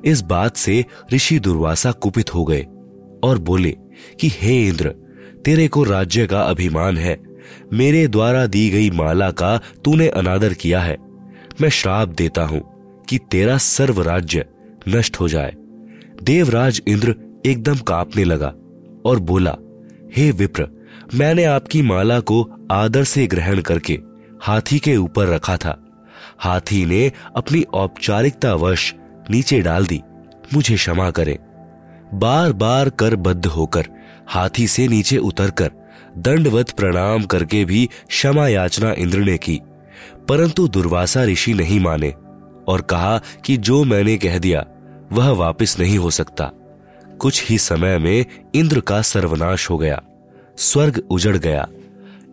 इस 0.05 0.21
बात 0.21 0.57
से 0.57 0.85
ऋषि 1.13 1.39
दुर्वासा 1.39 1.93
कुपित 1.93 2.35
हो 2.35 2.45
गए 2.45 2.67
और 3.25 3.39
बोले 3.39 3.71
कि, 4.21 4.29
हे 4.33 4.69
इंद्र, 4.69 4.89
तेरे 5.45 5.69
को 5.69 5.85
राज्य 5.85 6.27
का 6.27 6.41
अभिमान 6.43 6.99
है। 6.99 7.19
मेरे 7.73 8.09
द्वारा 8.09 8.47
दी 8.47 8.71
गई 8.71 8.91
माला 8.91 9.31
का 9.31 9.61
तूने 9.85 10.09
अनादर 10.09 10.55
किया 10.55 10.81
है। 10.81 10.97
मैं 11.61 11.69
श्राप 11.69 12.09
देता 12.09 12.43
हूँ 12.43 12.63
कि 13.09 13.19
तेरा 13.19 13.59
सर्व 13.59 14.03
राज्य 14.03 14.45
नष्ट 14.89 15.21
हो 15.21 15.29
जाए। 15.29 15.55
देवराज 16.23 16.83
इंद्र 16.87 17.15
एकदम 17.47 17.75
कांपने 17.75 18.25
लगा। 18.25 18.55
और 19.07 19.19
बोला, 19.21 19.57
हे 20.17 20.31
विप्र, 20.31 20.67
मैंने 21.15 21.45
आपकी 21.45 21.83
माला 21.83 22.19
को 22.21 22.43
आदर 22.71 23.05
से 23.05 23.27
ग्रहण 23.27 23.61
करके 23.61 23.99
हाथी 24.43 24.79
के 24.79 24.97
ऊपर 24.97 25.27
रखा 25.27 25.57
था। 25.57 25.77
हाथी 26.39 26.85
ने 26.87 27.11
अपनी 27.37 27.63
औपचारिकता 27.63 28.55
वश 28.55 28.93
नीचे 29.31 29.61
डाल 29.61 29.87
दी, 29.87 30.01
मुझे 30.55 30.75
क्षमा 30.75 31.11
करें। 31.11 31.37
बार 32.15 32.53
बार 32.53 32.91
कर 32.91 33.17
बद्ध 33.17 33.47
होकर 33.47 33.89
हाथी 34.29 34.67
से 34.69 34.87
नीचे 34.89 35.17
उतरकर 35.17 35.71
दंडवत 36.19 36.71
प्रणाम 36.71 37.25
करके 37.25 37.65
भी 37.65 37.89
क्षमा 38.09 38.47
याचना 38.49 38.93
इंद्र 38.93 39.19
ने 39.19 39.37
की, 39.39 39.61
परंतु 40.29 40.67
दुर्वासा 40.69 41.25
ऋषि 41.25 41.55
नहीं 41.55 41.81
माने 41.81 42.11
और 42.69 42.81
कहा 42.81 43.21
कि 43.45 43.57
जो 43.57 43.83
मैंने 43.85 44.17
कह 44.17 44.39
दिया, 44.39 44.65
वह 45.13 45.31
वापस 45.31 45.77
नहीं 45.81 45.99
हो 45.99 46.11
सकता। 46.11 46.51
कुछ 47.21 47.51
ही 47.51 47.59
समय 47.59 47.99
में 47.99 48.27
इंद्र 48.55 48.81
का 48.81 49.03
सर्वनाश 49.03 49.71
हो 49.71 49.79
गया। 49.79 50.03
स्वर्ग 50.59 51.03
उजड़ 51.11 51.37
गया। 51.37 51.69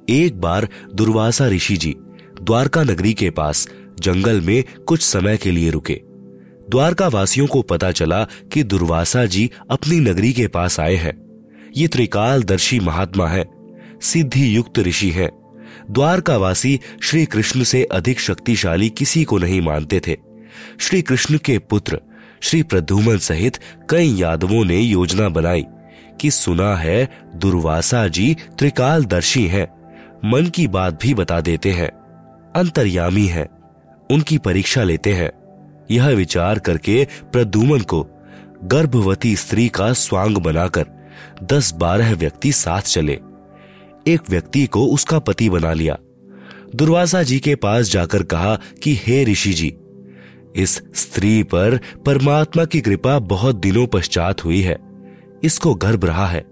एक 0.09 0.41
बार 0.41 0.67
दुर्वासा 0.95 1.47
ऋषि 1.47 1.77
जी 1.77 1.95
द्वारका 2.41 2.83
नगरी 2.83 3.13
के 3.13 3.29
पास 3.29 3.69
जंगल 3.99 4.41
में 4.41 4.63
कुछ 4.87 5.01
समय 5.01 5.37
के 5.37 5.51
लिए 5.51 5.69
रुके। 5.69 6.01
द्वारका 6.69 7.07
वासियों 7.07 7.47
को 7.47 7.61
पता 7.61 7.91
चला 7.91 8.23
कि 8.23 8.63
दुर्वासा 8.63 9.25
जी 9.25 9.51
अपनी 9.69 9.99
नगरी 9.99 10.33
के 10.33 10.47
पास 10.47 10.79
आए 10.79 10.95
हैं। 10.95 11.15
ये 11.77 11.87
त्रिकालदर्शी 11.87 12.79
महात्मा 12.79 13.27
है, 13.27 13.45
सिद्धि 14.01 14.55
युक्त 14.57 14.79
ऋषि 14.79 15.09
है। 15.09 15.29
द्वारकावासी 15.91 16.79
श्री 17.01 17.25
कृष्ण 17.25 17.63
से 17.63 17.83
अधिक 17.83 18.19
शक्तिशाली 18.19 18.89
किसी 18.89 19.23
को 19.23 19.37
नहीं 19.37 19.61
मानते 19.61 20.01
थे। 20.07 20.17
श्री 20.79 21.01
कृष्ण 21.01 21.37
के 21.37 21.59
पुत्र 21.59 21.99
श्री 22.41 22.63
प्रद्युमन 22.63 23.17
सहित 23.17 23.57
कई 23.89 24.07
यादवों 24.07 24.65
ने 24.65 24.77
योजना 24.77 25.29
बनाई 25.29 25.65
कि 26.21 26.31
सुना 26.31 26.75
है, 26.75 27.09
दुर्वासा 27.35 28.07
जी 28.07 28.37
त्रिकालदर्शी 28.59 29.47
हैं। 29.47 29.67
मन 30.25 30.45
की 30.45 30.67
बात 30.67 31.01
भी 31.01 31.13
बता 31.13 31.41
देते 31.41 31.71
हैं। 31.71 31.89
अंतर्यामी 32.55 33.25
है। 33.25 33.47
उनकी 34.11 34.37
परीक्षा 34.37 34.83
लेते 34.83 35.13
हैं। 35.13 35.31
यह 35.91 36.07
विचार 36.07 36.59
करके 36.59 37.07
प्रदुमन 37.31 37.79
को 37.79 38.07
गर्भवती 38.63 39.35
स्त्री 39.35 39.69
का 39.69 39.93
स्वांग 39.93 40.37
बनाकर 40.37 40.85
दस 41.43 41.73
बारह 41.73 42.15
व्यक्ति 42.15 42.51
साथ 42.51 42.81
चले। 42.81 43.19
एक 44.07 44.21
व्यक्ति 44.29 44.65
को 44.65 44.85
उसका 44.87 45.19
पति 45.19 45.49
बना 45.49 45.73
लिया। 45.73 45.97
दुर्वासा 46.75 47.23
जी 47.23 47.39
के 47.39 47.55
पास 47.55 47.91
जाकर 47.91 48.23
कहा 48.23 48.59
कि, 48.83 48.95
हे 48.95 49.23
ऋषि 49.23 49.53
जी 49.53 49.77
इस 50.57 50.81
स्त्री 50.95 51.43
पर 51.43 51.79
परमात्मा 52.05 52.65
की 52.65 52.81
कृपा 52.81 53.19
बहुत 53.19 53.55
दिनों 53.55 53.87
पश्चात 53.87 54.45
हुई 54.45 54.61
है। 54.61 54.77
इसको 55.43 55.75
गर्भ 55.75 56.05
रहा 56.05 56.27
है। 56.27 56.45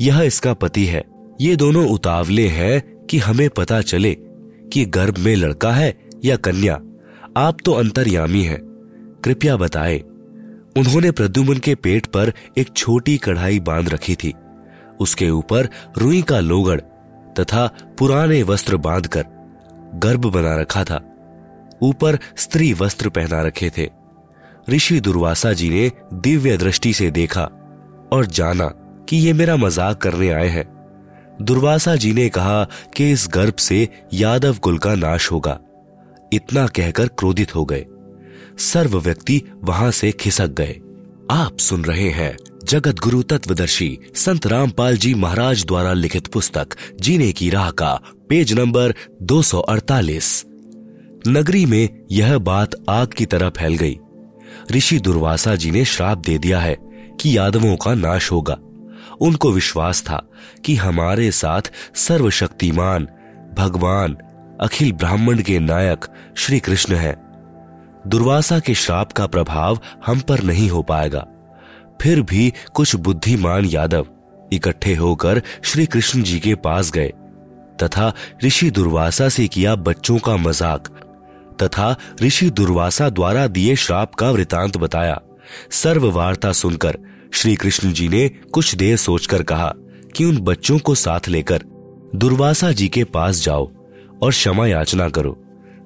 यह 0.00 0.20
इसका 0.20 0.54
पति 0.54 0.84
है। 0.84 1.04
ये 1.40 1.56
दोनों 1.56 1.88
उतावले 1.88 2.48
हैं 2.48 3.06
कि 3.06 3.18
हमें 3.18 3.50
पता 3.50 3.80
चले 3.80 4.16
कि 4.72 4.84
गर्भ 4.84 5.18
में 5.18 5.36
लड़का 5.36 5.72
है 5.72 5.98
या 6.24 6.36
कन्या। 6.36 6.80
आप 7.36 7.56
तो 7.64 7.72
अंतर्यामी 7.72 8.42
हैं। 8.42 8.60
कृपया 9.24 9.56
बताए। 9.56 9.98
उन्होंने 10.76 11.10
प्रद्युमन 11.10 11.56
के 11.56 11.74
पेट 11.74 12.06
पर 12.06 12.32
एक 12.58 12.68
छोटी 12.76 13.18
कढ़ाई 13.18 13.60
बाँध 13.60 13.88
रखी 13.88 14.14
थी। 14.14 14.34
उसके 15.00 15.30
ऊपर 15.30 15.68
रुई 15.98 16.22
का 16.22 16.40
लोगड़ 16.40 16.80
तथा 17.40 17.66
पुराने 17.98 18.42
वस्त्र 18.42 18.76
बांधकर 18.76 19.24
गर्भ 19.94 20.26
बना 20.26 20.56
रखा 20.56 20.84
था। 20.84 21.11
ऊपर 21.82 22.18
स्त्री 22.36 22.72
वस्त्र 22.72 23.08
पहना 23.08 23.42
रखे 23.42 23.70
थे। 23.78 23.88
ऋषि 24.70 25.00
दुर्वासा 25.00 25.52
जी 25.52 25.68
ने 25.70 25.90
दिव्य 26.14 26.56
दृष्टि 26.56 26.92
से 26.92 27.10
देखा 27.10 27.44
और 28.12 28.26
जाना 28.26 28.66
कि 29.08 29.16
ये 29.16 29.32
मेरा 29.32 29.56
मज़ाक 29.56 30.00
करने 30.02 30.30
आए 30.30 30.48
हैं। 30.48 30.64
दुर्वासा 31.42 31.96
जी 31.96 32.12
ने 32.12 32.28
कहा 32.28 32.64
कि 32.96 33.10
इस 33.10 33.26
गर्भ 33.34 33.54
से 33.54 33.88
यादव 34.14 34.58
कुल 34.58 34.78
का 34.78 34.94
नाश 34.94 35.30
होगा। 35.32 35.58
इतना 36.32 36.66
कहकर 36.66 37.08
क्रोधित 37.08 37.54
हो 37.54 37.64
गए। 37.64 37.84
सर्व 38.58 38.98
व्यक्ति 38.98 39.42
वहाँ 39.64 39.90
से 39.90 40.12
खिसक 40.12 40.50
गए। 40.50 40.80
आप 41.30 41.58
सुन 41.58 41.84
रहे 41.84 42.08
हैं 42.10 42.36
जगत 42.64 42.98
गुरु 42.98 43.22
तत्वदर्शी 43.22 43.98
संत 44.14 44.46
रामपाल 44.46 44.96
जी 44.96 45.14
महाराज 45.14 45.64
द्वारा 45.66 45.92
लिखित 45.92 46.26
पुस्तक, 46.26 46.76
जीने 47.00 47.30
की 47.32 47.50
राह 47.50 47.70
का, 47.70 48.00
पेज 48.28 48.52
नंबर 48.52 48.94
248 49.22 50.44
नगरी 51.28 51.64
में 51.66 51.88
यह 52.10 52.36
बात 52.38 52.70
आग 52.90 53.08
की 53.08 53.24
तरह 53.26 53.48
फैल 53.48 53.74
गई। 53.74 53.98
ऋषि 54.70 54.98
दुर्वासा 54.98 55.54
जी 55.54 55.70
ने 55.70 55.84
श्राप 55.84 56.18
दे 56.18 56.36
दिया 56.38 56.60
है 56.60 56.76
कि 57.20 57.36
यादवों 57.36 57.76
का 57.76 57.94
नाश 57.94 58.30
होगा। 58.32 58.56
उनको 59.20 59.50
विश्वास 59.52 60.02
था 60.02 60.20
कि 60.64 60.74
हमारे 60.76 61.30
साथ 61.30 61.70
सर्वशक्तिमान, 61.96 63.06
भगवान, 63.58 64.16
अखिल 64.60 64.92
ब्राह्मण 64.92 65.42
के 65.42 65.58
नायक 65.58 66.06
श्री 66.36 66.58
कृष्ण 66.60 66.94
है। 66.94 67.14
दुर्वासा 68.06 68.58
के 68.60 68.74
श्राप 68.74 69.12
का 69.12 69.26
प्रभाव 69.26 69.78
हम 70.06 70.20
पर 70.20 70.42
नहीं 70.42 70.68
हो 70.70 70.82
पाएगा। 70.82 71.26
फिर 72.02 72.22
भी 72.22 72.52
कुछ 72.74 72.94
बुद्धिमान 72.96 73.64
यादव 73.64 74.06
इकट्ठे 74.52 74.94
होकर 74.94 75.42
श्री 75.64 75.86
कृष्ण 75.86 76.22
जी 76.22 76.38
के 76.40 76.54
पास 76.54 76.90
गए, 76.90 77.12
तथा 77.82 78.12
ऋषि 78.44 78.70
दुर्वासा 78.70 79.28
से 79.28 79.46
किया 79.48 79.74
बच्चों 79.76 80.18
का 80.18 80.36
मज़ाक। 80.36 80.88
तथा 81.62 81.96
ऋषि 82.22 82.50
दुर्वासा 82.50 83.08
द्वारा 83.08 83.46
दिए 83.46 83.76
श्राप 83.76 84.14
का 84.14 84.30
वृतांत 84.30 84.76
बताया। 84.76 85.20
सर्व 85.70 86.10
वार्ता 86.10 86.52
सुनकर 86.52 86.98
श्री 87.32 87.54
कृष्ण 87.56 87.92
जी 87.92 88.08
ने 88.08 88.28
कुछ 88.28 88.74
देर 88.74 88.96
सोचकर 88.96 89.42
कहा 89.42 89.72
कि 90.16 90.24
उन 90.24 90.38
बच्चों 90.38 90.78
को 90.78 90.94
साथ 90.94 91.28
लेकर 91.28 91.62
दुर्वासा 92.16 92.72
जी 92.72 92.88
के 92.88 93.04
पास 93.04 93.42
जाओ 93.42 93.70
और 94.22 94.30
क्षमा 94.30 94.66
याचना 94.66 95.08
करो। 95.08 95.38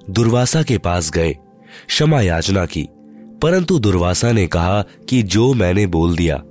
दुर्वासा 0.09 0.63
के 0.63 0.77
पास 0.77 1.09
गए, 1.11 1.33
क्षमा 1.87 2.21
याचना 2.21 2.65
की, 2.65 2.87
परंतु 3.41 3.79
दुर्वासा 3.79 4.31
ने 4.31 4.47
कहा 4.47 4.81
कि 5.09 5.23
जो 5.23 5.53
मैंने 5.53 5.85
बोल 5.87 6.15
दिया, 6.15 6.41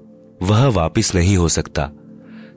वह 0.42 0.66
वापिस 0.66 1.14
नहीं 1.14 1.36
हो 1.36 1.48
सकता। 1.48 1.90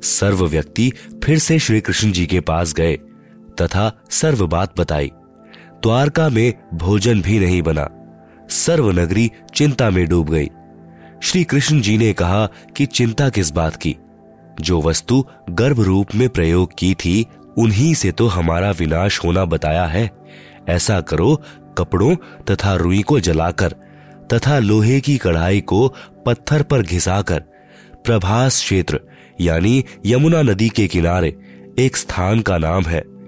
सर्व 0.04 0.46
व्यक्ति 0.46 0.92
फिर 1.24 1.40
से 1.40 1.60
श्री 1.60 1.82
कृष्ण 1.82 2.12
जी 2.12 2.26
के 2.26 2.40
पास 2.40 2.74
गए 2.74 2.96
तथा 3.62 3.92
सर्व 4.10 4.48
बात 4.48 4.80
बताई। 4.80 5.12
द्वारका 5.84 6.30
में 6.30 6.54
भोजन 6.74 7.22
भी 7.22 7.40
नहीं 7.40 7.62
बना। 7.62 7.90
सर्व 8.50 8.92
नगरी 8.92 9.32
चिंता 9.56 9.90
में 9.90 10.08
डूब 10.08 10.30
गई। 10.30 10.50
श्री 11.24 11.44
कृष्ण 11.44 11.82
जी 11.82 11.98
ने 11.98 12.14
कहा 12.14 12.50
कि 12.78 12.86
चिंता 12.86 13.30
किस 13.30 13.52
बात 13.52 13.76
की? 13.76 13.98
जो 14.62 14.82
वस्तु 14.82 15.26
गर्भ 15.50 15.80
रूप 15.80 16.08
में 16.16 16.30
प्रयोग 16.30 16.72
की 16.78 16.94
थी, 16.94 17.26
उन्हीं 17.58 17.94
से 17.94 18.12
तो 18.12 18.28
हमारा 18.28 18.72
विनाश 18.72 19.20
होना 19.24 19.46
बताया 19.46 19.86
है। 19.86 20.12
ऐसा 20.70 21.02
करो, 21.02 21.42
कपड़ों 21.78 22.16
तथा 22.52 22.76
रुई 22.76 23.02
को 23.02 23.20
जलाकर 23.20 23.76
तथा 24.34 24.60
लोहे 24.60 25.02
की 25.02 25.18
कढ़ाई 25.18 25.62
को 25.62 25.96
पत्थर 26.26 26.64
पर 26.64 26.82
घिसाकर 26.82 27.40
प्रभास 28.06 28.56
क्षेत्र, 28.56 29.00
यानी 29.42 29.86
यमुना 30.06 30.42
नदी 30.42 30.70
के 30.70 30.88
किनारे, 30.88 31.36
एक 31.80 31.98
स्थान 31.98 32.40
का 32.40 32.58
नाम 32.58 32.84
है। 32.84 33.19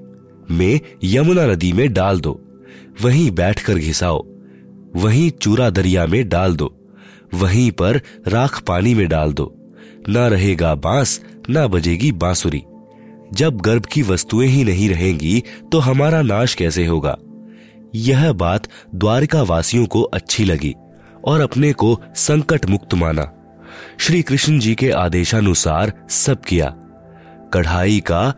में 0.51 0.79
यमुना 1.03 1.45
नदी 1.45 1.73
में 1.73 1.93
डाल 1.93 2.19
दो। 2.19 2.41
वहीं 3.01 3.31
बैठकर 3.31 3.75
घिसाओ। 3.75 4.25
वहीं 4.95 5.31
चूरा 5.31 5.69
दरिया 5.69 6.05
में 6.05 6.29
डाल 6.29 6.55
दो। 6.55 6.77
वहीं 7.33 7.71
पर 7.71 8.01
राख 8.27 8.61
पानी 8.61 8.95
में 8.95 9.07
डाल 9.09 9.33
दो। 9.33 9.73
न 10.09 10.17
रहेगा 10.17 10.75
बाँस, 10.75 11.21
ना 11.49 11.67
बजेगी 11.67 12.11
बांसुरी। 12.11 12.63
जब 13.33 13.57
गर्भ 13.57 13.85
की 13.85 14.01
वस्तुएँ 14.01 14.47
ही 14.47 14.63
नहीं 14.63 14.89
रहेंगी 14.89 15.43
तो 15.71 15.79
हमारा 15.79 16.21
नाश 16.21 16.55
कैसे 16.55 16.85
होगा? 16.85 17.17
यह 17.95 18.33
बात 18.33 18.67
द्वारिका 18.95 19.41
वासियों 19.41 19.85
को 19.85 20.01
अच्छी 20.01 20.45
लगी 20.45 20.75
और 21.25 21.41
अपने 21.41 21.73
को 21.73 22.01
संकट 22.15 22.69
मुक्त 22.69 22.93
माना। 22.93 23.31
श्री 23.99 24.21
कृष्ण 24.21 24.59
जी 24.59 24.75
के 24.75 24.91
आदेशानुसार 24.91 25.93
सब 26.09 26.41
किया। 26.41 26.75
कढ़ाई 27.53 27.99
का 27.99 28.33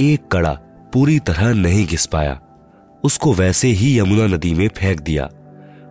एक 0.00 0.28
कड़ा 0.32 0.58
पूरी 0.96 1.18
तरह 1.18 1.54
नहीं 1.54 1.86
घिस 1.86 2.06
पाया। 2.06 2.40
उसको 3.04 3.32
वैसे 3.34 3.68
ही 3.68 3.98
यमुना 3.98 4.26
नदी 4.26 4.54
में 4.54 4.68
फेंक 4.68 5.00
दिया। 5.00 5.28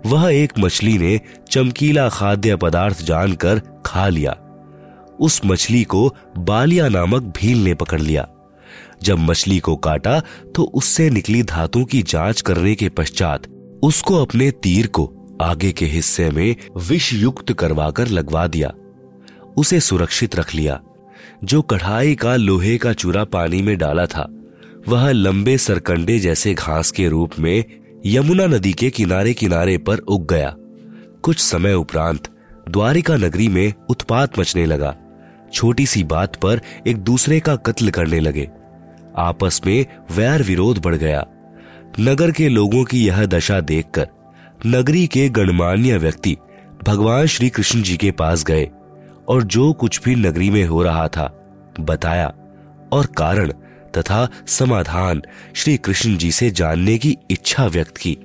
वह 0.06 0.34
एक 0.34 0.54
मछली 0.60 0.98
ने 0.98 1.22
चमकीला 1.52 2.10
खाद्य 2.10 2.56
पदार्थ 2.56 3.02
जानकर 3.02 3.62
खा 3.86 4.08
लिया। 4.08 4.32
उस 5.20 5.42
मछली 5.46 5.84
को 5.84 6.16
बालिया 6.38 6.90
नामक 6.90 7.22
भील 7.22 7.64
ने 7.64 7.74
पकड़ 7.74 8.02
लिया। 8.02 8.28
जब 9.04 9.18
मछली 9.18 9.60
को 9.60 9.76
काटा 9.76 10.20
तो 10.56 10.64
उससे 10.64 11.10
निकली 11.10 11.44
धातु 11.44 11.86
की 11.86 12.02
जाँच 12.04 12.42
करने 12.42 12.76
के 12.76 12.90
पश्चात 12.90 13.48
उसको 13.84 14.22
अपने 14.22 14.52
तीर 14.52 14.88
को 14.88 15.38
आगे 15.42 15.72
के 15.72 15.86
हिस्से 15.86 16.30
में 16.30 16.56
विष 16.78 17.14
युक्त 17.14 17.54
करवाकर 17.54 18.08
लगवा 18.08 18.48
दिया। 18.48 18.72
उसे 19.58 19.80
सुरक्षित 19.80 20.36
रख 20.36 20.56
लिया। 20.56 20.82
जो 21.44 21.62
कढ़ाई 21.62 22.16
का 22.16 22.36
लोहे 22.36 22.78
का 22.78 22.94
चूरा 22.94 23.24
पानी 23.24 23.62
में 23.62 23.78
डाला 23.78 24.06
था 24.06 24.32
वह 24.88 25.12
लंबे 25.12 25.58
सरकंडे 25.58 26.20
जैसे 26.20 26.54
घास 26.54 26.92
के 26.92 27.08
रूप 27.08 27.32
में 27.40 27.64
यमुना 28.06 28.46
नदी 28.46 28.74
के 28.74 28.90
किनारे 28.90 29.34
किनारे 29.34 29.78
पर 29.78 29.98
उग 29.98 30.28
गया। 30.30 30.54
कुछ 31.24 31.40
समय 31.40 31.74
उपरांत 31.74 32.28
द्वारिका 32.70 33.16
नगरी 33.16 33.48
में 33.48 33.74
उत्पात 33.90 34.40
मचने 34.40 34.66
लगा। 34.66 34.96
छोटी 35.54 35.86
सी 35.86 36.04
बात 36.04 36.36
पर 36.36 36.62
एक 36.88 36.98
दूसरे 36.98 37.40
का 37.40 37.56
कत्ल 37.56 37.90
करने 37.90 38.20
लगे। 38.20 38.48
आपस 39.18 39.62
में 39.66 39.86
वैर 40.12 40.44
विरोध 40.44 40.82
बढ़ 40.82 40.96
गया। 40.96 41.26
नगर 42.00 42.32
के 42.32 42.50
लोगों 42.50 42.84
की 42.84 43.06
यह 43.08 43.26
दशा 43.26 43.60
देखकर 43.60 44.08
नगरी 44.66 45.08
के 45.08 45.30
गणमान्य 45.30 45.98
व्यक्ति 45.98 46.38
भगवान 46.88 47.26
श्री 47.26 47.50
कृष्ण 47.50 47.82
जी 47.82 47.98
के 47.98 48.12
पास 48.12 48.44
गए 48.44 48.70
और 49.28 49.44
जो 49.44 49.74
कुछ 49.74 50.02
भी 50.04 50.16
नगरी 50.16 50.50
में 50.50 50.66
हो 50.66 50.84
रहा 50.84 51.08
था, 51.08 51.34
बताया 51.80 52.34
और 52.92 53.06
कारण 53.06 53.52
तथा 53.98 54.30
समाधान 54.48 55.22
श्री 55.56 55.78
कृष्ण 55.78 56.18
जी 56.18 56.32
से 56.32 56.52
जानने 56.52 56.98
की 56.98 57.18
इच्छा 57.32 57.66
व्यक्त 57.66 57.98
की। 57.98 58.18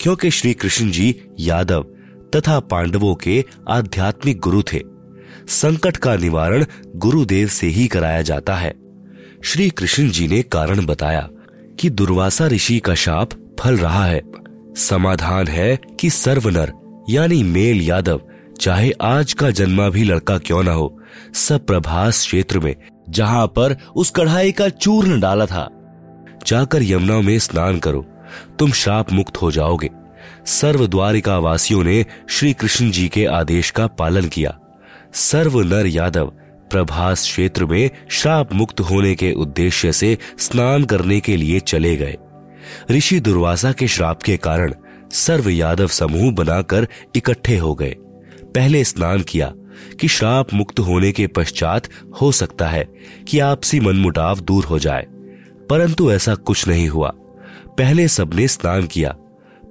क्योंकि 0.00 0.30
श्री 0.30 0.54
कृष्ण 0.54 0.90
जी 0.90 1.20
यादव 1.40 1.86
तथा 2.36 2.60
पांडवों 2.60 3.14
के 3.14 3.44
आध्यात्मिक 3.68 4.38
गुरु 4.38 4.62
थे, 4.62 4.80
संकट 5.48 5.96
का 5.96 6.16
निवारण 6.16 6.64
गुरुदेव 6.96 7.48
से 7.48 7.66
ही 7.66 7.86
कराया 7.88 8.22
जाता 8.22 8.54
है। 8.54 8.74
श्री 9.44 9.70
कृष्ण 9.70 10.10
जी 10.10 10.28
ने 10.28 10.42
कारण 10.42 10.86
बताया 10.86 11.28
कि 11.80 11.90
दुर्वासा 11.90 12.46
ऋषि 12.46 12.78
का 12.78 12.94
शाप 12.94 13.56
फल 13.60 13.78
रहा 13.78 14.06
है। 14.06 14.22
समाधान 14.76 15.46
है 15.46 15.78
कि 16.00 16.10
सर्वनर, 16.10 16.72
यानी 17.10 17.42
मेल 17.42 17.82
यादव, 17.82 18.20
चाहे 18.60 18.92
आज 19.02 19.32
का 19.32 19.50
जन्मा 19.50 19.88
भी 19.88 20.04
लड़का 20.04 20.38
क्यों 20.38 20.62
ना 20.62 20.72
हो, 20.72 21.00
सब 21.34 21.66
प्रभास 21.66 22.18
क्षेत्र 22.18 22.58
में 22.58 22.76
जहाँ 23.10 23.46
पर 23.46 23.76
उस 23.96 24.10
कढ़ाई 24.10 24.52
का 24.52 24.68
चूर्ण 24.68 25.20
डाला 25.20 25.46
था। 25.46 25.68
जाकर 26.46 26.82
यमुना 26.82 27.20
में 27.20 27.38
स्नान 27.38 27.78
करो। 27.78 28.06
तुम 28.58 28.72
श्राप 28.72 29.12
मुक्त 29.12 29.36
हो 29.36 29.50
जाओगे। 29.50 29.90
सर्व 30.46 30.86
द्वारिका 30.86 31.38
वासियों 31.38 31.84
ने 31.84 32.06
श्री 32.28 32.52
कृष्ण 32.52 32.90
जी 32.90 33.08
के 33.08 33.26
आदेश 33.26 33.70
का 33.70 33.86
पालन 33.86 34.28
किया। 34.28 34.58
सर्व 35.12 35.60
नर 35.60 35.86
यादव 35.86 36.26
प्रभास 36.70 37.22
क्षेत्र 37.22 37.66
में 37.66 37.90
श्राप 38.10 38.52
मुक्त 38.52 38.80
होने 38.80 39.14
के 39.14 39.32
उद्देश्य 39.32 39.92
से 39.92 40.18
स्नान 40.38 40.84
करने 40.84 41.20
के 41.20 41.36
लिए 41.36 41.60
चले 41.60 41.96
गए। 41.96 42.16
ऋषि 42.90 43.20
दुर्वासा 43.20 43.72
के 43.72 43.88
श्राप 43.88 44.22
के 44.22 44.36
कारण 44.36 44.74
सर्व 45.12 45.48
यादव 45.48 45.86
समूह 45.86 46.32
बनाकर 46.32 46.88
इकट्ठे 47.16 47.56
हो 47.56 47.74
गए। 47.74 47.96
पहले 48.42 48.84
स्नान 48.84 49.22
किया 49.22 49.52
कि 50.00 50.08
श्राप 50.08 50.54
मुक्त 50.54 50.78
होने 50.78 51.12
के 51.12 51.26
पश्चात 51.26 51.88
हो 52.20 52.32
सकता 52.32 52.68
है 52.68 52.88
कि 53.28 53.38
आपसी 53.38 53.80
मनमुटाव 53.80 54.40
दूर 54.40 54.64
हो 54.64 54.78
जाए। 54.78 55.06
परंतु 55.70 56.12
ऐसा 56.12 56.34
कुछ 56.34 56.68
नहीं 56.68 56.88
हुआ। 56.88 57.12
पहले 57.78 58.08
सबने 58.08 58.48
स्नान 58.48 58.86
किया। 58.86 59.16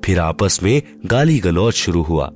फिर 0.06 0.20
आपस 0.20 0.60
में 0.64 0.82
गाली 1.06 1.40
गलौज 1.40 1.74
शुरू 1.74 2.02
हुआ। 2.02 2.32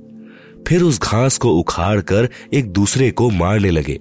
फिर 0.68 0.82
उस 0.82 1.00
घास 1.00 1.38
को 1.38 1.50
उखाड़ 1.50 2.00
कर 2.00 2.28
एक 2.54 2.72
दूसरे 2.72 3.10
को 3.10 3.30
मारने 3.30 3.70
लगे। 3.70 4.00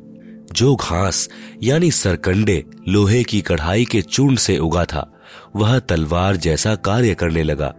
जो 0.53 0.75
घास, 0.75 1.29
यानी 1.63 1.91
सरकंडे, 1.91 2.63
लोहे 2.87 3.23
की 3.23 3.41
कढ़ाई 3.41 3.85
के 3.85 4.01
चूर्ण 4.01 4.35
से 4.35 4.57
उगा 4.57 4.85
था, 4.85 5.13
वह 5.55 5.79
तलवार 5.79 6.35
जैसा 6.35 6.75
कार्य 6.75 7.15
करने 7.15 7.43
लगा। 7.43 7.75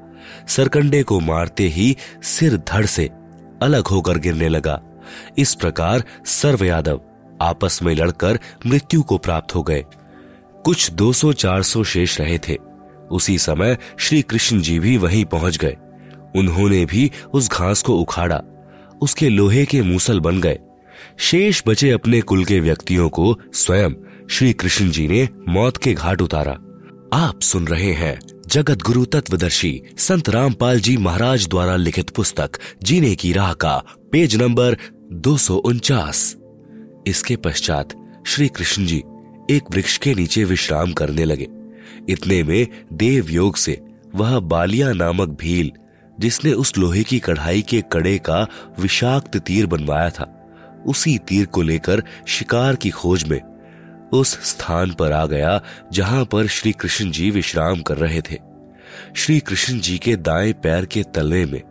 सरकंडे 0.48 1.02
को 1.02 1.20
मारते 1.20 1.68
ही 1.68 1.96
सिर 2.22 2.56
धड़ 2.56 2.86
से 2.86 3.10
अलग 3.62 3.86
होकर 3.86 4.18
गिरने 4.18 4.48
लगा। 4.48 4.82
इस 5.38 5.54
प्रकार 5.54 6.04
सर्व 6.26 6.64
यादव 6.64 7.00
आपस 7.40 7.82
में 7.82 7.94
लड़कर 7.94 8.38
मृत्यु 8.66 9.02
को 9.02 9.18
प्राप्त 9.18 9.54
हो 9.54 9.62
गए। 9.62 9.84
कुछ 10.64 10.90
200-400 10.90 11.84
शेष 11.84 12.20
रहे 12.20 12.38
थे। 12.38 12.56
उसी 13.10 13.38
समय 13.38 13.78
श्री 13.98 14.22
कृष्ण 14.22 14.60
जी 14.60 14.78
भी 14.78 14.96
वहीं 14.96 15.24
पहुँच 15.24 15.56
गए। 15.56 15.76
उन्होंने 16.36 16.84
भी 16.84 17.10
उस 17.34 17.50
घास 17.50 17.82
को 17.82 17.98
उखाड़ा। 17.98 18.42
उसके 19.02 19.28
लोहे 19.28 19.64
के 19.64 19.82
मूसल 19.82 20.20
बन 20.20 20.40
गए। 20.40 20.58
शेष 21.18 21.62
बचे 21.66 21.90
अपने 21.90 22.20
कुल 22.20 22.44
के 22.44 22.60
व्यक्तियों 22.60 23.08
को 23.08 23.38
स्वयं 23.52 23.90
श्री 24.30 24.52
कृष्ण 24.52 24.90
जी 24.90 25.08
ने 25.08 25.28
मौत 25.48 25.76
के 25.76 25.94
घाट 25.94 26.22
उतारा। 26.22 26.58
आप 27.12 27.40
सुन 27.42 27.66
रहे 27.66 27.92
हैं 27.92 28.18
जगत 28.46 28.82
गुरु 28.82 29.04
तत्वदर्शी 29.04 29.82
संत 29.98 30.28
रामपाल 30.28 30.80
जी 30.80 30.96
महाराज 30.96 31.48
द्वारा 31.48 31.76
लिखित 31.76 32.10
पुस्तक, 32.10 32.50
जीने 32.82 33.14
की 33.14 33.32
राह 33.32 33.52
का, 33.52 33.82
पेज 34.12 34.36
नंबर 34.36 34.76
दो 35.12 35.36
सौ 35.36 35.54
उनचास। 35.56 36.36
इसके 37.06 37.36
पश्चात 37.36 37.88
श्री 38.26 38.48
कृष्ण 38.48 38.86
जी 38.86 39.02
एक 39.50 39.70
वृक्ष 39.70 39.96
के 39.98 40.14
नीचे 40.14 40.44
विश्राम 40.44 40.92
करने 40.92 41.24
लगे। 41.24 41.48
इतने 42.08 42.42
में 42.42 42.66
देव 42.92 43.30
योग 43.30 43.56
से 43.56 43.80
वह 44.14 44.38
बालिया 44.40 44.92
नामक 44.92 45.28
भील, 45.28 45.72
जिसने 46.20 46.52
उस 46.52 46.76
लोहे 46.78 47.02
की 47.02 47.18
कढ़ाई 47.18 47.62
के 47.62 47.82
कड़े 47.92 48.18
का 48.18 48.46
विषाक्त 48.80 49.36
तीर 49.36 49.66
बनवाया 49.66 50.10
था, 50.10 50.32
उसी 50.86 51.18
तीर 51.18 51.46
को 51.46 51.62
लेकर 51.62 52.02
शिकार 52.26 52.76
की 52.76 52.90
खोज 52.90 53.24
में 53.24 53.40
उस 54.12 54.38
स्थान 54.42 54.92
पर 54.92 55.12
आ 55.12 55.26
गया 55.26 55.60
जहाँ 55.92 56.24
पर 56.24 56.46
श्री 56.46 56.72
कृष्ण 56.72 57.10
जी 57.10 57.30
विश्राम 57.30 57.82
कर 57.82 57.96
रहे 57.96 58.20
थे। 58.20 58.38
श्री 59.16 59.40
कृष्ण 59.40 59.80
जी 59.80 59.98
के 59.98 60.16
दाएँ 60.16 60.52
पैर 60.52 60.86
के 60.86 61.02
तले 61.02 61.46
में 61.46 61.62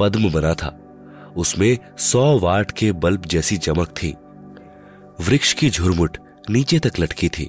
पद्म 0.00 0.32
बना 0.32 0.54
था। 0.54 0.78
उसमें 1.38 1.78
सौ 1.98 2.38
वाट 2.38 2.70
के 2.70 2.90
बल्ब 2.94 3.26
जैसी 3.26 3.56
चमक 3.56 3.88
थी। 3.96 4.14
वृक्ष 5.20 5.52
की 5.52 5.70
झुरमुट 5.70 6.16
नीचे 6.50 6.78
तक 6.78 7.00
लटकी 7.00 7.28
थी। 7.28 7.48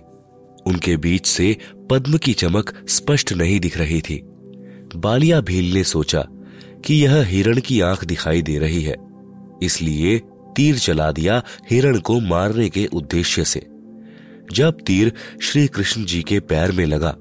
उनके 0.65 0.95
बीच 0.97 1.25
से 1.25 1.55
पद्म 1.91 2.17
की 2.17 2.33
चमक 2.33 2.73
स्पष्ट 2.89 3.33
नहीं 3.33 3.59
दिख 3.59 3.77
रही 3.77 4.01
थी। 4.01 4.21
बालिया 4.95 5.39
भील 5.41 5.73
ने 5.73 5.83
सोचा 5.83 6.25
कि 6.85 6.95
यह 6.95 7.21
हिरण 7.23 7.59
की 7.59 7.79
आँख 7.81 8.03
दिखाई 8.05 8.41
दे 8.41 8.57
रही 8.59 8.81
है, 8.83 8.95
इसलिए 9.63 10.17
तीर 10.55 10.77
चला 10.77 11.11
दिया 11.11 11.41
हिरण 11.69 11.99
को 11.99 12.19
मारने 12.19 12.69
के 12.69 12.85
उद्देश्य 12.85 13.43
से। 13.45 13.65
जब 14.53 14.77
तीर 14.87 15.11
श्री 15.41 15.67
कृष्ण 15.67 16.03
जी 16.05 16.21
के 16.23 16.39
पैर 16.39 16.71
में 16.71 16.85
लगा 16.85 17.11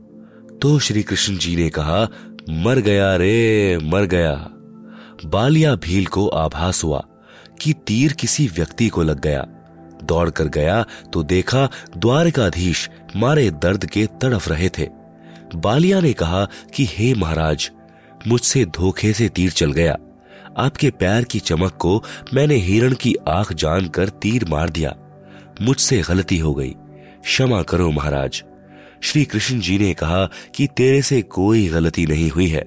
तो 0.63 0.79
श्री 0.79 1.03
कृष्ण 1.03 1.37
जी 1.37 1.55
ने 1.57 1.69
कहा, 1.71 2.03
मर 2.51 2.79
गया 2.79 3.15
रे, 3.17 3.79
मर 3.83 4.07
गया। 4.07 4.33
बालिया 5.27 5.75
भील 5.75 6.07
को 6.07 6.29
आभास 6.29 6.85
हुआ 6.85 7.05
कि 7.61 7.73
तीर 7.73 8.13
किसी 8.13 8.47
व्यक्ति 8.47 8.89
को 8.89 9.03
लग 9.03 9.21
गया। 9.21 9.47
दौड़ 10.03 10.31
कर 10.31 10.45
गया 10.45 10.87
तो 11.13 11.23
देखा 11.23 11.71
द्वारकाधीश 11.97 12.91
मारे 13.17 13.51
दर्द 13.51 13.87
के 13.87 14.07
तड़फ 14.07 14.49
रहे 14.49 14.69
थे। 14.69 14.89
बालिया 15.55 16.01
ने 16.01 16.13
कहा 16.13 16.45
कि, 16.75 16.87
हे 16.91 17.15
महाराज, 17.15 17.71
मुझसे 18.27 18.65
धोखे 18.65 19.13
से 19.13 19.29
तीर 19.29 19.51
चल 19.51 19.73
गया। 19.73 19.97
आपके 20.59 20.91
पैर 20.91 21.25
की 21.25 21.39
चमक 21.39 21.73
को 21.73 22.05
मैंने 22.35 22.55
हिरण 22.55 22.95
की 22.95 23.15
आँख 23.29 23.53
जानकर 23.53 24.09
तीर 24.09 24.45
मार 24.49 24.71
दिया। 24.71 24.97
मुझसे 25.63 26.03
गलती 26.03 26.39
हो 26.39 26.55
गई। 26.55 26.71
क्षमा 27.23 27.63
करो 27.63 27.91
महाराज। 27.91 28.45
श्री 29.01 29.25
कृष्ण 29.25 29.61
जी 29.61 29.79
ने 29.79 29.95
कहा 29.95 30.31
कि 30.55 30.67
तेरे 30.67 31.03
से 31.03 31.23
कोई 31.23 31.67
गलती 31.67 32.07
नहीं 32.07 32.31
हुई 32.31 32.49
है। 32.49 32.65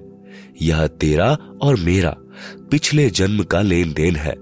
यह 0.62 0.86
तेरा 0.86 1.36
और 1.62 1.76
मेरा। 1.76 2.16
पिछले 2.70 3.10
जन्म 3.10 3.42
का 3.42 3.60
लेन 3.60 3.92
देन 3.92 4.16
है। 4.16 4.34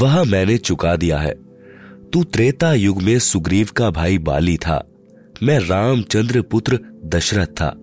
वह 0.00 0.24
मैंने 0.24 0.58
चुका 0.58 0.96
दिया 0.96 1.18
है। 1.18 1.34
तू 2.12 2.24
त्रेता 2.24 2.72
युग 2.72 3.02
में 3.02 3.18
सुग्रीव 3.18 3.68
का 3.76 3.90
भाई 3.90 4.18
बाली 4.18 4.56
था। 4.56 4.86
मैं 5.42 5.58
रामचंद्र 5.58 6.42
पुत्र 6.42 6.80
दशरथ 7.04 7.46
था। 7.46 7.76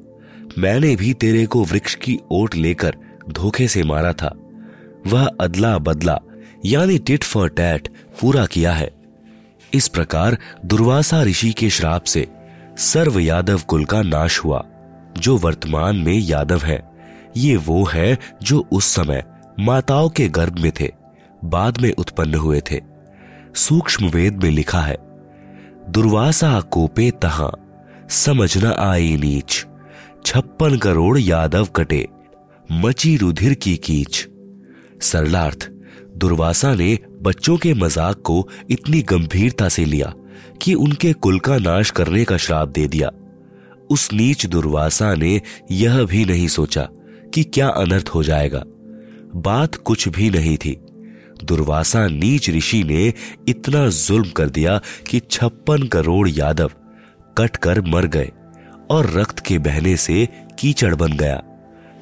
मैंने 0.58 0.96
भी 0.96 1.14
तेरे 1.14 1.46
को 1.46 1.64
वृक्ष 1.64 1.96
की 1.96 2.20
ओट 2.32 2.56
लेकर 2.56 2.96
धोखे 3.30 3.68
से 3.68 3.84
मारा 3.84 4.14
था। 4.14 4.36
वह 5.08 5.26
अदला 5.26 5.78
बदला, 5.78 6.20
यानी 6.66 7.00
टिट 7.00 7.24
फॉर 7.24 7.50
टैट 7.50 7.88
पूरा 8.22 8.46
किया 8.46 8.72
है। 8.74 8.92
इस 9.74 9.88
प्रकार 9.88 10.38
दुर्वासा 10.66 11.24
ऋषि 11.24 11.52
के 11.52 11.70
श्राप 11.70 12.04
से 12.04 12.28
सर्व 12.78 13.20
यादव 13.20 13.62
कुल 13.68 13.86
का 13.86 14.02
नाश 14.02 14.40
हुआ, 14.40 14.66
जो 15.18 15.38
वर्तमान 15.38 15.96
में 15.96 16.20
यादव 16.20 16.60
है। 16.60 16.87
ये 17.38 17.56
वो 17.58 17.84
है 17.86 18.18
जो 18.44 18.66
उस 18.72 18.86
समय 18.86 19.24
माताओं 19.60 20.10
के 20.10 20.28
गर्भ 20.30 20.60
में 20.60 20.72
थे, 20.80 20.92
बाद 21.46 21.82
में 21.82 21.92
उत्पन्न 21.94 22.36
हुए 22.36 22.62
थे। 22.72 22.80
सूक्ष्म 23.56 24.10
वेद 24.10 24.44
में 24.44 24.50
लिखा 24.52 24.82
है, 24.82 24.98
दुर्वासा 25.90 26.60
कोपे 26.62 27.10
तहा, 27.22 27.52
समझ 28.10 28.58
न 28.58 28.74
आई 28.80 29.16
नीच। 29.18 29.66
छप्पन 30.26 30.78
करोड़ 30.78 31.18
यादव 31.18 31.66
कटे, 31.76 32.08
मची 32.70 33.16
रुधिर 33.18 33.54
की 33.54 33.76
कीच। 33.78 34.28
सरलार्थ, 35.02 35.70
दुर्वासा 36.18 36.74
ने 36.76 36.98
बच्चों 37.22 37.58
के 37.58 37.74
मज़ाक 37.74 38.22
को 38.22 38.48
इतनी 38.70 39.02
गंभीरता 39.02 39.70
से 39.70 39.86
लिया 39.86 40.14
कि 40.62 40.74
उनके 40.76 41.14
कुल 41.14 41.40
का 41.40 41.58
नाश 41.58 41.92
करने 41.92 42.24
का 42.26 42.38
श्राप 42.38 42.70
दे 42.70 42.88
दिया। 42.88 43.10
उस 43.90 44.12
नीच 44.14 44.46
दुर्वासा 44.46 45.14
ने 45.16 45.40
यह 45.72 46.04
भी 46.04 46.26
नहीं 46.26 46.48
सोचा 46.48 46.88
कि 47.34 47.44
क्या 47.44 47.68
अनर्थ 47.68 48.10
हो 48.16 48.24
जाएगा। 48.24 48.64
बात 49.36 49.76
कुछ 49.76 50.08
भी 50.08 50.30
नहीं 50.30 50.58
थी। 50.58 50.80
दुर्वासा 51.44 52.08
नीच 52.08 52.50
ऋषि 52.50 52.84
ने 52.84 53.14
इतना 53.48 53.88
जुल्म 53.88 54.30
कर 54.30 54.50
दिया 54.50 54.82
कि 55.10 55.22
छप्पन 55.32 55.88
करोड़ 55.88 56.30
यादव 56.30 56.72
कट 57.38 57.56
कर 57.56 57.82
मर 57.82 58.06
गए 58.06 58.32
और 58.90 59.14
रक्त 59.20 59.40
के 59.40 59.58
बहने 59.58 59.98
से 59.98 60.28
कीचड़ 60.60 60.96
बन 60.96 61.14
गया। 61.14 61.44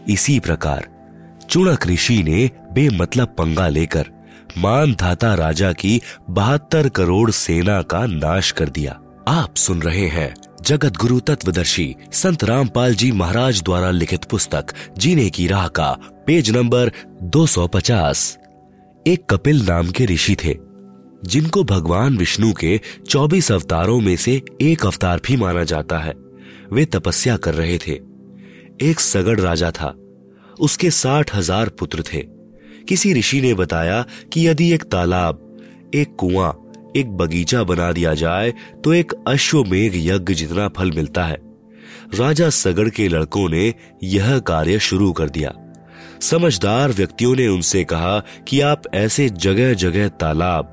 इसी 0.09 0.39
प्रकार 0.39 0.87
चुणक 1.49 1.87
ऋषि 1.87 2.23
ने 2.23 2.51
बेमतलब 2.73 3.27
पंगा 3.27 3.67
लेकर 3.67 4.05
मानधाता 4.57 5.33
राजा 5.33 5.73
की 5.73 6.01
बहत्तर 6.29 6.89
करोड़ 6.89 7.31
सेना 7.31 7.81
का 7.81 8.05
नाश 8.05 8.51
कर 8.51 8.69
दिया। 8.69 8.99
आप 9.27 9.55
सुन 9.55 9.81
रहे 9.81 10.07
हैं 10.07 10.33
जगत 10.65 10.97
गुरु 10.97 11.19
तत्वदर्शी 11.19 11.95
संत 12.13 12.43
रामपाल 12.43 12.93
जी 12.95 13.11
महाराज 13.11 13.61
द्वारा 13.63 13.91
लिखित 13.91 14.23
पुस्तक 14.23 14.65
जीने 14.97 15.29
की 15.29 15.47
राह 15.47 15.67
का 15.67 15.97
पेज 16.27 16.49
नंबर 16.51 16.91
250 17.23 18.37
एक 19.07 19.25
कपिल 19.29 19.61
नाम 19.65 19.89
के 19.89 20.05
ऋषि 20.05 20.35
थे, 20.45 20.55
जिनको 21.25 21.63
भगवान 21.63 22.17
विष्णु 22.17 22.53
के 22.53 22.81
24 23.09 23.51
अवतारों 23.51 23.99
में 24.01 24.15
से 24.15 24.41
एक 24.61 24.85
अवतार 24.85 25.21
भी 25.25 25.37
माना 25.37 25.63
जाता 25.63 25.99
है। 25.99 26.13
वे 26.71 26.85
तपस्या 26.85 27.37
कर 27.37 27.53
रहे 27.53 27.77
थे। 27.77 27.99
एक 28.81 28.99
सगड़ 28.99 29.39
राजा 29.39 29.71
था। 29.71 29.95
उसके 30.59 30.91
साठ 30.91 31.35
हज़ार 31.35 31.69
पुत्र 31.69 32.03
थे। 32.13 32.23
किसी 32.87 33.13
ऋषि 33.13 33.41
ने 33.41 33.53
बताया 33.53 34.05
कि 34.33 34.47
यदि 34.47 34.73
एक 34.73 34.83
तालाब, 34.83 35.59
एक 35.95 36.15
कुआँ 36.15 36.64
एक 36.95 37.11
बगीचा 37.11 37.63
बना 37.63 37.91
दिया 37.91 38.13
जाए 38.13 38.53
तो 38.83 38.93
एक 38.93 39.13
अश्वमेघ 39.27 39.91
यज्ञ 39.95 40.33
जितना 40.33 40.67
फल 40.67 40.91
मिलता 40.91 41.25
है। 41.25 41.37
राजा 42.15 42.49
सगड़ 42.49 42.89
के 42.89 43.07
लड़कों 43.07 43.47
ने 43.49 43.73
यह 44.03 44.37
कार्य 44.39 44.79
शुरू 44.79 45.11
कर 45.11 45.29
दिया। 45.29 45.53
समझदार 46.21 46.91
व्यक्तियों 46.91 47.35
ने 47.35 47.47
उनसे 47.47 47.83
कहा 47.83 48.19
कि 48.47 48.59
आप 48.61 48.81
ऐसे 48.93 49.29
जगह 49.29 49.73
जगह 49.73 50.07
तालाब, 50.09 50.71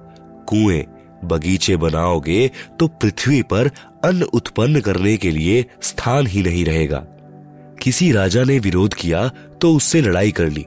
कुएँ, 0.48 0.84
बगीचे 1.24 1.76
बनाओगे 1.76 2.50
तो 2.80 2.86
पृथ्वी 2.88 3.42
पर 3.42 3.70
अन्न 4.04 4.22
उत्पन्न 4.22 4.80
करने 4.80 5.16
के 5.16 5.30
लिए 5.30 5.64
स्थान 5.82 6.26
ही 6.26 6.42
नहीं 6.42 6.64
रहेगा। 6.64 7.04
किसी 7.82 8.12
राजा 8.12 8.44
ने 8.44 8.58
विरोध 8.58 8.94
किया 8.94 9.28
तो 9.60 9.74
उससे 9.74 10.00
लड़ाई 10.00 10.32
कर 10.32 10.50
ली। 10.50 10.64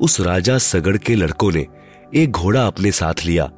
उस 0.00 0.20
राजा 0.20 0.58
सगड़ 0.58 0.96
के 0.96 1.14
लड़कों 1.14 1.52
ने 1.52 1.66
एक 2.14 2.30
घोड़ा 2.30 2.66
अपने 2.66 2.92
साथ 2.92 3.24
लिया। 3.26 3.50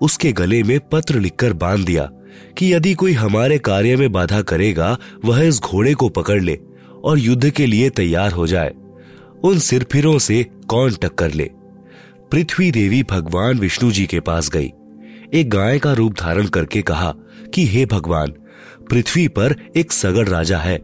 उसके 0.00 0.32
गले 0.32 0.62
में 0.62 0.80
पत्र 0.80 1.20
लिखकर 1.20 1.52
बाँध 1.52 1.86
दिया 1.86 2.10
कि 2.58 2.74
यदि 2.74 2.94
कोई 2.94 3.12
हमारे 3.12 3.58
कार्य 3.58 3.96
में 3.96 4.12
बाधा 4.12 4.42
करेगा, 4.42 4.98
वह 5.24 5.42
इस 5.42 5.60
घोड़े 5.60 5.94
को 5.94 6.08
पकड़ 6.08 6.42
ले 6.42 6.58
और 7.04 7.18
युद्ध 7.18 7.50
के 7.50 7.66
लिए 7.66 7.90
तैयार 7.90 8.32
हो 8.32 8.46
जाए। 8.46 8.74
उन 9.44 9.58
सिरफिरों 9.58 10.18
से 10.18 10.46
कौन 10.68 10.90
टक्कर 10.90 11.32
ले? 11.32 11.50
पृथ्वी 12.30 12.70
देवी 12.70 13.02
भगवान 13.02 13.58
विष्णु 13.58 13.90
जी 13.90 14.06
के 14.06 14.20
पास 14.20 14.48
गई। 14.48 14.72
एक 15.34 15.50
गाय 15.50 15.78
का 15.78 15.92
रूप 15.92 16.12
धारण 16.12 16.46
करके 16.46 16.82
कहा 16.82 17.14
कि, 17.54 17.66
हे 17.66 17.86
भगवान, 17.86 18.30
पृथ्वी 18.90 19.28
पर 19.28 19.56
एक 19.76 19.92
सगड़ 19.92 20.28
राजा 20.28 20.58
है। 20.58 20.80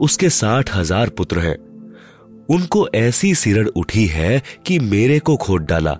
उसके 0.00 0.30
साठ 0.30 0.76
हज़ार 0.76 1.08
पुत्र 1.08 1.38
हैं। 1.38 1.56
उनको 2.50 2.88
ऐसी 2.94 3.34
सिरड़ 3.34 3.68
उठी 3.68 4.06
है 4.06 4.42
कि 4.66 4.78
मेरे 4.78 5.18
को 5.18 5.36
खोद 5.36 5.62
डाला। 5.62 5.98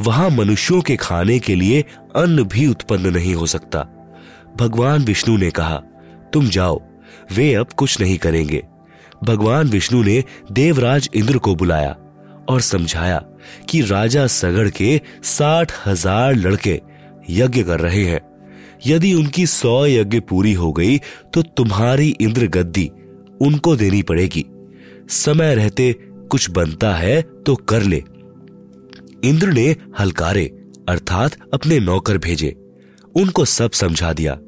वहाँ 0.00 0.28
मनुष्यों 0.30 0.80
के 0.80 0.96
खाने 0.96 1.38
के 1.38 1.54
लिए 1.54 1.80
अन्न 2.16 2.44
भी 2.44 2.66
उत्पन्न 2.66 3.12
नहीं 3.14 3.34
हो 3.34 3.46
सकता। 3.46 3.82
भगवान 4.58 5.04
विष्णु 5.04 5.36
ने 5.36 5.50
कहा, 5.50 5.76
तुम 6.32 6.48
जाओ, 6.48 6.80
वे 7.32 7.52
अब 7.54 7.72
कुछ 7.72 8.00
नहीं 8.00 8.18
करेंगे। 8.18 8.62
भगवान 9.24 9.68
विष्णु 9.68 10.02
ने 10.02 10.22
देवराज 10.52 11.08
इंद्र 11.14 11.38
को 11.38 11.54
बुलाया 11.54 11.96
और 12.48 12.60
समझाया 12.60 13.18
कि 13.68 13.80
राजा 13.82 14.26
सगड़ 14.26 14.68
के 14.70 15.00
साठ 15.26 15.72
हज़ार 15.86 16.34
लड़के 16.34 16.80
यज्ञ 17.30 17.62
कर 17.62 17.80
रहे 17.80 18.04
हैं। 18.04 18.20
यदि 18.86 19.12
उनकी 19.14 19.46
सौ 19.46 19.86
यज्ञ 19.86 20.20
पूरी 20.20 20.52
हो 20.52 20.72
गई 20.72 20.98
तो 21.34 21.42
तुम्हारी 21.42 22.08
इंद्र 22.20 22.46
गद्दी 22.48 22.90
उनको 23.40 23.74
देनी 23.76 24.02
पड़ेगी। 24.02 24.44
समय 25.08 25.54
रहते 25.54 25.92
कुछ 26.30 26.48
बनता 26.50 26.94
है 26.94 27.20
तो 27.46 27.54
कर 27.56 27.82
ले। 27.82 28.02
इंद्र 29.24 29.52
ने 29.52 29.76
हलकारे, 30.00 30.44
अर्थात 30.88 31.36
अपने 31.54 31.78
नौकर 31.78 32.18
भेजे। 32.18 32.56
उनको 33.16 33.44
सब 33.44 33.70
समझा 33.70 34.12
दिया। 34.12 34.38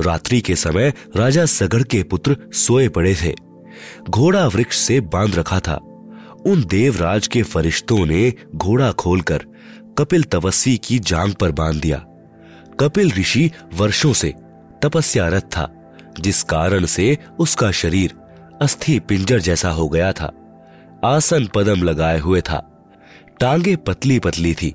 रात्रि 0.00 0.40
के 0.40 0.56
समय 0.56 0.92
राजा 1.16 1.46
सगड़ 1.46 1.82
के 1.82 2.02
पुत्र 2.02 2.36
सोए 2.52 2.88
पड़े 2.88 3.14
थे। 3.14 3.34
घोड़ा 4.10 4.46
वृक्ष 4.46 4.78
से 4.78 5.00
बाँध 5.00 5.34
रखा 5.34 5.60
था। 5.60 5.74
उन 6.46 6.64
देवराज 6.70 7.26
के 7.26 7.42
फरिश्तों 7.42 8.06
ने 8.06 8.32
घोड़ा 8.56 8.92
खोलकर 8.92 9.44
कपिल 9.98 10.22
तपस्वी 10.22 10.76
की 10.76 10.98
जांग 10.98 11.34
पर 11.34 11.52
बाँध 11.52 11.80
दिया। 11.80 11.98
कपिल 12.80 13.12
ऋषि 13.18 13.50
वर्षों 13.74 14.12
से 14.12 14.34
तपस्यारत 14.82 15.42
था, 15.42 15.96
जिस 16.20 16.42
कारण 16.42 16.84
से 16.84 17.18
उसका 17.38 17.70
शरीर 17.70 18.14
अस्थि 18.62 18.98
पिंजर 18.98 19.40
जैसा 19.40 19.70
हो 19.70 19.88
गया 19.88 20.12
था। 20.12 20.32
आसन 21.04 21.48
पदम 21.54 21.82
लगाए 21.82 22.18
हुए 22.18 22.40
था। 22.40 22.68
टांगे 23.42 23.76
पतली 23.76 24.18
पतली 24.18 24.54
थी, 24.54 24.74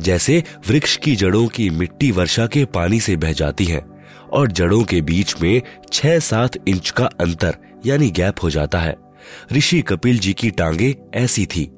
जैसे 0.00 0.44
वृक्ष 0.68 0.96
की 0.96 1.16
जड़ों 1.16 1.46
की 1.46 1.70
मिट्टी 1.70 2.10
वर्षा 2.10 2.46
के 2.46 2.64
पानी 2.64 3.00
से 3.00 3.16
बह 3.16 3.32
जाती 3.32 3.64
है, 3.64 3.82
और 4.32 4.52
जड़ों 4.52 4.84
के 4.84 5.00
बीच 5.00 5.34
में 5.42 5.62
छह 5.92 6.18
सात 6.18 6.68
इंच 6.68 6.90
का 6.90 7.04
अंतर, 7.04 7.56
यानी 7.86 8.10
गैप 8.10 8.34
हो 8.42 8.50
जाता 8.50 8.78
है। 8.78 8.96
ऋषि 9.52 9.82
कपिल 9.82 10.18
जी 10.18 10.32
की 10.32 10.50
टांगे 10.50 10.96
ऐसी 11.14 11.46
थी। 11.46 11.70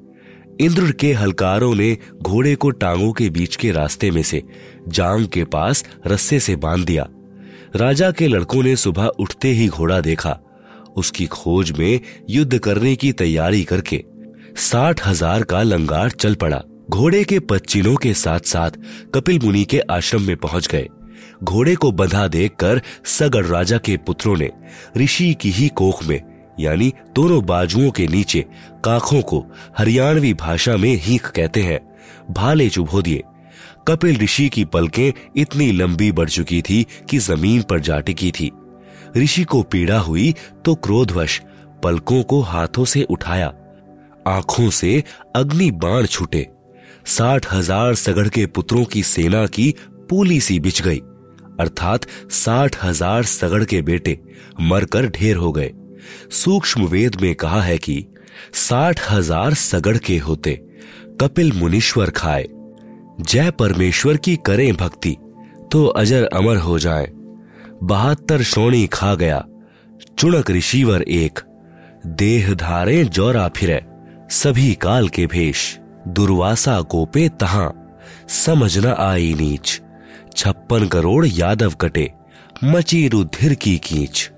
इंद्र 0.59 0.91
के 0.91 1.13
हलकारों 1.13 1.75
ने 1.75 1.97
घोड़े 2.21 2.55
को 2.55 2.69
टांगों 2.69 3.13
के 3.13 3.29
बीच 3.29 3.55
के 3.55 3.71
रास्ते 3.71 4.11
में 4.11 4.23
से 4.23 4.43
जांग 4.87 5.27
के 5.27 5.43
पास 5.43 5.85
रस्से 6.07 6.39
से 6.39 6.55
बाँध 6.55 6.85
दिया। 6.85 7.07
राजा 7.75 8.11
के 8.11 8.27
लड़कों 8.27 8.63
ने 8.63 8.75
सुबह 8.75 9.05
उठते 9.05 9.47
ही 9.47 9.67
घोड़ा 9.67 10.01
देखा। 10.01 10.39
उसकी 10.95 11.25
खोज 11.25 11.71
में 11.71 11.99
युद्ध 12.29 12.59
करने 12.59 12.95
की 12.95 13.11
तैयारी 13.11 13.63
करके 13.63 14.03
साठ 14.59 15.05
हज़ार 15.07 15.43
का 15.43 15.61
लंगार 15.63 16.11
चल 16.11 16.33
पड़ा। 16.35 16.61
घोड़े 16.89 17.23
के 17.23 17.37
पच्चीनों 17.41 17.95
के 17.95 18.13
साथ 18.13 18.39
साथ 18.45 18.71
कपिल 19.15 19.39
मुनि 19.39 19.63
के 19.63 19.79
आश्रम 19.91 20.21
में 20.21 20.35
पहुँच 20.37 20.67
गए। 20.67 20.87
घोड़े 21.43 21.75
को 21.75 21.91
बंधा 21.91 22.27
देखकर 22.27 22.81
सगड़ 23.07 23.45
राजा 23.45 23.77
के 23.77 23.95
पुत्रों 23.97 24.35
ने 24.37 24.49
ऋषि 24.97 25.33
की 25.33 25.49
ही 25.49 25.67
कोख 25.71 26.03
में, 26.03 26.21
यानी 26.59 26.91
दोनों 27.15 27.45
बाजुओं 27.45 27.91
के 27.91 28.07
नीचे, 28.07 28.45
काखों 28.85 29.21
को 29.21 29.43
हरियाणवी 29.77 30.33
भाषा 30.33 30.75
में 30.77 30.93
हीख 30.95 31.29
कहते 31.29 31.61
हैं, 31.61 31.79
भाले 32.31 32.69
चुभो 32.69 33.01
दिए। 33.01 33.23
कपिल 33.87 34.17
ऋषि 34.17 34.49
की 34.49 34.65
पलकें 34.65 35.11
इतनी 35.37 35.71
लंबी 35.71 36.11
बढ़ 36.11 36.29
चुकी 36.29 36.61
थी 36.61 36.85
कि 37.09 37.17
ज़मीन 37.19 37.61
पर 37.61 37.79
जा 37.79 37.99
टिकी 37.99 38.31
थी। 38.31 38.51
ऋषि 39.17 39.43
को 39.43 39.63
पीड़ा 39.63 39.99
हुई 39.99 40.33
तो 40.65 40.75
क्रोधवश 40.77 41.41
पलकों 41.83 42.21
को 42.23 42.41
हाथों 42.41 42.85
से 42.85 43.03
उठाया। 43.03 43.51
आँखों 44.29 44.69
से 44.71 45.03
अग्नि 45.35 45.69
बाण 45.73 46.05
छूटे। 46.07 46.47
साठ 47.07 47.45
हज़ार 47.51 47.95
सगड़ 47.95 48.27
के 48.27 48.45
पुत्रों 48.47 48.83
की 48.85 49.03
सेना 49.05 49.45
की 49.47 49.73
पूली 50.09 50.39
सी 50.41 50.59
बिछ 50.59 50.81
गई, 50.81 50.99
अर्थात 51.59 52.05
साठ 52.33 52.75
हज़ार 52.83 53.23
सगड़ 53.25 53.63
के 53.63 53.81
बेटे 53.81 54.19
मरकर 54.61 55.07
ढेर 55.09 55.35
हो 55.35 55.51
गए। 55.51 55.71
सूक्ष्म 56.33 56.85
वेद 56.87 57.15
में 57.21 57.33
कहा 57.35 57.61
है 57.61 57.77
कि 57.77 58.05
साठ 58.57 58.99
हज़ार 59.09 59.53
सगड़ 59.53 59.97
के 59.97 60.17
होते 60.17 60.53
कपिल 61.21 61.51
मुनीश्वर 61.53 62.09
खाए। 62.11 62.45
जय 63.21 63.51
परमेश्वर 63.51 64.17
की 64.17 64.35
करें 64.45 64.71
भक्ति 64.75 65.15
तो 65.71 65.85
अजर 65.85 66.23
अमर 66.33 66.57
हो 66.57 66.77
जाए। 66.79 67.07
बहत्तर 67.83 68.41
श्रोणी 68.43 68.85
खा 68.87 69.13
गया 69.15 69.43
चुणक 70.17 70.51
ऋषिवर 70.51 71.01
एक, 71.01 71.39
देह 72.07 72.53
धारे 72.55 73.03
जौरा 73.05 73.47
फिरे। 73.47 73.81
सभी 74.29 74.73
काल 74.73 75.09
के 75.09 75.25
भेष, 75.25 75.77
दुर्वासा 76.07 76.81
कोपे 76.81 77.29
तहा, 77.29 77.71
समझ 78.29 78.77
न 78.77 78.85
आई 78.85 79.33
नीच। 79.33 79.81
छप्पन 80.37 80.87
करोड़ 80.87 81.25
यादव 81.25 81.69
कटे, 81.69 82.13
मची 82.63 83.07
रुधिर 83.07 83.53
की 83.53 83.77
कीच। 83.77 84.31